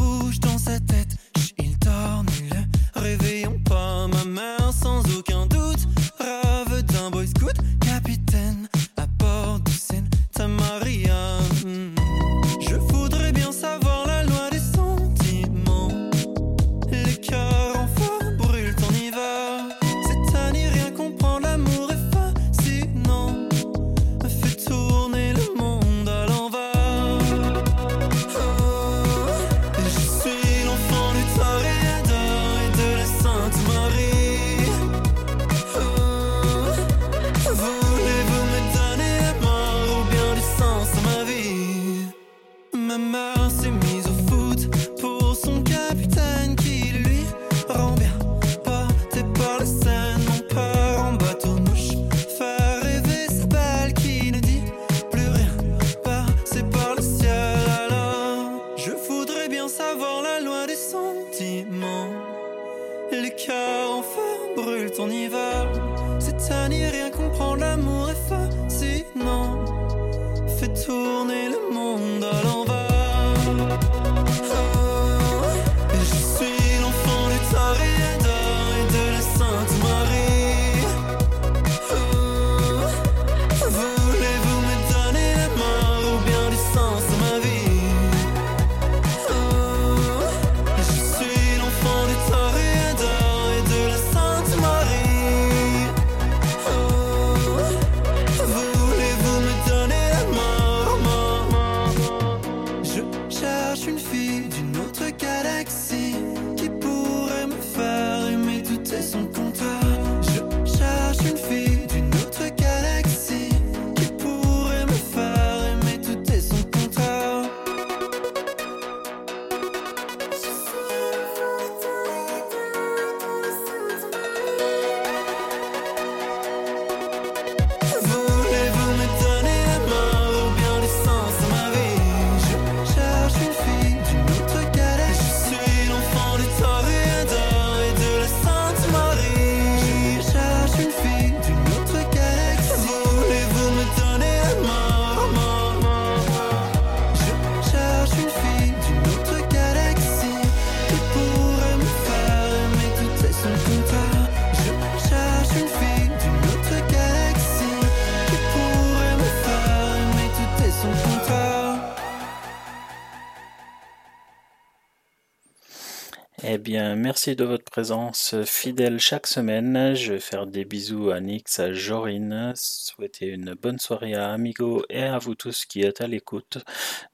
merci 166.96 167.36
de 167.36 167.44
votre 167.44 167.64
présence 167.64 168.34
fidèle 168.44 168.98
chaque 168.98 169.26
semaine. 169.26 169.94
Je 169.94 170.14
vais 170.14 170.20
faire 170.20 170.46
des 170.46 170.64
bisous 170.64 171.10
à 171.10 171.20
Nix, 171.20 171.58
à 171.58 171.72
Jorine, 171.72 172.52
souhaiter 172.56 173.26
une 173.26 173.54
bonne 173.54 173.78
soirée 173.78 174.14
à 174.14 174.32
Amigo 174.32 174.84
et 174.88 175.02
à 175.02 175.18
vous 175.18 175.34
tous 175.34 175.64
qui 175.64 175.82
êtes 175.82 176.00
à 176.00 176.06
l'écoute. 176.06 176.58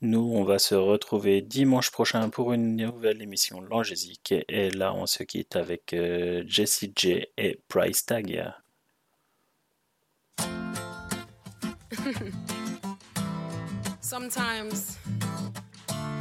Nous, 0.01 0.33
on 0.35 0.45
va 0.45 0.59
se 0.59 0.75
retrouver 0.75 1.43
dimanche 1.43 1.91
prochain 1.91 2.31
pour 2.31 2.53
une 2.53 2.77
nouvelle 2.77 3.21
émission 3.21 3.61
Langésique. 3.61 4.35
Et 4.49 4.71
là, 4.71 4.95
on 4.95 5.07
se 5.07 5.23
quitte 5.23 5.57
avec 5.57 5.93
euh, 5.93 6.45
Jessie 6.47 6.93
J 6.97 7.27
et 7.37 7.61
Price 7.69 8.07
Tag. 8.07 8.53
Sometimes 14.01 14.97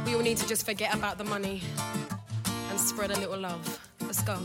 we 0.04 0.14
all 0.14 0.22
need 0.22 0.36
to 0.36 0.46
just 0.46 0.66
forget 0.66 0.94
about 0.94 1.18
the 1.18 1.24
money 1.24 1.62
and 2.78 2.86
spread 2.86 3.10
a 3.10 3.18
little 3.18 3.38
love. 3.38 3.80
Let's 4.00 4.22
go. 4.22 4.38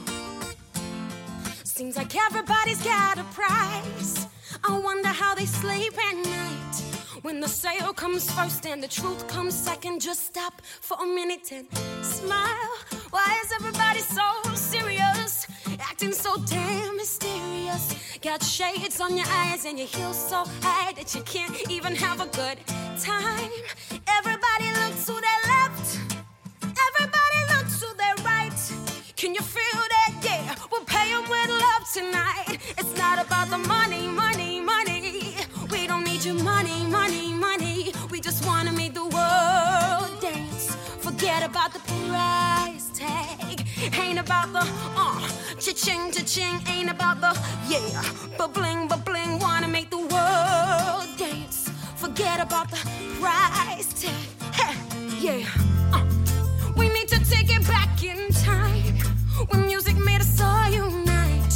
Seems 1.64 1.96
like 1.98 2.16
everybody's 2.16 2.82
got 2.84 3.18
a 3.18 3.24
price. 3.26 4.28
I 4.64 4.80
wonder 4.80 5.10
how 5.10 5.36
they 5.36 5.46
sleep 5.46 5.94
at 6.10 6.16
night. 6.16 6.76
When 7.22 7.40
the 7.40 7.48
sale 7.48 7.94
comes 7.94 8.30
first 8.32 8.66
and 8.66 8.82
the 8.82 8.88
truth 8.88 9.28
comes 9.28 9.54
second, 9.54 10.02
just 10.02 10.26
stop 10.26 10.62
for 10.82 10.98
a 11.02 11.06
minute 11.06 11.52
and 11.52 11.68
smile. 12.04 12.74
Why 13.12 13.40
is 13.44 13.52
everybody 13.60 14.00
so 14.00 14.28
serious? 14.56 15.48
Acting 15.80 16.14
so 16.14 16.36
damn 16.46 16.98
mysterious. 16.98 18.18
Got 18.22 18.42
shades 18.44 19.00
on 19.00 19.16
your 19.16 19.28
eyes 19.30 19.66
and 19.66 19.78
your 19.78 19.88
heels 19.88 20.18
so 20.18 20.44
high 20.62 20.92
that 20.94 21.14
you 21.16 21.22
can't 21.22 21.56
even 21.70 21.96
have 21.96 22.20
a 22.20 22.28
good 22.28 22.58
time. 23.00 23.52
Everybody 24.18 24.68
looks 24.82 25.06
to 25.06 25.14
their 25.14 25.42
left. 25.54 25.93
Can 29.24 29.34
you 29.34 29.42
feel 29.42 29.82
that? 29.96 30.12
Yeah, 30.22 30.54
we'll 30.70 30.84
pay 30.84 31.14
'em 31.14 31.24
with 31.30 31.50
love 31.50 31.84
tonight. 31.94 32.60
It's 32.78 32.94
not 32.98 33.26
about 33.26 33.50
the 33.50 33.58
money, 33.58 34.06
money, 34.06 34.60
money. 34.60 35.38
We 35.72 35.88
don't 35.88 36.04
need 36.04 36.26
your 36.26 36.40
money, 36.44 36.84
money, 37.00 37.32
money. 37.32 37.94
We 38.12 38.20
just 38.20 38.44
wanna 38.46 38.74
make 38.74 38.94
the 38.94 39.06
world 39.06 40.12
dance. 40.20 40.76
Forget 41.00 41.42
about 41.50 41.72
the 41.72 41.80
price 41.92 42.88
tag. 43.00 43.66
Ain't 44.04 44.20
about 44.20 44.52
the 44.52 44.66
uh, 45.04 45.22
cha-ching, 45.58 46.12
cha-ching. 46.12 46.56
Ain't 46.68 46.90
about 46.90 47.22
the 47.22 47.32
yeah, 47.70 48.04
but 48.38 48.50
bling, 48.54 48.90
but 48.90 49.06
bling. 49.06 49.40
Wanna 49.40 49.70
make 49.70 49.90
the 49.90 50.04
world 50.14 51.08
dance. 51.18 51.70
Forget 51.96 52.42
about 52.42 52.68
the 52.74 52.82
price 53.22 53.90
tag. 54.02 54.26
Hey, 54.60 54.76
yeah. 55.26 55.96
Uh. 55.96 56.04
We 56.76 56.90
need 56.90 57.08
to 57.08 57.20
take 57.34 57.50
it 57.58 57.66
back 57.68 58.04
in 58.04 58.33
when 59.50 59.66
music 59.66 59.98
made 59.98 60.22
us 60.22 60.40
all 60.42 60.70
unite. 60.70 61.56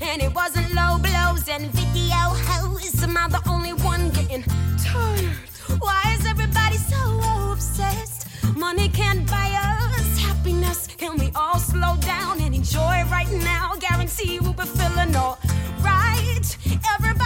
And 0.00 0.22
it 0.22 0.34
wasn't 0.34 0.72
low 0.74 0.98
blows 0.98 1.48
and 1.48 1.64
video 1.72 2.22
hoes. 2.48 3.02
Am 3.02 3.16
I 3.16 3.28
the 3.28 3.42
only 3.48 3.72
one 3.72 4.10
getting 4.10 4.42
tired? 4.78 5.36
Why 5.80 6.02
is 6.18 6.26
everybody 6.26 6.76
so 6.76 7.20
obsessed? 7.52 8.26
Money 8.56 8.88
can't 8.88 9.28
buy 9.28 9.50
us 9.50 10.18
happiness. 10.18 10.88
Can 10.96 11.18
we 11.18 11.30
all 11.34 11.58
slow 11.58 11.96
down 12.00 12.40
and 12.40 12.54
enjoy 12.54 13.04
right 13.10 13.30
now? 13.32 13.74
Guarantee 13.80 14.38
we'll 14.40 14.52
be 14.52 14.64
feeling 14.64 15.14
all 15.16 15.38
right. 15.82 16.46
Everybody 16.94 17.25